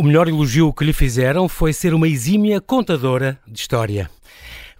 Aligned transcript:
O 0.00 0.02
melhor 0.02 0.28
elogio 0.28 0.72
que 0.72 0.82
lhe 0.82 0.94
fizeram 0.94 1.46
foi 1.46 1.74
ser 1.74 1.92
uma 1.92 2.08
exímia 2.08 2.58
contadora 2.58 3.38
de 3.46 3.60
história. 3.60 4.10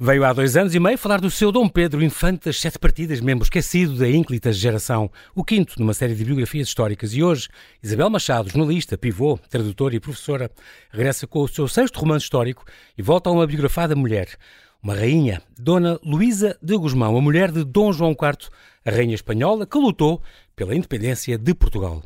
Veio 0.01 0.25
há 0.25 0.33
dois 0.33 0.57
anos 0.57 0.75
e 0.75 0.81
meio 0.81 0.97
falar 0.97 1.21
do 1.21 1.31
seu 1.31 1.53
Dom 1.53 1.69
Pedro, 1.69 2.03
infante 2.03 2.47
das 2.47 2.59
sete 2.59 2.79
partidas, 2.79 3.21
membro 3.21 3.45
esquecido 3.45 3.99
da 3.99 4.09
ínclita 4.09 4.51
geração, 4.51 5.11
o 5.35 5.45
quinto 5.45 5.79
numa 5.79 5.93
série 5.93 6.15
de 6.15 6.25
biografias 6.25 6.69
históricas. 6.69 7.13
E 7.13 7.23
hoje, 7.23 7.51
Isabel 7.83 8.09
Machado, 8.09 8.49
jornalista, 8.49 8.97
pivô, 8.97 9.39
tradutora 9.51 9.95
e 9.95 10.01
professora, 10.01 10.51
regressa 10.91 11.27
com 11.27 11.41
o 11.41 11.49
seu 11.49 11.69
sexto 11.69 12.01
romance 12.01 12.25
histórico 12.25 12.65
e 12.97 13.03
volta 13.03 13.29
a 13.29 13.33
uma 13.35 13.47
biografada 13.47 13.95
mulher. 13.95 14.39
Uma 14.83 14.95
rainha, 14.95 15.43
Dona 15.59 16.01
Luísa 16.03 16.57
de 16.63 16.75
Guzmão, 16.79 17.15
a 17.15 17.21
mulher 17.21 17.53
de 17.53 17.63
Dom 17.63 17.93
João 17.93 18.13
IV, 18.13 18.49
a 18.87 18.91
rainha 18.91 19.17
espanhola 19.17 19.67
que 19.67 19.77
lutou 19.77 20.23
pela 20.57 20.75
independência 20.75 21.37
de 21.37 21.53
Portugal. 21.53 22.03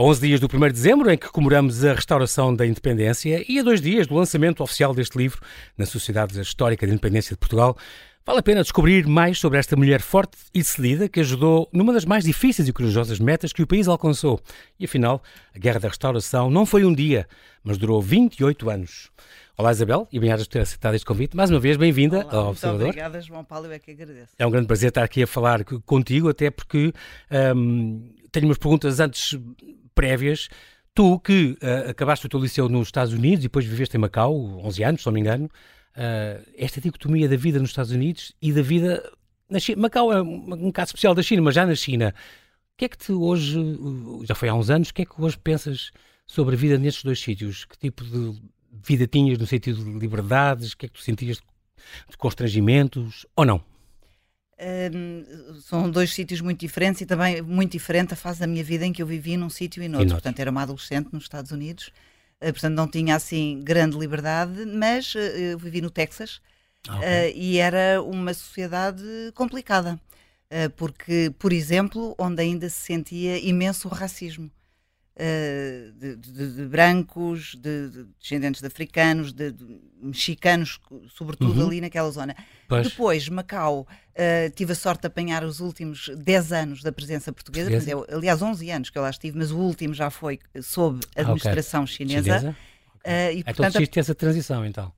A 0.00 0.02
11 0.02 0.20
dias 0.28 0.40
do 0.40 0.46
1 0.46 0.58
de 0.68 0.72
dezembro, 0.72 1.10
em 1.10 1.18
que 1.18 1.28
comemoramos 1.28 1.84
a 1.84 1.92
restauração 1.92 2.56
da 2.56 2.66
independência, 2.66 3.44
e 3.46 3.58
a 3.58 3.62
dois 3.62 3.82
dias 3.82 4.06
do 4.06 4.14
lançamento 4.14 4.62
oficial 4.62 4.94
deste 4.94 5.18
livro 5.18 5.42
na 5.76 5.84
Sociedade 5.84 6.40
Histórica 6.40 6.86
de 6.86 6.92
Independência 6.94 7.34
de 7.34 7.38
Portugal, 7.38 7.76
vale 8.24 8.38
a 8.38 8.42
pena 8.42 8.62
descobrir 8.62 9.06
mais 9.06 9.38
sobre 9.38 9.58
esta 9.58 9.76
mulher 9.76 10.00
forte 10.00 10.38
e 10.54 10.60
decidida 10.60 11.06
que 11.06 11.20
ajudou 11.20 11.68
numa 11.70 11.92
das 11.92 12.06
mais 12.06 12.24
difíceis 12.24 12.66
e 12.66 12.72
corajosas 12.72 13.20
metas 13.20 13.52
que 13.52 13.62
o 13.62 13.66
país 13.66 13.88
alcançou. 13.88 14.40
E 14.78 14.86
afinal, 14.86 15.22
a 15.54 15.58
Guerra 15.58 15.80
da 15.80 15.88
Restauração 15.88 16.50
não 16.50 16.64
foi 16.64 16.82
um 16.82 16.94
dia, 16.94 17.28
mas 17.62 17.76
durou 17.76 18.00
28 18.00 18.70
anos. 18.70 19.10
Olá 19.54 19.70
Isabel, 19.70 20.08
e 20.10 20.18
bem-ajas 20.18 20.46
por 20.46 20.52
ter 20.54 20.60
aceitado 20.60 20.94
este 20.94 21.04
convite. 21.04 21.36
Mais 21.36 21.50
uma 21.50 21.60
vez, 21.60 21.76
bem-vinda 21.76 22.26
ao 22.30 22.48
Observador. 22.48 22.86
Muito 22.86 22.98
obrigada, 22.98 23.20
João 23.20 23.44
Paulo, 23.44 23.66
eu 23.66 23.72
é 23.72 23.78
que 23.78 23.90
agradeço. 23.90 24.32
É 24.38 24.46
um 24.46 24.50
grande 24.50 24.66
prazer 24.66 24.88
estar 24.88 25.04
aqui 25.04 25.22
a 25.22 25.26
falar 25.26 25.62
contigo, 25.62 26.30
até 26.30 26.50
porque 26.50 26.90
um, 27.54 28.00
tenho 28.30 28.46
umas 28.46 28.58
perguntas 28.58 29.00
antes 29.00 29.38
prévias. 29.94 30.48
Tu 30.94 31.20
que 31.20 31.56
uh, 31.62 31.90
acabaste 31.90 32.26
o 32.26 32.28
teu 32.28 32.40
liceu 32.40 32.68
nos 32.68 32.88
Estados 32.88 33.12
Unidos 33.12 33.40
e 33.40 33.48
depois 33.48 33.64
viveste 33.64 33.96
em 33.96 34.00
Macau, 34.00 34.34
11 34.64 34.84
anos, 34.84 35.00
se 35.02 35.06
não 35.06 35.12
me 35.12 35.20
engano, 35.20 35.44
uh, 35.44 36.50
esta 36.56 36.80
dicotomia 36.80 37.28
da 37.28 37.36
vida 37.36 37.58
nos 37.58 37.70
Estados 37.70 37.92
Unidos 37.92 38.34
e 38.42 38.52
da 38.52 38.62
vida 38.62 39.02
na 39.48 39.58
China. 39.58 39.82
Macau 39.82 40.12
é 40.12 40.20
um, 40.22 40.66
um 40.66 40.72
caso 40.72 40.88
especial 40.88 41.14
da 41.14 41.22
China, 41.22 41.42
mas 41.42 41.54
já 41.54 41.64
na 41.64 41.74
China. 41.74 42.14
O 42.74 42.78
que 42.78 42.84
é 42.86 42.88
que 42.88 42.98
tu 42.98 43.22
hoje, 43.22 43.58
já 44.24 44.34
foi 44.34 44.48
há 44.48 44.54
uns 44.54 44.70
anos, 44.70 44.88
o 44.88 44.94
que 44.94 45.02
é 45.02 45.04
que 45.04 45.20
hoje 45.20 45.38
pensas 45.38 45.90
sobre 46.26 46.54
a 46.54 46.58
vida 46.58 46.78
nestes 46.78 47.04
dois 47.04 47.20
sítios? 47.20 47.64
Que 47.64 47.78
tipo 47.78 48.04
de 48.04 48.40
vida 48.82 49.06
tinhas 49.06 49.38
no 49.38 49.46
sentido 49.46 49.84
de 49.84 49.98
liberdades? 49.98 50.72
O 50.72 50.76
que 50.76 50.86
é 50.86 50.88
que 50.88 50.94
tu 50.94 51.02
sentias 51.02 51.38
de 52.08 52.16
constrangimentos 52.16 53.26
ou 53.36 53.44
não? 53.44 53.69
Um, 54.60 55.60
são 55.62 55.90
dois 55.90 56.12
sítios 56.12 56.42
muito 56.42 56.60
diferentes 56.60 57.00
e 57.00 57.06
também 57.06 57.40
muito 57.40 57.72
diferente 57.72 58.12
a 58.12 58.16
fase 58.16 58.40
da 58.40 58.46
minha 58.46 58.62
vida 58.62 58.84
em 58.84 58.92
que 58.92 59.02
eu 59.02 59.06
vivi 59.06 59.36
num 59.36 59.48
sítio 59.48 59.82
e 59.82 59.88
noutro. 59.88 60.08
E 60.08 60.12
portanto, 60.12 60.38
era 60.38 60.50
uma 60.50 60.62
adolescente 60.62 61.08
nos 61.12 61.22
Estados 61.22 61.50
Unidos, 61.50 61.90
uh, 62.42 62.52
portanto, 62.52 62.74
não 62.74 62.86
tinha 62.86 63.16
assim 63.16 63.62
grande 63.64 63.96
liberdade, 63.96 64.66
mas 64.66 65.14
uh, 65.14 65.18
eu 65.18 65.58
vivi 65.58 65.80
no 65.80 65.88
Texas 65.88 66.42
ah, 66.88 66.96
okay. 66.98 67.08
uh, 67.08 67.36
e 67.36 67.58
era 67.58 68.02
uma 68.02 68.34
sociedade 68.34 69.02
complicada. 69.34 69.98
porque, 70.76 71.32
por 71.38 71.52
exemplo, 71.52 72.14
onde 72.18 72.42
ainda 72.42 72.68
se 72.68 72.84
sentia 72.86 73.38
imenso 73.38 73.88
racismo. 73.88 74.50
Uh, 75.20 75.92
de, 75.98 76.16
de, 76.16 76.54
de, 76.54 76.64
brancos, 76.64 77.54
de, 77.54 77.90
de, 77.90 78.06
descendentes 78.18 78.62
de 78.62 78.66
africanos, 78.66 79.34
de, 79.34 79.54
mexicanos, 80.00 80.80
sobretudo 81.10 81.60
uhum. 81.60 81.66
ali 81.66 81.80
naquela 81.82 82.10
zona. 82.10 82.34
Pois. 82.66 82.88
Depois, 82.88 83.28
Macau, 83.28 83.80
uh, 83.80 84.50
tive 84.54 84.72
a 84.72 84.74
sorte 84.74 85.02
de 85.02 85.08
apanhar 85.08 85.44
os 85.44 85.60
últimos 85.60 86.08
10 86.16 86.52
anos 86.52 86.82
da 86.82 86.90
presença 86.90 87.30
portuguesa, 87.34 87.70
portuguesa? 87.70 87.90
Eu, 87.90 88.06
aliás, 88.16 88.40
11 88.40 88.70
anos 88.70 88.88
que 88.88 88.96
eu 88.96 89.02
lá 89.02 89.10
estive, 89.10 89.36
mas 89.36 89.50
o 89.50 89.58
último 89.58 89.92
já 89.92 90.08
foi 90.08 90.38
sob 90.62 91.00
a 91.14 91.20
administração 91.20 91.82
ah, 91.82 91.84
okay. 91.84 91.96
chinesa. 91.96 92.38
chinesa? 92.38 92.56
Uh, 93.04 93.32
e, 93.32 93.38
então 93.40 93.54
portanto, 93.54 93.76
assististe 93.76 93.98
a 93.98 94.00
essa 94.00 94.14
transição, 94.14 94.64
então? 94.64 94.90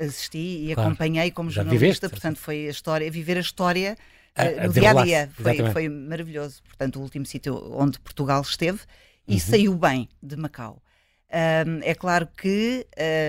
Assisti 0.00 0.38
e 0.38 0.74
claro. 0.74 0.88
acompanhei 0.88 1.30
como 1.30 1.50
Já 1.50 1.62
jornalista, 1.62 1.86
viveste, 1.86 2.08
portanto 2.08 2.38
foi 2.38 2.66
a 2.66 2.70
história, 2.70 3.08
viver 3.10 3.36
a 3.36 3.40
história 3.40 3.96
uh, 4.36 4.66
no 4.66 4.72
dia 4.72 4.90
a 4.90 5.04
dia, 5.04 5.30
foi, 5.32 5.72
foi 5.72 5.88
maravilhoso. 5.88 6.62
Portanto, 6.64 6.98
o 6.98 7.02
último 7.02 7.26
sítio 7.26 7.56
onde 7.76 8.00
Portugal 8.00 8.42
esteve 8.42 8.80
e 9.28 9.34
uhum. 9.34 9.38
saiu 9.38 9.74
bem 9.74 10.08
de 10.22 10.36
Macau. 10.36 10.82
Um, 11.30 11.80
é 11.82 11.94
claro 11.94 12.26
que 12.26 12.86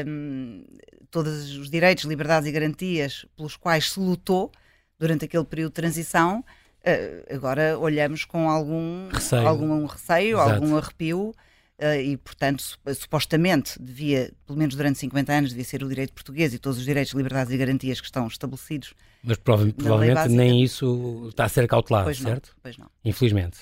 um, 0.07 0.63
todos 1.11 1.57
os 1.57 1.69
direitos, 1.69 2.05
liberdades 2.05 2.47
e 2.47 2.51
garantias 2.51 3.25
pelos 3.35 3.57
quais 3.57 3.91
se 3.91 3.99
lutou 3.99 4.51
durante 4.97 5.25
aquele 5.25 5.43
período 5.43 5.71
de 5.71 5.75
transição, 5.75 6.39
uh, 6.39 7.35
agora 7.35 7.77
olhamos 7.77 8.23
com 8.23 8.49
algum 8.49 9.09
receio, 9.09 9.47
algum, 9.47 9.85
receio 9.85 10.39
algum 10.39 10.77
arrepio. 10.77 11.33
Uh, 11.81 12.01
e, 12.01 12.17
portanto, 12.17 12.61
supostamente 12.93 13.81
devia, 13.81 14.33
pelo 14.45 14.59
menos 14.59 14.75
durante 14.75 14.99
50 14.99 15.31
anos, 15.31 15.49
devia 15.51 15.63
ser 15.63 15.81
o 15.81 15.87
direito 15.87 16.11
português 16.11 16.53
e 16.53 16.59
todos 16.59 16.77
os 16.77 16.83
direitos, 16.83 17.13
liberdades 17.13 17.53
e 17.53 17.57
garantias 17.57 18.01
que 18.01 18.05
estão 18.05 18.27
estabelecidos. 18.27 18.93
Mas 19.23 19.37
prova 19.37 19.65
provavelmente 19.71 20.27
nem 20.27 20.61
isso 20.61 21.27
está 21.29 21.45
a 21.45 21.49
ser 21.49 21.67
cautelado, 21.67 22.05
pois 22.05 22.17
certo? 22.17 22.47
Não, 22.47 22.55
pois 22.61 22.77
não. 22.77 22.87
Infelizmente. 23.05 23.59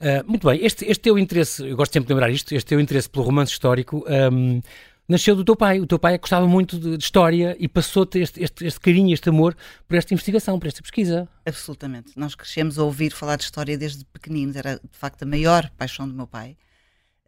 Uh, 0.00 0.28
muito 0.28 0.46
bem, 0.46 0.64
este, 0.64 0.84
este 0.84 1.00
teu 1.02 1.18
interesse, 1.18 1.66
eu 1.66 1.76
gosto 1.76 1.92
sempre 1.92 2.06
de 2.06 2.14
lembrar 2.14 2.30
isto, 2.30 2.54
este 2.54 2.68
teu 2.68 2.78
interesse 2.78 3.10
pelo 3.10 3.24
romance 3.24 3.50
histórico 3.50 4.04
um, 4.32 4.60
nasceu 5.08 5.34
do 5.34 5.44
teu 5.44 5.56
pai. 5.56 5.80
O 5.80 5.86
teu 5.86 5.98
pai 5.98 6.18
gostava 6.18 6.46
muito 6.46 6.78
de, 6.78 6.96
de 6.96 7.02
história 7.02 7.56
e 7.58 7.68
passou-te 7.68 8.18
este, 8.20 8.42
este, 8.42 8.64
este, 8.64 8.80
carinho, 8.80 9.12
este 9.12 9.28
amor 9.28 9.56
por 9.88 9.96
esta 9.96 10.14
investigação, 10.14 10.58
por 10.58 10.66
esta 10.66 10.82
pesquisa. 10.82 11.28
Absolutamente. 11.44 12.12
Nós 12.16 12.34
crescemos 12.34 12.78
a 12.78 12.84
ouvir 12.84 13.12
falar 13.12 13.36
de 13.36 13.44
história 13.44 13.76
desde 13.76 14.04
pequeninos, 14.04 14.56
era 14.56 14.76
de 14.76 14.98
facto 14.98 15.22
a 15.22 15.26
maior 15.26 15.70
paixão 15.76 16.08
do 16.08 16.14
meu 16.14 16.26
pai. 16.26 16.56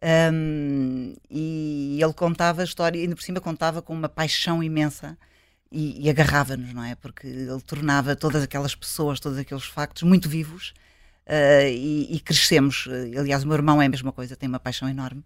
Um, 0.01 1.13
e 1.29 1.99
ele 2.01 2.13
contava 2.13 2.61
a 2.61 2.63
história, 2.63 3.01
ainda 3.01 3.15
por 3.15 3.21
cima 3.21 3.41
contava 3.41 3.81
com 3.81 3.93
uma 3.93 4.07
paixão 4.07 4.63
imensa 4.63 5.17
e, 5.71 6.05
e 6.05 6.09
agarrava-nos, 6.09 6.73
não 6.73 6.83
é? 6.83 6.95
Porque 6.95 7.27
ele 7.27 7.61
tornava 7.65 8.15
todas 8.15 8.43
aquelas 8.43 8.73
pessoas, 8.73 9.19
todos 9.19 9.37
aqueles 9.37 9.65
factos 9.65 10.03
muito 10.03 10.29
vivos 10.29 10.73
uh, 11.27 11.67
e, 11.67 12.15
e, 12.15 12.19
crescemos. 12.19 12.87
Aliás, 13.17 13.43
o 13.43 13.47
meu 13.47 13.57
irmão 13.57 13.81
é 13.81 13.85
a 13.85 13.89
mesma 13.89 14.11
coisa, 14.11 14.35
tem 14.35 14.47
uma 14.47 14.59
paixão 14.59 14.87
enorme. 14.87 15.23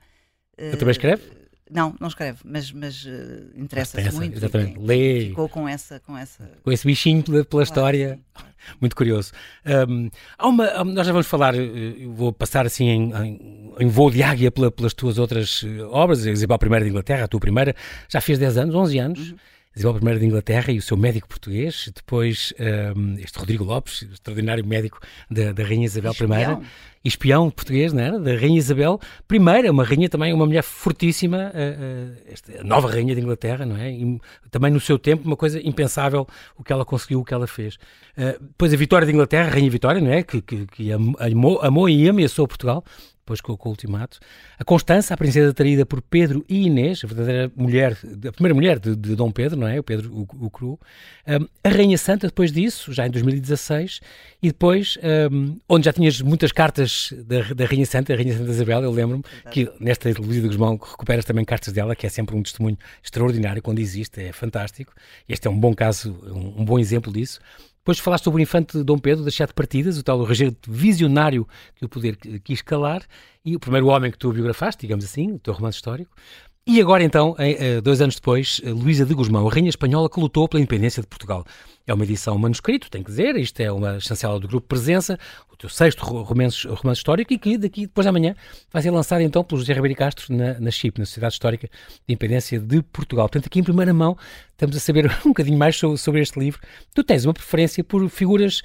Uh, 0.57 0.75
também 0.78 0.91
escreve? 0.91 1.42
Não, 1.73 1.95
não 2.00 2.07
escreve, 2.07 2.39
mas, 2.45 2.72
mas 2.72 3.03
uh, 3.06 3.09
interessa-se 3.56 4.16
muito. 4.16 4.38
Exatamente. 4.38 4.79
Lê. 4.79 5.28
Ficou 5.29 5.50
com 5.50 5.67
essa, 5.67 6.00
com 6.00 6.17
essa. 6.17 6.50
Com 6.63 6.72
esse 6.72 6.85
bichinho 6.85 7.23
pela, 7.23 7.38
pela 7.38 7.47
claro, 7.47 7.63
história. 7.63 8.19
Sim. 8.38 8.44
Muito 8.79 8.95
curioso. 8.95 9.31
Um, 9.66 10.09
há 10.38 10.47
uma, 10.47 10.84
nós 10.85 11.06
já 11.06 11.11
vamos 11.11 11.28
falar, 11.28 11.53
eh, 11.56 12.07
vou 12.07 12.31
passar 12.31 12.66
assim 12.66 12.85
em, 12.88 13.13
em, 13.13 13.73
em 13.79 13.88
voo 13.88 14.09
de 14.09 14.23
águia 14.23 14.51
pela, 14.51 14.72
pelas 14.72 14.94
tuas 14.94 15.17
outras 15.17 15.66
eh, 15.66 15.81
obras, 15.84 16.25
Isabel 16.25 16.57
I 16.61 16.84
de 16.84 16.89
Inglaterra, 16.89 17.25
a 17.25 17.28
tua 17.28 17.39
primeira, 17.39 17.75
já 18.07 18.22
fez 18.22 18.40
10 18.40 18.57
anos, 18.57 18.75
11 18.75 19.00
anos. 19.00 19.31
Uhum. 19.31 19.38
Isabel 19.75 20.13
I 20.13 20.19
de 20.19 20.25
Inglaterra 20.25 20.72
e 20.72 20.78
o 20.78 20.81
seu 20.81 20.95
médico 20.95 21.28
português, 21.28 21.89
depois 21.95 22.53
um, 22.95 23.17
este 23.17 23.38
Rodrigo 23.39 23.63
Lopes, 23.63 24.03
extraordinário 24.03 24.66
médico 24.66 25.00
da, 25.29 25.51
da 25.51 25.63
Rainha 25.63 25.85
Isabel 25.85 26.11
espião. 26.11 26.61
I, 26.61 27.07
espião 27.07 27.50
português, 27.50 27.91
não 27.91 28.01
era? 28.01 28.19
Da 28.19 28.35
Rainha 28.35 28.57
Isabel 28.57 29.00
I, 29.31 29.69
uma 29.69 29.84
rainha 29.84 30.07
também, 30.07 30.31
uma 30.31 30.45
mulher 30.45 30.61
fortíssima, 30.61 31.51
uh, 31.53 32.11
uh, 32.11 32.17
esta, 32.28 32.63
nova 32.63 32.89
Rainha 32.89 33.16
de 33.16 33.22
Inglaterra, 33.22 33.66
não 33.66 33.75
é? 33.75 33.91
E 33.91 34.19
também 34.51 34.72
no 34.72 34.79
seu 34.79 35.00
tempo, 35.00 35.25
uma 35.25 35.35
coisa 35.35 35.59
impensável 35.67 36.28
o 36.55 36.63
que 36.63 36.72
ela 36.72 36.85
conseguiu, 36.85 37.19
o 37.22 37.25
que 37.25 37.34
ela 37.34 37.47
fez. 37.47 37.75
Uh, 38.16 38.40
depois 38.41 38.73
a 38.73 38.78
Vitória 38.78 39.07
de 39.07 39.11
Inglaterra, 39.11 39.50
a 39.50 39.51
Rainha 39.51 39.72
Vitória, 39.72 40.00
não 40.00 40.11
é? 40.11 40.22
Que, 40.23 40.41
que, 40.41 40.67
que 40.67 40.91
amou, 40.91 41.59
amou 41.61 41.90
e 41.90 42.07
ameaçou 42.07 42.47
Portugal 42.47 42.84
depois 43.23 43.39
com, 43.39 43.56
com, 43.56 43.69
o 43.69 43.72
ultimato. 43.72 44.19
A 44.59 44.63
Constança, 44.63 45.13
a 45.13 45.17
princesa 45.17 45.53
traída 45.53 45.85
por 45.85 46.01
Pedro 46.01 46.45
e 46.50 46.67
Inês, 46.67 47.01
a 47.03 47.07
verdadeira 47.07 47.51
mulher, 47.56 47.97
a 48.28 48.31
primeira 48.31 48.53
mulher 48.53 48.79
de, 48.79 48.95
de 48.95 49.16
Dom 49.16 49.31
Pedro, 49.31 49.57
não 49.57 49.67
é? 49.67 49.79
O 49.79 49.84
Pedro, 49.84 50.13
o, 50.13 50.45
o 50.45 50.50
Cru. 50.50 50.79
Um, 51.25 51.47
a 51.63 51.69
Rainha 51.69 51.97
Santa, 51.97 52.28
depois 52.28 52.51
disso, 52.51 52.91
já 52.91 53.08
em 53.08 53.09
2016, 53.09 54.02
e 54.41 54.47
depois, 54.47 54.97
um, 55.31 55.58
onde 55.70 55.85
já 55.85 55.93
tinhas 55.93 56.22
muitas 56.22 56.52
cartas 56.52 57.14
da, 57.25 57.53
da 57.53 57.66
Rainha 57.66 57.85
Santa, 57.85 58.14
a 58.14 58.16
Rainha 58.16 58.37
Santa 58.37 58.52
Isabel, 58.52 58.84
eu 58.84 58.91
lembro-me 58.91 59.23
que 59.52 59.72
nesta 59.79 60.09
Luísa 60.09 60.41
de 60.41 60.47
Guzmão 60.47 60.73
recuperas 60.73 61.23
também 61.23 61.46
cartas 61.46 61.73
dela, 61.73 61.96
que 61.96 62.05
é 62.05 62.09
sempre 62.09 62.35
um 62.35 62.43
testemunho 62.43 62.78
extraordinário 63.02 63.61
quando 63.61 63.79
existe, 63.79 64.22
é 64.22 64.34
fantástico. 64.34 64.93
Este 65.29 65.47
é 65.47 65.52
um 65.52 65.58
bom 65.58 65.73
caso, 65.73 66.14
um, 66.25 66.61
um 66.61 66.66
bom 66.66 66.78
exemplo 66.78 67.11
disso. 67.11 67.40
Depois 67.84 68.00
falaste 68.00 68.24
sobre 68.24 68.41
o 68.41 68.44
infante 68.44 68.82
Dom 68.82 68.97
Pedro, 68.97 69.26
das 69.26 69.35
sete 69.35 69.53
partidas, 69.53 69.97
o 69.97 70.03
tal 70.03 70.24
regente 70.24 70.58
visionário 70.70 71.46
que 71.76 71.84
o 71.84 71.90
poder 71.90 72.16
quis 72.41 72.62
calar, 72.62 73.06
e 73.44 73.58
o 73.58 73.59
primeiro 73.59 73.88
homem 73.88 74.09
que 74.09 74.18
tu 74.18 74.32
biografaste, 74.32 74.80
digamos 74.80 75.03
assim, 75.03 75.34
o 75.34 75.40
teu 75.40 75.53
romance 75.53 75.76
histórico. 75.76 76.16
E 76.65 76.79
agora 76.79 77.03
então, 77.03 77.35
dois 77.83 77.99
anos 77.99 78.15
depois, 78.15 78.61
Luísa 78.63 79.05
de 79.05 79.13
Guzmão, 79.13 79.45
a 79.45 79.51
rainha 79.51 79.69
espanhola 79.69 80.09
que 80.09 80.17
lutou 80.17 80.47
pela 80.47 80.61
independência 80.61 81.01
de 81.01 81.07
Portugal. 81.07 81.43
É 81.85 81.93
uma 81.93 82.05
edição 82.05 82.37
manuscrito, 82.37 82.89
tem 82.89 83.03
que 83.03 83.09
dizer, 83.09 83.35
isto 83.35 83.59
é 83.59 83.69
uma 83.69 83.99
chancela 83.99 84.39
do 84.39 84.47
Grupo 84.47 84.65
Presença, 84.65 85.19
o 85.51 85.57
teu 85.57 85.69
sexto 85.69 86.01
romance, 86.05 86.65
romance 86.65 86.99
histórico 86.99 87.33
e 87.33 87.37
que 87.37 87.57
daqui, 87.57 87.81
depois 87.81 88.05
de 88.05 88.09
amanhã, 88.09 88.33
vai 88.71 88.81
ser 88.81 88.91
lançado 88.91 89.19
então 89.19 89.43
pelo 89.43 89.59
José 89.59 89.73
Ribeiro 89.73 89.97
Castro 89.97 90.33
na, 90.33 90.57
na 90.57 90.71
CHIP, 90.71 90.99
na 90.99 91.05
Sociedade 91.05 91.33
Histórica 91.33 91.67
de 91.67 92.13
Independência 92.13 92.57
de 92.57 92.81
Portugal. 92.81 93.27
Portanto, 93.27 93.47
aqui 93.47 93.59
em 93.59 93.63
primeira 93.63 93.93
mão, 93.93 94.17
estamos 94.51 94.77
a 94.77 94.79
saber 94.79 95.11
um 95.25 95.29
bocadinho 95.29 95.57
mais 95.57 95.75
sobre, 95.75 95.97
sobre 95.97 96.21
este 96.21 96.39
livro. 96.39 96.61
Tu 96.95 97.03
tens 97.03 97.25
uma 97.25 97.33
preferência 97.33 97.83
por 97.83 98.07
figuras 98.09 98.61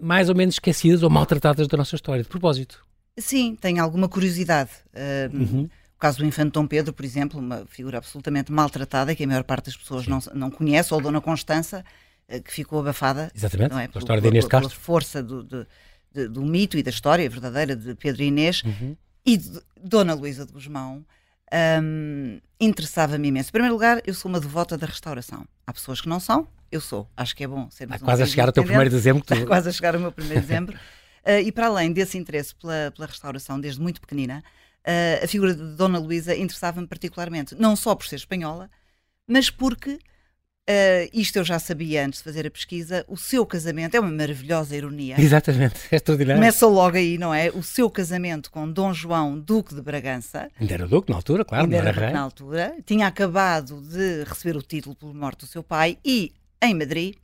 mais 0.00 0.30
ou 0.30 0.34
menos 0.34 0.54
esquecidas 0.54 1.02
ou 1.02 1.10
maltratadas 1.10 1.68
da 1.68 1.76
nossa 1.76 1.94
história, 1.96 2.22
de 2.22 2.28
propósito. 2.30 2.82
Sim, 3.18 3.58
tenho 3.60 3.82
alguma 3.82 4.08
curiosidade. 4.08 4.70
Uh, 4.94 5.36
uhum 5.36 5.68
caso 6.02 6.18
do 6.18 6.26
Infante 6.26 6.50
Dom 6.50 6.66
Pedro, 6.66 6.92
por 6.92 7.04
exemplo, 7.04 7.38
uma 7.38 7.64
figura 7.66 7.98
absolutamente 7.98 8.50
maltratada, 8.50 9.14
que 9.14 9.22
a 9.22 9.26
maior 9.26 9.44
parte 9.44 9.66
das 9.66 9.76
pessoas 9.76 10.04
não, 10.08 10.18
não 10.34 10.50
conhece, 10.50 10.92
ou 10.92 11.00
Dona 11.00 11.20
Constança, 11.20 11.84
eh, 12.26 12.40
que 12.40 12.52
ficou 12.52 12.80
abafada. 12.80 13.30
Exatamente, 13.32 13.70
não 13.70 13.78
é? 13.78 13.86
pela 13.86 14.00
história 14.00 14.20
de 14.20 14.26
Inês 14.26 14.44
de 14.44 14.50
Castro. 14.50 14.70
Pela 14.70 14.80
força 14.80 15.22
do, 15.22 15.44
do, 15.44 16.42
mito 16.42 16.76
e 16.76 16.82
da 16.82 16.90
história 16.90 17.30
verdadeira 17.30 17.76
de 17.76 17.94
Pedro 17.94 18.20
e 18.20 18.26
Inês 18.26 18.64
uhum. 18.64 18.96
e 19.24 19.36
de 19.36 19.60
Dona 19.80 20.12
Luísa 20.12 20.44
de 20.44 20.52
Guzmão. 20.52 21.06
Um, 21.80 22.40
interessava-me 22.58 23.28
imenso. 23.28 23.50
Em 23.50 23.52
primeiro 23.52 23.74
lugar, 23.74 24.02
eu 24.04 24.12
sou 24.12 24.28
uma 24.28 24.40
devota 24.40 24.76
da 24.76 24.88
restauração. 24.88 25.46
Há 25.64 25.72
pessoas 25.72 26.00
que 26.00 26.08
não 26.08 26.18
são, 26.18 26.48
eu 26.72 26.80
sou. 26.80 27.08
Acho 27.16 27.36
que 27.36 27.44
é 27.44 27.46
bom 27.46 27.70
ser 27.70 27.84
Está 27.84 28.00
quase 28.00 28.24
a 28.24 28.26
chegar 28.26 28.48
ao 28.48 28.52
teu 28.52 28.64
primeiro 28.64 28.90
dezembro. 28.90 29.22
Tu... 29.22 29.34
Está 29.34 29.46
quase 29.46 29.68
a 29.68 29.72
chegar 29.72 29.94
ao 29.94 30.00
meu 30.00 30.10
primeiro 30.10 30.40
dezembro. 30.40 30.76
Uh, 31.24 31.38
e 31.46 31.52
para 31.52 31.68
além 31.68 31.92
desse 31.92 32.18
interesse 32.18 32.56
pela, 32.56 32.92
pela 32.92 33.06
restauração, 33.06 33.60
desde 33.60 33.80
muito 33.80 34.00
pequenina, 34.00 34.42
a 35.22 35.26
figura 35.26 35.54
de 35.54 35.76
Dona 35.76 35.98
Luísa 35.98 36.34
interessava-me 36.36 36.86
particularmente, 36.86 37.54
não 37.54 37.76
só 37.76 37.94
por 37.94 38.06
ser 38.06 38.16
espanhola, 38.16 38.70
mas 39.26 39.48
porque, 39.48 39.92
uh, 39.94 41.10
isto 41.12 41.36
eu 41.36 41.44
já 41.44 41.58
sabia 41.58 42.04
antes 42.04 42.18
de 42.18 42.24
fazer 42.24 42.46
a 42.46 42.50
pesquisa, 42.50 43.04
o 43.08 43.16
seu 43.16 43.46
casamento 43.46 43.94
é 43.94 44.00
uma 44.00 44.10
maravilhosa 44.10 44.76
ironia. 44.76 45.20
Exatamente, 45.20 45.76
é 45.90 45.96
extraordinário. 45.96 46.40
Começa 46.40 46.66
logo 46.66 46.96
aí, 46.96 47.16
não 47.16 47.32
é? 47.32 47.50
O 47.50 47.62
seu 47.62 47.88
casamento 47.88 48.50
com 48.50 48.70
Dom 48.70 48.92
João, 48.92 49.38
Duque 49.38 49.74
de 49.74 49.80
Bragança. 49.80 50.50
Ainda 50.60 50.74
era 50.74 50.86
Duque 50.86 51.10
na 51.10 51.16
altura, 51.16 51.44
claro, 51.44 51.64
ainda 51.64 51.76
não 51.76 51.82
era, 51.82 51.90
era 51.90 52.06
rei. 52.06 52.14
na 52.14 52.20
altura. 52.20 52.76
Tinha 52.84 53.06
acabado 53.06 53.80
de 53.80 54.24
receber 54.24 54.56
o 54.56 54.62
título 54.62 54.96
pela 54.96 55.14
morte 55.14 55.40
do 55.40 55.46
seu 55.46 55.62
pai 55.62 55.98
e, 56.04 56.32
em 56.60 56.74
Madrid, 56.74 57.14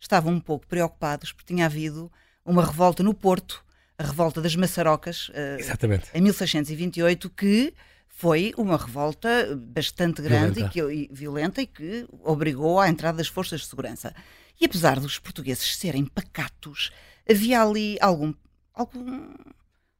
estavam 0.00 0.32
um 0.32 0.40
pouco 0.40 0.66
preocupados 0.66 1.32
porque 1.32 1.54
tinha 1.54 1.66
havido 1.66 2.10
uma 2.44 2.64
revolta 2.64 3.02
no 3.02 3.14
Porto, 3.14 3.63
a 3.98 4.02
revolta 4.02 4.40
das 4.40 4.56
Maçarocas, 4.56 5.28
uh, 5.28 6.12
em 6.14 6.20
1628, 6.20 7.30
que 7.30 7.74
foi 8.08 8.52
uma 8.56 8.76
revolta 8.76 9.28
bastante 9.56 10.22
grande 10.22 10.60
violenta. 10.60 10.60
E, 10.60 10.68
que, 10.70 10.80
e 10.80 11.10
violenta 11.12 11.62
e 11.62 11.66
que 11.66 12.06
obrigou 12.22 12.80
à 12.80 12.88
entrada 12.88 13.18
das 13.18 13.28
forças 13.28 13.60
de 13.60 13.66
segurança. 13.66 14.14
E 14.60 14.64
apesar 14.64 15.00
dos 15.00 15.18
portugueses 15.18 15.76
serem 15.76 16.04
pacatos, 16.04 16.92
havia 17.28 17.62
ali 17.62 17.96
algum, 18.00 18.32
algum, 18.72 19.34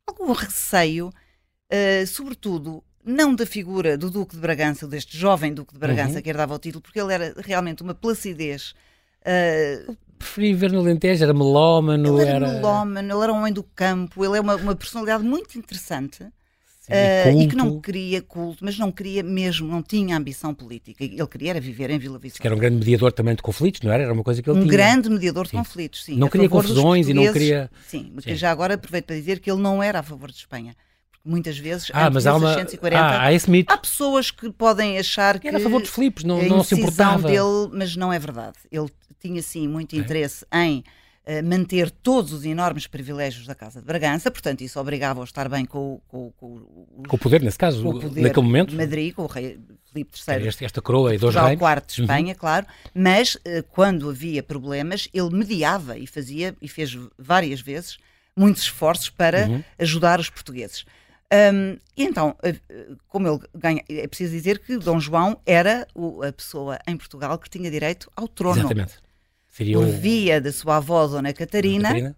algum 0.06 0.32
receio, 0.32 1.08
uh, 1.08 2.06
sobretudo 2.06 2.82
não 3.04 3.34
da 3.34 3.44
figura 3.44 3.98
do 3.98 4.10
Duque 4.10 4.34
de 4.34 4.40
Bragança, 4.40 4.86
deste 4.86 5.16
jovem 5.16 5.52
Duque 5.52 5.74
de 5.74 5.78
Bragança 5.78 6.16
uhum. 6.16 6.22
que 6.22 6.30
herdava 6.30 6.54
o 6.54 6.58
título, 6.58 6.82
porque 6.82 7.00
ele 7.00 7.12
era 7.12 7.34
realmente 7.38 7.82
uma 7.82 7.94
placidez 7.94 8.74
uh, 9.20 9.96
preferi 10.18 10.54
ver 10.54 10.72
no 10.72 10.80
Alentejo, 10.80 11.22
era 11.22 11.34
melómano. 11.34 12.20
Ele 12.20 12.28
era, 12.28 12.46
era 12.46 12.52
melómano, 12.54 13.12
ele 13.12 13.22
era 13.22 13.32
um 13.32 13.36
homem 13.36 13.52
do 13.52 13.62
campo, 13.62 14.24
ele 14.24 14.38
é 14.38 14.40
uma, 14.40 14.56
uma 14.56 14.74
personalidade 14.74 15.24
muito 15.24 15.58
interessante. 15.58 16.24
Sim, 16.80 16.92
uh, 16.92 17.42
e 17.42 17.48
que 17.48 17.56
não 17.56 17.80
queria 17.80 18.20
culto, 18.20 18.62
mas 18.62 18.78
não 18.78 18.92
queria 18.92 19.22
mesmo, 19.22 19.66
não 19.66 19.82
tinha 19.82 20.18
ambição 20.18 20.52
política. 20.52 21.02
Ele 21.02 21.26
queria 21.26 21.50
era 21.50 21.60
viver 21.60 21.88
em 21.88 21.98
Vila 21.98 22.18
Viçosa. 22.18 22.42
Que 22.42 22.46
era 22.46 22.54
um 22.54 22.58
grande 22.58 22.76
mediador 22.76 23.10
também 23.10 23.34
de 23.34 23.40
conflitos, 23.40 23.80
não 23.80 23.90
era? 23.90 24.02
Era 24.02 24.12
uma 24.12 24.22
coisa 24.22 24.42
que 24.42 24.50
ele 24.50 24.58
um 24.58 24.62
tinha. 24.62 24.72
Um 24.72 24.76
grande 24.76 25.08
mediador 25.08 25.44
de 25.44 25.52
sim. 25.52 25.56
conflitos, 25.56 26.04
sim. 26.04 26.16
Não 26.16 26.28
queria 26.28 26.46
confusões 26.46 27.08
e 27.08 27.14
não 27.14 27.32
queria. 27.32 27.70
Sim, 27.86 28.12
mas 28.14 28.24
sim. 28.24 28.34
já 28.34 28.50
agora 28.50 28.74
aproveito 28.74 29.06
para 29.06 29.16
dizer 29.16 29.40
que 29.40 29.50
ele 29.50 29.62
não 29.62 29.82
era 29.82 30.00
a 30.00 30.02
favor 30.02 30.30
de 30.30 30.36
Espanha 30.36 30.76
muitas 31.24 31.56
vezes 31.58 31.90
ah, 31.92 32.10
mas 32.10 32.26
há, 32.26 32.36
uma, 32.36 32.54
140, 32.54 33.00
ah, 33.00 33.22
há, 33.22 33.32
esse 33.32 33.50
mito. 33.50 33.72
há 33.72 33.78
pessoas 33.78 34.30
que 34.30 34.50
podem 34.50 34.98
achar 34.98 35.38
que 35.38 35.48
era 35.48 35.56
a 35.56 35.60
favor 35.60 35.80
dos 35.80 35.90
Filipos, 35.90 36.22
não, 36.22 36.42
não 36.42 36.62
se 36.62 36.74
importava 36.74 37.26
dele, 37.28 37.70
mas 37.72 37.96
não 37.96 38.12
é 38.12 38.18
verdade. 38.18 38.58
Ele 38.70 38.88
tinha 39.18 39.40
sim 39.40 39.66
muito 39.66 39.96
interesse 39.96 40.44
é. 40.50 40.64
em 40.64 40.84
uh, 41.26 41.42
manter 41.42 41.90
todos 41.90 42.32
os 42.32 42.44
enormes 42.44 42.86
privilégios 42.86 43.46
da 43.46 43.54
Casa 43.54 43.80
de 43.80 43.86
Bragança, 43.86 44.30
portanto 44.30 44.60
isso 44.60 44.78
obrigava 44.78 45.22
a 45.22 45.24
estar 45.24 45.48
bem 45.48 45.64
com, 45.64 46.00
com, 46.08 46.30
com, 46.32 46.60
com 47.08 47.16
o 47.16 47.18
poder, 47.18 47.42
nesse 47.42 47.58
caso, 47.58 47.88
o 47.88 48.00
poder 48.00 48.20
naquele 48.20 48.46
momento. 48.46 48.70
De 48.70 48.76
Madrid, 48.76 49.14
com 49.14 49.22
o 49.22 49.26
rei 49.26 49.58
Filipe 49.90 50.18
III. 50.28 50.48
Este, 50.48 50.64
esta 50.64 50.82
coroa 50.82 51.14
e 51.14 51.18
dois 51.18 51.34
reis. 51.34 51.58
quarto 51.58 51.94
de 51.94 52.02
Espanha, 52.02 52.32
uhum. 52.32 52.38
claro, 52.38 52.66
mas 52.94 53.36
uh, 53.36 53.62
quando 53.70 54.10
havia 54.10 54.42
problemas, 54.42 55.08
ele 55.14 55.30
mediava 55.30 55.96
e 55.96 56.06
fazia, 56.06 56.54
e 56.60 56.68
fez 56.68 56.98
várias 57.18 57.60
vezes, 57.60 57.96
muitos 58.36 58.64
esforços 58.64 59.08
para 59.08 59.46
uhum. 59.46 59.64
ajudar 59.78 60.20
os 60.20 60.28
portugueses. 60.28 60.84
Um, 61.32 61.78
e 61.96 62.04
então, 62.04 62.36
como 63.08 63.26
ele 63.26 63.40
ganha, 63.54 63.82
é 63.88 64.06
preciso 64.06 64.32
dizer 64.32 64.58
que 64.58 64.76
Dom 64.78 65.00
João 65.00 65.40
era 65.44 65.86
o, 65.94 66.22
a 66.22 66.32
pessoa 66.32 66.78
em 66.86 66.96
Portugal 66.96 67.38
que 67.38 67.50
tinha 67.50 67.70
direito 67.70 68.10
ao 68.14 68.28
trono. 68.28 68.60
Exatamente. 68.60 68.94
Seria 69.48 69.78
Por 69.78 69.86
via 69.86 70.40
da 70.40 70.52
sua 70.52 70.76
avó, 70.76 71.06
Dona 71.06 71.32
Catarina, 71.32 71.88
Catarina. 71.88 72.16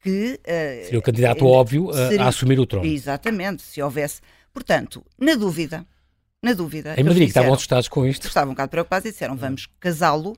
que. 0.00 0.40
Uh, 0.40 0.84
seria 0.84 0.98
o 0.98 1.02
candidato 1.02 1.44
uh, 1.44 1.48
óbvio 1.48 1.90
a, 1.90 2.08
seria, 2.08 2.24
a, 2.24 2.28
assumir 2.28 2.60
o 2.60 2.66
trono. 2.66 2.86
Exatamente, 2.86 3.62
se 3.62 3.82
houvesse. 3.82 4.20
Portanto, 4.52 5.04
na 5.18 5.34
dúvida, 5.34 5.86
na 6.42 6.52
dúvida. 6.52 6.94
Em 6.96 7.02
Madrid, 7.02 7.26
disseram, 7.26 7.26
estavam 7.26 7.54
assustados 7.54 7.88
com 7.88 8.06
isto. 8.06 8.26
Estavam 8.26 8.50
um 8.50 8.54
bocado 8.54 8.70
preocupados 8.70 9.06
e 9.06 9.12
disseram: 9.12 9.36
vamos 9.36 9.66
casá-lo 9.80 10.36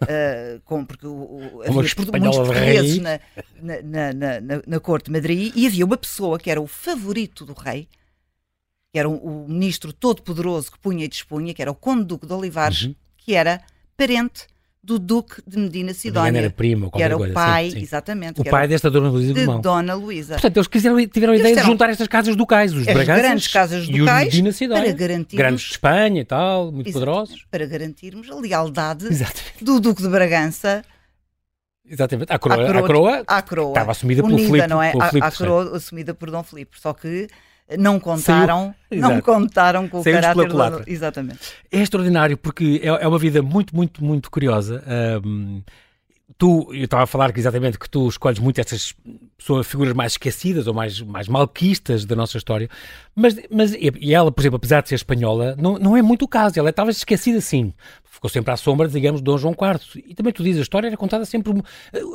Uh, 0.00 0.60
com, 0.64 0.84
porque 0.84 1.06
o, 1.06 1.10
o, 1.10 1.62
havia 1.62 1.72
muitos 1.72 1.94
portugueses 1.94 2.98
na, 2.98 3.18
na, 3.60 4.12
na, 4.12 4.62
na, 4.64 4.78
corte 4.78 5.06
de 5.06 5.10
Madrid 5.10 5.52
e 5.56 5.66
havia 5.66 5.84
uma 5.84 5.96
pessoa 5.96 6.38
que 6.38 6.48
era 6.48 6.60
o 6.60 6.68
favorito 6.68 7.44
do 7.44 7.52
rei, 7.52 7.88
que 8.92 8.98
era 8.98 9.08
o, 9.08 9.16
o 9.16 9.48
ministro 9.48 9.92
todo-poderoso 9.92 10.70
que 10.70 10.78
punha 10.78 11.04
e 11.04 11.08
dispunha, 11.08 11.52
que 11.52 11.60
era 11.60 11.72
o 11.72 11.74
conde 11.74 12.04
duque 12.04 12.26
de 12.26 12.32
Olivares, 12.32 12.82
uhum. 12.82 12.94
que 13.16 13.34
era 13.34 13.60
parente 13.96 14.46
do 14.82 14.98
Duque 14.98 15.42
de 15.46 15.58
Medina 15.58 15.92
Sidónia. 15.92 16.38
Era 16.38 16.50
primo, 16.50 16.90
que 16.90 17.02
era 17.02 17.16
coisa, 17.16 17.32
o 17.32 17.34
pai, 17.34 17.70
sim, 17.70 17.76
sim. 17.76 17.82
exatamente. 17.82 18.40
O 18.40 18.44
pai 18.44 18.66
desta 18.66 18.90
Dona 18.90 19.10
Luísa 19.10 19.34
de 19.34 19.40
Guzmão. 19.40 19.60
Dona 19.60 19.94
Luísa. 19.94 20.34
Portanto, 20.34 20.56
eles 20.56 20.68
quiseram, 20.68 21.06
tiveram 21.06 21.32
a 21.32 21.36
ideia 21.36 21.56
de 21.56 21.62
juntar 21.62 21.90
estas 21.90 22.08
casas 22.08 22.36
ducais, 22.36 22.72
os 22.72 22.86
As 22.86 23.06
grandes 23.06 23.48
casas 23.48 23.88
e 23.88 23.92
ducais, 23.92 24.28
os 24.28 24.34
Medina 24.34 24.52
Sidónia. 24.52 24.84
para 24.84 24.92
garantirmos... 24.92 25.36
Grandes 25.36 25.62
de 25.62 25.70
Espanha 25.72 26.20
e 26.20 26.24
tal, 26.24 26.72
muito 26.72 26.92
poderosos. 26.92 27.44
Para 27.50 27.66
garantirmos 27.66 28.30
a 28.30 28.34
lealdade 28.34 29.06
exatamente. 29.06 29.62
do 29.64 29.80
Duque 29.80 30.02
de 30.02 30.08
Bragança 30.08 30.82
Exatamente, 31.90 32.30
a 32.30 32.38
coroa, 32.38 32.62
a 32.62 32.66
coroa, 32.66 32.78
a 32.78 32.86
coroa, 32.86 33.24
a 33.26 33.42
coroa 33.42 33.68
estava 33.70 33.92
assumida 33.92 34.22
unida, 34.22 34.36
pelo 34.36 34.48
Filipe. 34.50 34.68
Não 34.68 34.82
é? 34.82 34.90
Pelo 34.92 35.04
Filipe 35.04 35.24
a, 35.24 35.28
a 35.28 35.32
coroa 35.32 35.76
assumida 35.76 36.14
por 36.14 36.30
Dom 36.30 36.42
Filipe, 36.42 36.78
só 36.78 36.92
que 36.92 37.28
não 37.76 38.00
contaram, 38.00 38.74
não 38.90 39.20
contaram 39.20 39.88
com 39.88 40.00
o 40.00 40.04
caráter 40.04 40.48
do... 40.48 40.82
Exatamente. 40.86 41.40
É 41.70 41.80
extraordinário 41.80 42.36
porque 42.36 42.80
é, 42.82 42.88
é, 42.88 43.08
uma 43.08 43.18
vida 43.18 43.42
muito, 43.42 43.74
muito, 43.74 44.02
muito 44.02 44.30
curiosa. 44.30 44.82
Um, 45.24 45.62
tu, 46.36 46.68
eu 46.72 46.84
estava 46.84 47.04
a 47.04 47.06
falar 47.06 47.32
que 47.32 47.40
exatamente 47.40 47.78
que 47.78 47.88
tu 47.88 48.06
escolhes 48.08 48.38
muito 48.38 48.60
estas 48.60 48.94
pessoas, 49.36 49.66
figuras 49.66 49.94
mais 49.94 50.12
esquecidas 50.12 50.66
ou 50.66 50.74
mais, 50.74 51.00
mais 51.00 51.28
malquistas 51.28 52.04
da 52.04 52.14
nossa 52.14 52.36
história, 52.36 52.68
mas, 53.14 53.36
mas 53.50 53.72
e 53.72 54.12
ela, 54.12 54.30
por 54.30 54.42
exemplo, 54.42 54.56
apesar 54.56 54.82
de 54.82 54.90
ser 54.90 54.96
espanhola, 54.96 55.56
não, 55.58 55.78
não 55.78 55.96
é 55.96 56.02
muito 56.02 56.24
o 56.24 56.28
caso, 56.28 56.58
ela 56.58 56.70
estava 56.70 56.90
esquecida 56.90 57.40
sim, 57.40 57.72
ficou 58.04 58.28
sempre 58.28 58.52
à 58.52 58.56
sombra, 58.56 58.88
digamos, 58.88 59.20
de 59.20 59.24
Dom 59.24 59.38
João 59.38 59.54
IV. 59.54 60.02
E 60.06 60.14
também 60.14 60.32
tu 60.32 60.42
dizes, 60.42 60.58
a 60.58 60.62
história 60.62 60.88
era 60.88 60.96
contada 60.96 61.24
sempre, 61.24 61.52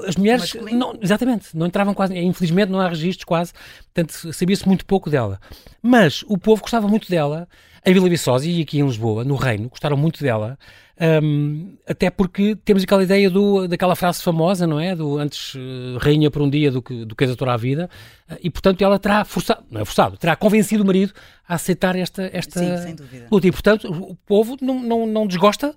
as 0.06 0.16
mulheres, 0.16 0.54
não, 0.72 0.98
exatamente, 1.02 1.56
não 1.56 1.66
entravam 1.66 1.94
quase, 1.94 2.18
infelizmente 2.18 2.70
não 2.70 2.80
há 2.80 2.90
registros 2.90 3.24
quase, 3.24 3.54
portanto 3.94 4.34
sabia-se 4.34 4.68
muito 4.68 4.86
pouco 4.86 5.10
dela. 5.10 5.40
Mas 5.82 6.24
o 6.28 6.38
povo 6.38 6.62
gostava 6.62 6.88
muito 6.88 7.10
dela, 7.10 7.48
em 7.86 7.94
Vila 7.94 8.10
Viçosa 8.10 8.48
e 8.48 8.62
aqui 8.62 8.80
em 8.80 8.86
Lisboa, 8.86 9.24
no 9.24 9.36
Reino, 9.36 9.70
gostaram 9.70 9.98
muito 9.98 10.22
dela, 10.22 10.58
um, 11.02 11.76
até 11.88 12.10
porque 12.12 12.56
temos 12.56 12.84
aquela 12.84 13.04
ideia 13.04 13.30
do, 13.30 13.68
daquela 13.68 13.96
frase 13.96 14.22
famosa, 14.22 14.68
não 14.68 14.80
é? 14.80 14.96
Do 14.96 15.18
antes 15.18 15.56
uh, 15.56 15.98
rainha 16.00 16.30
por 16.30 16.42
um 16.42 16.50
dia 16.50 16.70
do 16.70 16.82
que, 16.82 17.04
do 17.04 17.16
que 17.16 17.24
a 17.24 17.58
vida, 17.58 17.90
uh, 18.30 18.36
e 18.42 18.50
portanto 18.50 18.82
ela 18.84 19.00
terá 19.00 19.26
forçado, 19.26 19.64
não 19.72 19.82
é 19.82 19.86
forçado, 19.86 20.18
terá 20.18 20.36
convencido 20.36 20.84
o 20.84 20.86
marido 20.86 21.12
a 21.48 21.56
aceitar 21.56 21.96
esta, 21.96 22.30
esta 22.32 22.60
Sim, 22.60 22.96
luta. 23.32 23.48
E 23.48 23.52
portanto 23.52 23.92
o 23.92 24.16
povo 24.16 24.56
não, 24.62 24.82
não, 24.82 25.06
não 25.08 25.28
desgosta 25.28 25.76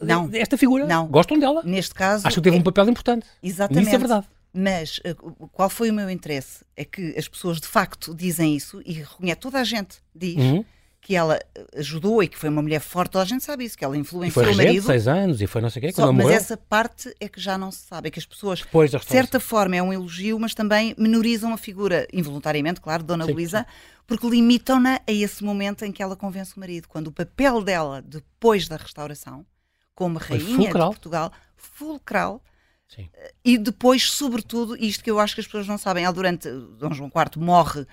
não. 0.00 0.26
desta 0.26 0.58
figura. 0.58 0.84
Não. 0.84 1.06
Gostam 1.06 1.38
dela. 1.38 1.62
Neste 1.64 1.94
caso. 1.94 2.26
Acho 2.26 2.36
que 2.36 2.42
teve 2.42 2.56
é... 2.56 2.60
um 2.60 2.62
papel 2.62 2.88
importante. 2.88 3.26
Exatamente. 3.42 3.86
Isso 3.86 3.94
é 3.94 3.98
verdade. 3.98 4.26
Mas 4.52 4.98
uh, 4.98 5.48
qual 5.52 5.70
foi 5.70 5.90
o 5.90 5.94
meu 5.94 6.10
interesse? 6.10 6.64
É 6.76 6.84
que 6.84 7.14
as 7.16 7.28
pessoas 7.28 7.60
de 7.60 7.68
facto 7.68 8.14
dizem 8.14 8.56
isso 8.56 8.82
e 8.84 8.94
reconhece, 8.94 9.38
toda 9.38 9.60
a 9.60 9.64
gente 9.64 9.98
diz. 10.14 10.36
Uhum 10.36 10.64
que 11.06 11.14
ela 11.14 11.38
eh, 11.54 11.64
ajudou 11.76 12.20
e 12.20 12.26
que 12.26 12.36
foi 12.36 12.48
uma 12.48 12.60
mulher 12.60 12.80
forte, 12.80 13.12
toda 13.12 13.22
a 13.22 13.26
gente 13.26 13.44
sabe 13.44 13.64
isso, 13.64 13.78
que 13.78 13.84
ela 13.84 13.96
influenciou 13.96 14.44
foi 14.44 14.52
o 14.52 14.56
marido. 14.56 14.84
Seis 14.84 15.06
anos 15.06 15.40
e 15.40 15.46
foi 15.46 15.60
não 15.60 15.70
sei 15.70 15.78
o 15.78 15.86
quê, 15.86 15.92
Só, 15.92 16.12
Mas 16.12 16.24
morreu. 16.24 16.36
essa 16.36 16.56
parte 16.56 17.14
é 17.20 17.28
que 17.28 17.40
já 17.40 17.56
não 17.56 17.70
se 17.70 17.86
sabe, 17.86 18.08
é 18.08 18.10
que 18.10 18.18
as 18.18 18.26
pessoas, 18.26 18.58
de 18.58 19.04
certa 19.04 19.38
forma, 19.38 19.76
é 19.76 19.82
um 19.82 19.92
elogio, 19.92 20.36
mas 20.36 20.52
também 20.52 20.96
menorizam 20.98 21.54
a 21.54 21.56
figura, 21.56 22.08
involuntariamente, 22.12 22.80
claro, 22.80 23.04
de 23.04 23.06
Dona 23.06 23.24
Luísa, 23.24 23.64
porque 24.04 24.28
limitam-na 24.28 25.00
a 25.06 25.12
esse 25.12 25.44
momento 25.44 25.84
em 25.84 25.92
que 25.92 26.02
ela 26.02 26.16
convence 26.16 26.56
o 26.56 26.58
marido, 26.58 26.88
quando 26.88 27.06
o 27.06 27.12
papel 27.12 27.62
dela, 27.62 28.02
depois 28.02 28.66
da 28.66 28.76
restauração, 28.76 29.46
como 29.94 30.18
rainha 30.18 30.72
de 30.72 30.72
Portugal, 30.72 31.32
fulcral, 31.56 32.42
Sim. 32.88 33.08
Eh, 33.14 33.34
e 33.44 33.58
depois, 33.58 34.10
sobretudo, 34.10 34.76
isto 34.76 35.04
que 35.04 35.10
eu 35.10 35.20
acho 35.20 35.36
que 35.36 35.40
as 35.40 35.46
pessoas 35.46 35.68
não 35.68 35.78
sabem, 35.78 36.04
ela 36.04 36.12
durante, 36.12 36.50
Dom 36.50 36.92
João 36.92 37.12
IV 37.14 37.40
morre 37.44 37.86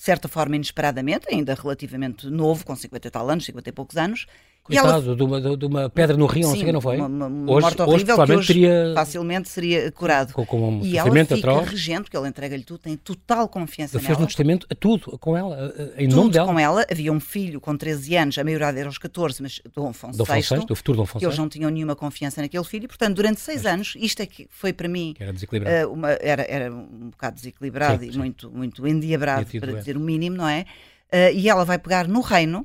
certa 0.00 0.28
forma 0.28 0.56
inesperadamente, 0.56 1.26
ainda 1.30 1.52
relativamente 1.52 2.26
novo, 2.30 2.64
com 2.64 2.74
50 2.74 3.06
e 3.06 3.10
tal 3.10 3.28
anos, 3.28 3.44
50 3.44 3.68
e 3.68 3.72
poucos 3.72 3.98
anos, 3.98 4.26
coitado, 4.70 5.06
ela... 5.06 5.16
de, 5.16 5.22
uma, 5.22 5.56
de, 5.56 5.66
uma, 5.66 5.90
pedra 5.90 6.16
no 6.16 6.26
rio, 6.26 6.44
Sim, 6.44 6.48
não 6.48 6.54
sei 6.54 6.62
o 6.62 6.66
que 6.66 6.72
não 6.72 6.80
foi? 6.80 6.96
Uma, 6.96 7.26
uma 7.26 7.52
hoje, 7.52 7.62
morte 7.62 7.82
horrível 7.82 8.16
hoje, 8.16 8.26
que 8.26 8.38
hoje 8.38 8.46
teria... 8.46 8.92
facilmente 8.94 9.48
seria 9.48 9.92
curado. 9.92 10.32
Com, 10.32 10.46
com 10.46 10.68
um 10.68 10.84
e 10.84 10.96
ela 10.96 11.10
fica 11.10 11.34
atroz. 11.34 11.68
regente, 11.68 12.02
porque 12.02 12.16
ele 12.16 12.28
entrega-lhe 12.28 12.62
tudo, 12.62 12.80
tem 12.80 12.96
total 12.96 13.48
confiança 13.48 13.96
ele 13.96 14.02
nela. 14.02 14.14
fez 14.14 14.18
no 14.18 14.26
testamento 14.26 14.66
a 14.70 14.74
tudo, 14.74 15.18
com 15.18 15.36
ela, 15.36 15.74
em 15.96 16.08
tudo 16.08 16.16
nome 16.16 16.30
dela. 16.32 16.46
com 16.52 16.58
ela. 16.58 16.86
Havia 16.90 17.12
um 17.12 17.20
filho 17.20 17.60
com 17.60 17.76
13 17.76 18.16
anos, 18.16 18.38
a 18.38 18.44
maioridade 18.44 18.78
era 18.78 18.88
aos 18.88 18.98
14, 18.98 19.42
mas 19.42 19.60
Dom 19.74 19.88
Afonso, 19.88 20.18
Dom 20.18 20.24
Afonso 20.24 20.54
VI, 20.54 20.66
do 20.66 20.76
futuro 20.76 20.96
Dom 20.96 21.02
Afonso 21.04 21.18
que 21.18 21.26
eles 21.26 21.38
não 21.38 21.48
tinham 21.48 21.70
nenhuma 21.70 21.96
confiança 21.96 22.40
naquele 22.40 22.64
filho, 22.64 22.84
e, 22.84 22.88
portanto, 22.88 23.16
durante 23.16 23.40
seis 23.40 23.62
mas, 23.62 23.72
anos, 23.72 23.94
isto 23.98 24.22
é 24.22 24.26
que 24.26 24.46
foi 24.50 24.72
para 24.72 24.88
mim... 24.88 25.14
Era 25.18 25.32
desequilibrado. 25.32 25.88
Uh, 25.88 25.92
uma, 25.92 26.10
era, 26.12 26.46
era 26.48 26.72
um 26.72 27.10
bocado 27.10 27.36
desequilibrado 27.36 28.02
sim, 28.02 28.10
e 28.10 28.12
sim. 28.12 28.18
muito, 28.18 28.50
muito 28.50 28.86
endiabrado, 28.86 29.46
para 29.58 29.72
dizer 29.72 29.96
o 29.96 30.00
mínimo, 30.00 30.36
não 30.36 30.48
é? 30.48 30.64
Uh, 31.12 31.34
e 31.34 31.48
ela 31.48 31.64
vai 31.64 31.78
pegar 31.78 32.06
no 32.06 32.20
reino 32.20 32.64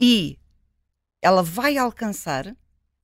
e 0.00 0.38
ela 1.22 1.42
vai 1.42 1.76
alcançar, 1.76 2.54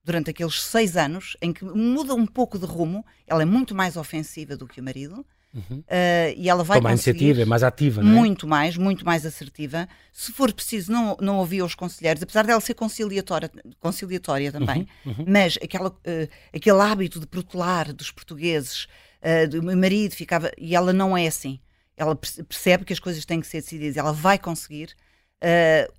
durante 0.02 0.30
aqueles 0.30 0.62
seis 0.62 0.96
anos, 0.96 1.36
em 1.40 1.52
que 1.52 1.64
muda 1.64 2.14
um 2.14 2.26
pouco 2.26 2.58
de 2.58 2.66
rumo, 2.66 3.04
ela 3.26 3.42
é 3.42 3.46
muito 3.46 3.74
mais 3.74 3.96
ofensiva 3.96 4.56
do 4.56 4.66
que 4.66 4.80
o 4.80 4.84
marido, 4.84 5.24
Uhum. 5.54 5.78
Uh, 5.78 6.34
e 6.36 6.48
ela 6.48 6.64
vai 6.64 6.78
Toma 6.78 6.90
iniciativa, 6.90 7.42
é 7.42 7.44
mais 7.44 7.62
ativa, 7.62 8.02
não 8.02 8.10
é? 8.10 8.14
Muito 8.14 8.46
mais, 8.46 8.76
muito 8.76 9.04
mais 9.04 9.24
assertiva. 9.24 9.88
Se 10.12 10.32
for 10.32 10.52
preciso, 10.52 10.90
não, 10.90 11.16
não 11.20 11.38
ouvia 11.38 11.64
os 11.64 11.76
conselheiros, 11.76 12.22
apesar 12.22 12.44
dela 12.44 12.60
ser 12.60 12.74
conciliatória, 12.74 13.48
conciliatória 13.78 14.50
também, 14.50 14.88
uhum. 15.06 15.14
Uhum. 15.18 15.24
mas 15.28 15.56
aquela, 15.62 15.90
uh, 15.90 16.28
aquele 16.52 16.80
hábito 16.80 17.20
de 17.20 17.26
protelar 17.26 17.92
dos 17.92 18.10
portugueses, 18.10 18.88
uh, 19.22 19.48
do 19.48 19.62
meu 19.62 19.76
marido 19.76 20.12
ficava. 20.12 20.50
E 20.58 20.74
ela 20.74 20.92
não 20.92 21.16
é 21.16 21.28
assim. 21.28 21.60
Ela 21.96 22.16
percebe 22.16 22.84
que 22.84 22.92
as 22.92 22.98
coisas 22.98 23.24
têm 23.24 23.40
que 23.40 23.46
ser 23.46 23.60
decididas, 23.60 23.96
ela 23.96 24.12
vai 24.12 24.38
conseguir. 24.38 24.96
Uh, 25.36 25.92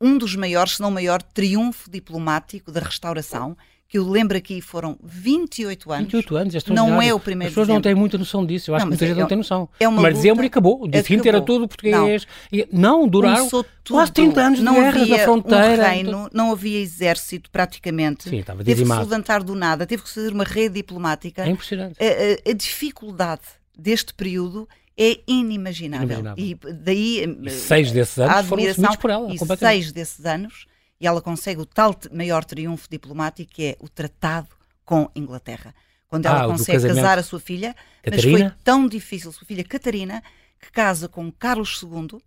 um 0.00 0.18
dos 0.18 0.34
maiores, 0.36 0.76
se 0.76 0.82
não 0.82 0.90
maior, 0.90 1.22
triunfo 1.22 1.90
diplomático 1.90 2.70
da 2.70 2.80
restauração, 2.80 3.56
que 3.94 3.98
eu 3.98 4.08
lembro 4.08 4.36
aqui 4.36 4.60
foram 4.60 4.98
28 5.04 5.92
anos. 5.92 6.12
28 6.12 6.36
anos, 6.36 6.54
é 6.54 6.58
Não 6.72 7.00
é 7.00 7.14
o 7.14 7.20
primeiro 7.20 7.50
As 7.50 7.54
pessoas 7.54 7.68
não 7.68 7.80
têm 7.80 7.94
muita 7.94 8.18
noção 8.18 8.44
disso, 8.44 8.70
eu 8.70 8.74
acho 8.74 8.84
não, 8.84 8.90
que 8.90 8.94
muita 8.94 9.06
gente 9.06 9.16
é, 9.16 9.20
não 9.20 9.28
tem 9.28 9.38
noção. 9.38 9.68
É 9.78 9.86
uma 9.86 10.02
mas 10.02 10.14
dezembro 10.14 10.42
e 10.42 10.48
acabou, 10.48 10.82
o 10.82 10.88
dia 10.88 11.02
seguinte 11.02 11.28
era 11.28 11.40
todo 11.40 11.68
português. 11.68 12.26
Não, 12.72 13.02
não 13.02 13.08
duraram 13.08 13.48
quase 13.88 14.12
30 14.12 14.40
anos 14.40 14.58
de 14.58 14.64
não 14.64 14.80
na 14.80 15.18
fronteira. 15.18 15.82
Um 15.84 15.86
reino, 15.86 16.28
não 16.32 16.50
havia 16.50 16.80
exército 16.80 17.48
praticamente. 17.50 18.28
Sim, 18.28 18.38
estava 18.38 18.64
teve 18.64 18.82
que 18.82 18.88
se 18.90 18.98
levantar 18.98 19.44
do 19.44 19.54
nada, 19.54 19.86
teve 19.86 20.02
que 20.02 20.12
fazer 20.12 20.32
uma 20.32 20.44
rede 20.44 20.74
diplomática. 20.74 21.44
É 21.44 21.50
impressionante. 21.50 21.96
A, 22.02 22.48
a, 22.48 22.50
a 22.50 22.52
dificuldade 22.52 23.42
deste 23.78 24.12
período 24.12 24.68
é 24.96 25.20
inimaginável. 25.26 26.18
inimaginável. 26.18 26.44
E 26.44 26.54
daí 26.72 27.24
e 27.42 27.50
seis 27.50 27.90
desses 27.90 28.18
anos 28.18 28.46
foram 28.46 28.64
assumidos 28.64 28.96
por 28.96 29.10
ela. 29.10 29.34
E 29.34 29.56
seis 29.58 29.92
desses 29.92 30.24
anos, 30.24 30.66
e 31.00 31.06
ela 31.06 31.20
consegue 31.20 31.60
o 31.60 31.66
tal 31.66 31.94
maior 32.12 32.44
triunfo 32.44 32.88
diplomático 32.90 33.52
que 33.52 33.64
é 33.64 33.76
o 33.80 33.88
tratado 33.88 34.48
com 34.84 35.10
Inglaterra. 35.14 35.74
Quando 36.08 36.26
ela 36.26 36.44
ah, 36.44 36.46
consegue 36.46 36.86
casar 36.86 37.18
a 37.18 37.22
sua 37.22 37.40
filha, 37.40 37.74
Catarina? 38.02 38.38
mas 38.38 38.52
foi 38.52 38.58
tão 38.62 38.86
difícil, 38.86 39.32
sua 39.32 39.46
filha 39.46 39.64
Catarina, 39.64 40.22
que 40.60 40.70
casa 40.70 41.08
com 41.08 41.30
Carlos 41.32 41.82
II, 41.82 42.20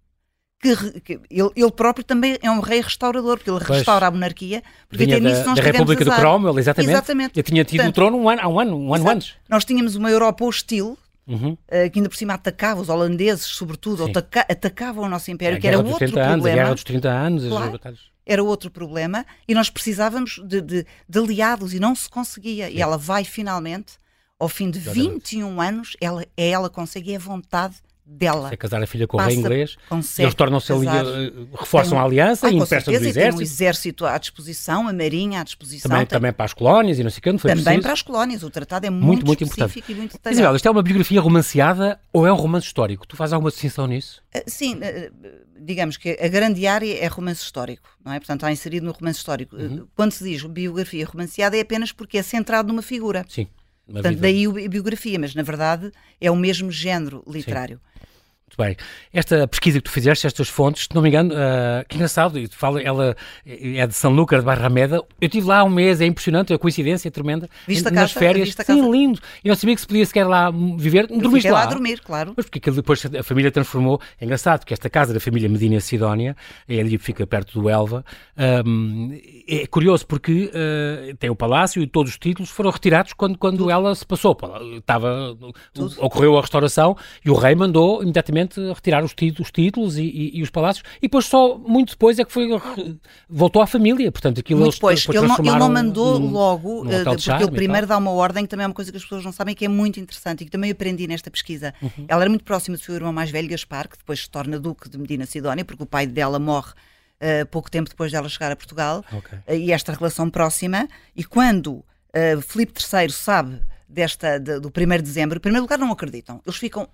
que, 0.60 1.00
que 1.02 1.14
ele, 1.30 1.50
ele, 1.56 1.72
próprio 1.72 2.04
também 2.04 2.38
é 2.42 2.50
um 2.50 2.60
rei 2.60 2.82
restaurador, 2.82 3.38
porque 3.38 3.50
ele 3.50 3.60
pois, 3.60 3.78
restaura 3.78 4.08
a 4.08 4.12
monarquia, 4.12 4.64
porque 4.90 5.04
até 5.04 5.20
nisso 5.20 5.46
nós 5.46 5.56
da 5.56 5.62
República 5.62 6.04
do 6.04 6.12
Cromwell, 6.12 6.60
exatamente. 6.60 6.92
exatamente. 6.92 7.38
Eu 7.38 7.44
tinha 7.44 7.64
tido 7.64 7.78
Portanto, 7.78 7.92
o 7.92 7.96
trono 7.96 8.18
um 8.18 8.28
ano, 8.28 8.42
há 8.42 8.48
um 8.48 8.60
ano, 8.60 8.78
um 8.78 8.94
ano 8.94 9.10
antes. 9.10 9.36
Nós 9.48 9.64
tínhamos 9.64 9.96
uma 9.96 10.10
Europa 10.10 10.44
hostil, 10.44 10.98
uhum. 11.28 11.52
uh, 11.52 11.92
que 11.92 12.00
ainda 12.00 12.10
por 12.10 12.16
cima 12.16 12.34
atacava 12.34 12.82
os 12.82 12.90
holandeses, 12.90 13.46
sobretudo, 13.46 14.06
ataca 14.06 14.46
atacavam 14.50 15.04
o 15.04 15.10
nosso 15.10 15.30
império, 15.30 15.60
que 15.60 15.68
era 15.68 15.78
outro 15.78 16.04
anos, 16.06 16.12
problema. 16.14 16.48
A 16.48 16.56
guerra 16.56 16.74
dos 16.74 16.84
30 16.84 17.10
anos, 17.10 17.48
claro, 17.48 17.80
era 18.26 18.44
outro 18.44 18.70
problema, 18.70 19.26
e 19.48 19.54
nós 19.54 19.70
precisávamos 19.70 20.42
de, 20.46 20.62
de, 20.62 20.86
de 21.08 21.20
aliados 21.20 21.74
e 21.74 21.80
não 21.80 21.96
se 21.96 22.10
conseguia. 22.10 22.68
Sim. 22.68 22.76
E 22.76 22.82
ela 22.82 22.98
vai 22.98 23.24
finalmente, 23.24 23.94
ao 24.40 24.50
fim 24.50 24.70
de 24.70 24.80
21 24.80 25.62
anos, 25.62 25.96
ela, 26.02 26.24
é 26.36 26.50
ela 26.50 26.70
consegue, 26.70 27.14
é 27.14 27.20
vontade 27.20 27.76
dela. 28.08 28.48
Se 28.48 28.54
é 28.54 28.58
casar 28.58 28.82
a 28.82 28.88
filha 28.88 29.06
com 29.06 29.18
o 29.18 29.20
rei 29.20 29.36
inglês, 29.36 29.76
eles 30.18 30.34
tornam-se 30.34 30.72
ali, 30.72 30.88
eh, 30.88 31.32
reforçam 31.60 32.00
a 32.00 32.04
aliança 32.04 32.48
ah, 32.48 32.52
e 32.52 32.56
emprestam 32.56 32.94
o 32.94 32.98
exército. 32.98 33.20
Tem 33.20 33.40
o 33.40 33.42
exército 33.42 34.06
à 34.06 34.18
disposição, 34.18 34.88
a 34.88 34.94
marinha 34.94 35.42
à 35.42 35.44
disposição. 35.44 35.90
Também, 35.90 36.06
tem... 36.06 36.18
também 36.18 36.34
para 36.34 36.46
as 36.46 36.54
colónias 36.54 36.98
e 36.98 37.04
não 37.04 37.10
sei 37.10 37.20
o 37.20 37.22
que, 37.22 37.32
não 37.32 37.40
foi 37.40 37.52
Também 37.52 37.64
preciso. 37.64 37.84
para 37.84 37.94
as 37.94 38.02
colónias, 38.02 38.44
o 38.44 38.50
tratado 38.50 38.88
é 38.88 38.90
muito, 38.90 39.08
muito, 39.08 39.26
muito 39.26 39.44
importante. 39.44 39.84
e 39.88 39.94
muito 39.94 40.14
detalhado. 40.14 40.40
Isabel, 40.40 40.56
isto 40.56 40.68
é 40.68 40.72
uma 40.72 40.84
biografia 40.84 41.22
romanceada 41.22 42.00
ou 42.14 42.26
é 42.26 42.32
um 42.32 42.36
romance 42.36 42.66
histórico? 42.66 43.06
Tu 43.06 43.16
fazes 43.16 43.34
alguma 43.34 43.52
distinção 43.52 43.86
nisso? 43.88 44.22
Uh, 44.36 44.44
sim, 44.48 44.76
uh, 44.76 45.12
digamos 45.60 45.98
que 45.98 46.18
a 46.20 46.28
grande 46.28 46.66
área 46.66 46.98
é 46.98 47.08
romance 47.08 47.42
histórico, 47.42 47.90
não 48.04 48.14
é? 48.14 48.20
Portanto, 48.20 48.42
está 48.42 48.52
inserido 48.52 48.86
no 48.86 48.92
romance 48.94 49.20
histórico. 49.20 49.56
Uhum. 49.56 49.86
Quando 49.96 50.12
se 50.12 50.24
diz 50.24 50.44
biografia 50.44 51.06
romanceada 51.06 51.58
é 51.58 51.62
apenas 51.62 51.92
porque 51.92 52.18
é 52.18 52.24
centrado 52.24 52.68
numa 52.70 52.82
figura. 52.82 53.26
Sim. 53.28 53.48
Portanto, 53.92 54.16
vida. 54.16 54.22
daí 54.22 54.46
a 54.46 54.70
biografia, 54.70 55.18
mas 55.18 55.34
na 55.34 55.44
verdade 55.44 55.92
é 56.20 56.30
o 56.30 56.36
mesmo 56.36 56.72
género 56.72 57.24
literário. 57.28 57.80
Sim. 57.80 58.08
Muito 58.48 58.58
bem. 58.58 58.78
Esta 59.12 59.46
pesquisa 59.46 59.78
que 59.80 59.84
tu 59.84 59.92
fizeste, 59.92 60.26
estas 60.26 60.48
fontes, 60.48 60.84
se 60.84 60.96
não 60.96 61.02
me 61.02 61.10
engano, 61.10 61.34
uh, 61.34 61.86
que 61.86 61.98
engraçado, 61.98 62.42
fala, 62.52 62.82
ela 62.82 63.16
é 63.46 63.86
de 63.86 63.94
São 63.94 64.14
Lucas 64.14 64.40
de 64.40 64.46
Barrameda. 64.46 64.96
Eu 64.96 65.26
estive 65.26 65.46
lá 65.46 65.60
há 65.60 65.64
um 65.66 65.70
mês, 65.70 66.00
é 66.00 66.06
impressionante, 66.06 66.54
a 66.54 66.58
coincidência 66.58 67.10
é 67.10 67.12
tremenda. 67.12 67.50
Vista 67.68 67.92
nas 67.92 68.14
casa, 68.14 68.20
férias. 68.20 68.48
Vista 68.48 68.64
Sim, 68.64 68.90
lindo. 68.90 69.20
E 69.44 69.50
não 69.50 69.56
sabia 69.56 69.76
que 69.76 69.82
se 69.82 69.88
podia 69.88 70.06
sequer 70.06 70.26
lá 70.26 70.50
viver. 70.50 71.08
Dormiste 71.08 71.50
lá? 71.50 71.60
lá 71.60 71.64
a 71.64 71.66
dormir, 71.68 72.00
claro. 72.00 72.34
Mas 72.38 72.46
porque 72.46 72.72
depois 72.72 73.06
a 73.06 73.22
família 73.22 73.52
transformou. 73.52 74.00
É 74.20 74.24
engraçado, 74.24 74.60
porque 74.60 74.74
esta 74.74 74.90
casa 74.90 75.14
da 75.14 75.20
família 75.20 75.50
Medina 75.50 75.82
Sidónia, 75.82 76.34
é 76.70 76.80
ali 76.80 76.98
fica 76.98 77.28
perto 77.28 77.60
do 77.60 77.70
Elva, 77.70 78.06
um, 78.66 79.20
é 79.46 79.68
curioso 79.68 80.08
porque 80.08 80.52
uh, 80.54 81.16
tem 81.18 81.30
o 81.30 81.36
palácio 81.36 81.82
e 81.82 81.88
todos 81.88 82.14
os 82.14 82.18
títulos 82.18 82.50
foram 82.50 82.70
retirados 82.70 83.12
quando, 83.12 83.38
quando 83.38 83.70
ela 83.70 83.94
se 83.94 84.06
passou. 84.06 84.38
Estava, 84.78 85.38
ocorreu 85.98 86.38
a 86.38 86.42
restauração 86.42 86.96
e 87.26 87.30
o 87.30 87.36
rei 87.36 87.54
mandou 87.54 88.02
imediatamente 88.02 88.37
retirar 88.74 89.04
os 89.04 89.14
títulos, 89.14 89.48
os 89.48 89.52
títulos 89.52 89.98
e, 89.98 90.04
e, 90.04 90.38
e, 90.38 90.44
os 90.44 90.50
palácios, 90.50 90.84
e 90.98 91.02
depois 91.04 91.26
só 91.26 91.58
muito 91.58 91.92
depois 91.92 92.20
é 92.20 92.26
que 92.26 92.32
foi 92.32 92.48
voltou 93.30 93.62
à 93.62 93.68
família, 93.68 94.12
portanto 94.12 94.40
aquilo 94.40 94.60
muito 94.62 94.74
depois, 94.74 95.02
depois 95.02 95.18
ele, 95.18 95.28
não, 95.28 95.38
ele 95.38 95.60
não 95.60 95.70
mandou 95.70 96.20
num, 96.20 96.32
logo, 96.32 96.84
num 96.84 97.02
uh, 97.02 97.04
porque 97.04 97.44
ele 97.44 97.52
primeiro 97.52 97.88
dá 97.88 97.98
uma 97.98 98.12
ordem, 98.12 98.44
que 98.44 98.50
também 98.50 98.64
é 98.64 98.68
uma 98.68 98.74
coisa 98.74 98.92
que 98.92 98.98
as 98.98 99.04
pessoas 99.04 99.24
não 99.24 99.32
sabem, 99.32 99.56
que 99.56 99.66
é 99.66 99.68
muito 99.68 100.00
interessante 100.00 100.42
e 100.42 100.46
que 100.46 100.52
também 100.52 100.72
aprendi 100.72 101.08
nesta 101.08 101.32
pesquisa. 101.32 101.74
Uhum. 101.82 102.06
Ela 102.08 102.24
era 102.24 102.30
muito 102.30 102.44
próxima 102.44 102.78
do 102.78 102.84
seu 102.84 102.96
irmão 102.96 103.14
mais 103.14 103.32
velho, 103.32 103.50
Gaspar, 103.50 103.88
que 103.88 103.98
depois 103.98 104.22
se 104.22 104.30
torna 104.30 104.60
duque 104.60 104.90
de 104.90 104.98
Medina 104.98 105.26
Sidónia, 105.26 105.66
porque 105.66 105.84
o 105.84 105.86
pai 105.86 106.06
dela 106.06 106.40
morre 106.40 106.72
uh, 106.72 107.46
pouco 107.48 107.70
tempo 107.70 107.90
depois 107.90 108.12
dela 108.12 108.28
chegar 108.30 108.52
a 108.52 108.56
Portugal, 108.56 109.04
okay. 109.12 109.38
uh, 109.40 109.54
e 109.54 109.72
esta 109.72 109.94
relação 109.94 110.30
próxima, 110.30 110.88
e 111.16 111.24
quando 111.24 111.74
uh, 111.74 112.42
Filipe 112.42 112.74
III 112.82 113.10
sabe 113.10 113.62
desta, 113.88 114.40
de, 114.40 114.60
do 114.60 114.70
1 114.70 114.72
de 114.98 115.02
dezembro, 115.02 115.38
em 115.38 115.42
primeiro 115.42 115.64
lugar 115.64 115.78
não 115.78 115.92
acreditam, 115.92 116.42
eles 116.46 116.58
ficam 116.58 116.88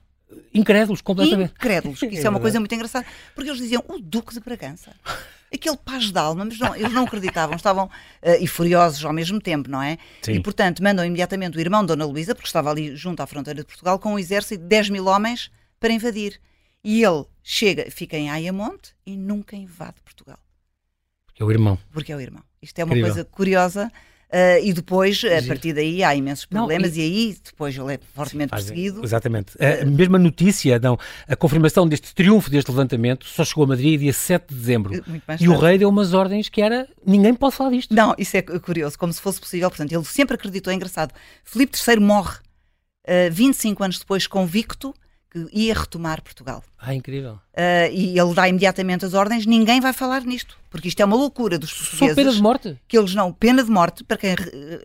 incrédulos 0.54 1.02
completamente. 1.02 1.52
Incrédulos, 1.52 2.02
isso 2.02 2.22
é, 2.22 2.25
é 2.25 2.30
uma 2.30 2.40
coisa 2.42 2.60
muito 2.60 2.74
engraçada, 2.74 3.06
porque 3.36 3.50
eles 3.50 3.62
diziam 3.62 3.84
o 3.88 4.00
Duque 4.00 4.34
de 4.34 4.40
Bragança. 4.40 4.92
Aquele 5.54 5.78
paz 5.78 6.12
de 6.12 6.18
alma, 6.18 6.46
mas 6.46 6.58
não, 6.58 6.75
eles 6.75 6.92
não 6.92 7.04
acreditavam, 7.04 7.56
estavam 7.56 7.86
uh, 7.86 7.90
e 8.40 8.48
furiosos 8.48 9.06
ao 9.06 9.13
mesmo 9.13 9.40
tempo, 9.40 9.70
não 9.70 9.82
é? 9.82 9.98
Sim. 10.22 10.34
E 10.34 10.40
portanto 10.42 10.82
mandam 10.82 11.06
imediatamente 11.06 11.58
o 11.58 11.60
irmão 11.62 11.86
Dona 11.86 12.06
Luísa, 12.06 12.34
porque 12.34 12.48
estava 12.48 12.72
ali 12.72 12.96
junto 12.96 13.22
à 13.22 13.28
fronteira 13.28 13.62
de 13.62 13.66
Portugal, 13.66 14.00
com 14.00 14.13
um 14.13 14.20
exército 14.20 14.62
de 14.62 14.68
10 14.68 14.90
mil 14.90 15.06
homens 15.06 15.52
para 15.80 15.94
invadir. 15.94 16.40
E 16.84 17.04
ele 17.04 17.25
chega, 17.44 17.90
fica 17.90 18.18
em 18.18 18.30
Ayamonte 18.30 18.94
e 19.06 19.16
nunca 19.16 19.56
invade 19.56 19.96
Portugal. 20.04 20.40
Porque 21.25 21.42
é 21.42 21.46
o 21.46 21.52
irmão. 21.52 21.78
Porque 21.92 22.12
é 22.12 22.16
o 22.16 22.20
irmão. 22.20 22.44
Isto 22.62 22.80
é 22.80 22.84
uma 22.84 22.94
Incrível. 22.94 23.13
coisa 23.13 23.30
curiosa 23.30 23.92
Uh, 24.34 24.58
e 24.63 24.74
depois, 24.74 25.22
a 25.24 25.48
partir 25.48 25.74
daí, 25.74 26.04
há 26.04 26.16
imensos 26.16 26.46
problemas 26.46 26.90
não, 26.90 26.98
e... 26.98 27.02
e... 27.02 27.04
aí 27.04 27.38
depois 27.44 27.78
ele 27.78 27.94
é 27.94 28.00
fortemente 28.16 28.50
Faz, 28.50 28.63
perseguido. 28.66 29.04
Exatamente. 29.04 29.56
Uh, 29.58 29.84
a 29.84 29.86
mesma 29.86 30.18
notícia, 30.18 30.80
não, 30.80 30.98
a 31.28 31.36
confirmação 31.36 31.88
deste 31.88 32.16
triunfo 32.16 32.50
deste 32.50 32.72
levantamento 32.72 33.28
só 33.28 33.46
chegou 33.46 33.66
a 33.66 33.68
Madrid 33.68 34.00
dia 34.00 34.12
7 34.12 34.48
de 34.50 34.56
dezembro. 34.56 35.04
E 35.40 35.48
o 35.48 35.56
rei 35.56 35.78
deu 35.78 35.88
umas 35.88 36.16
ordens 36.16 36.50
que 36.50 36.63
era, 36.63 36.88
ninguém 37.06 37.36
pode 37.36 37.56
falar 37.56 37.70
disto. 37.70 37.94
Não, 37.94 38.16
isso 38.18 38.36
é 38.36 38.42
curioso, 38.42 38.98
como 38.98 39.13
se 39.13 39.22
fosse 39.22 39.40
possível. 39.40 39.70
Portanto, 39.70 39.92
ele 39.92 40.04
sempre 40.04 40.34
acreditou, 40.34 40.74
é 40.74 40.75
engraçado. 40.75 41.13
Filipe 41.44 41.78
III 41.88 42.00
morre 42.00 42.38
uh, 43.08 43.32
25 43.32 43.84
anos 43.84 44.00
depois 44.00 44.25
convicto 44.25 44.96
que 45.34 45.48
ia 45.52 45.74
retomar 45.74 46.22
Portugal. 46.22 46.63
Ah, 46.80 46.94
incrível. 46.94 47.34
Uh, 47.34 47.92
e 47.92 48.20
ele 48.20 48.34
dá 48.34 48.48
imediatamente 48.48 49.06
as 49.06 49.13
ordens, 49.13 49.46
ninguém 49.46 49.82
vai 49.82 49.92
falar 49.92 50.22
nisto, 50.24 50.58
porque 50.70 50.88
isto 50.88 51.00
é 51.02 51.06
uma 51.06 51.16
loucura 51.16 51.58
dos 51.58 51.74
portugueses. 51.74 52.10
Só 52.10 52.16
pena 52.16 52.32
de 52.32 52.42
morte? 52.42 52.78
Que 52.88 52.98
eles 52.98 53.16
não, 53.16 53.34
pena 53.34 53.63
de 53.63 53.72
morte, 53.72 54.04
para 54.04 54.18
quem... 54.18 54.36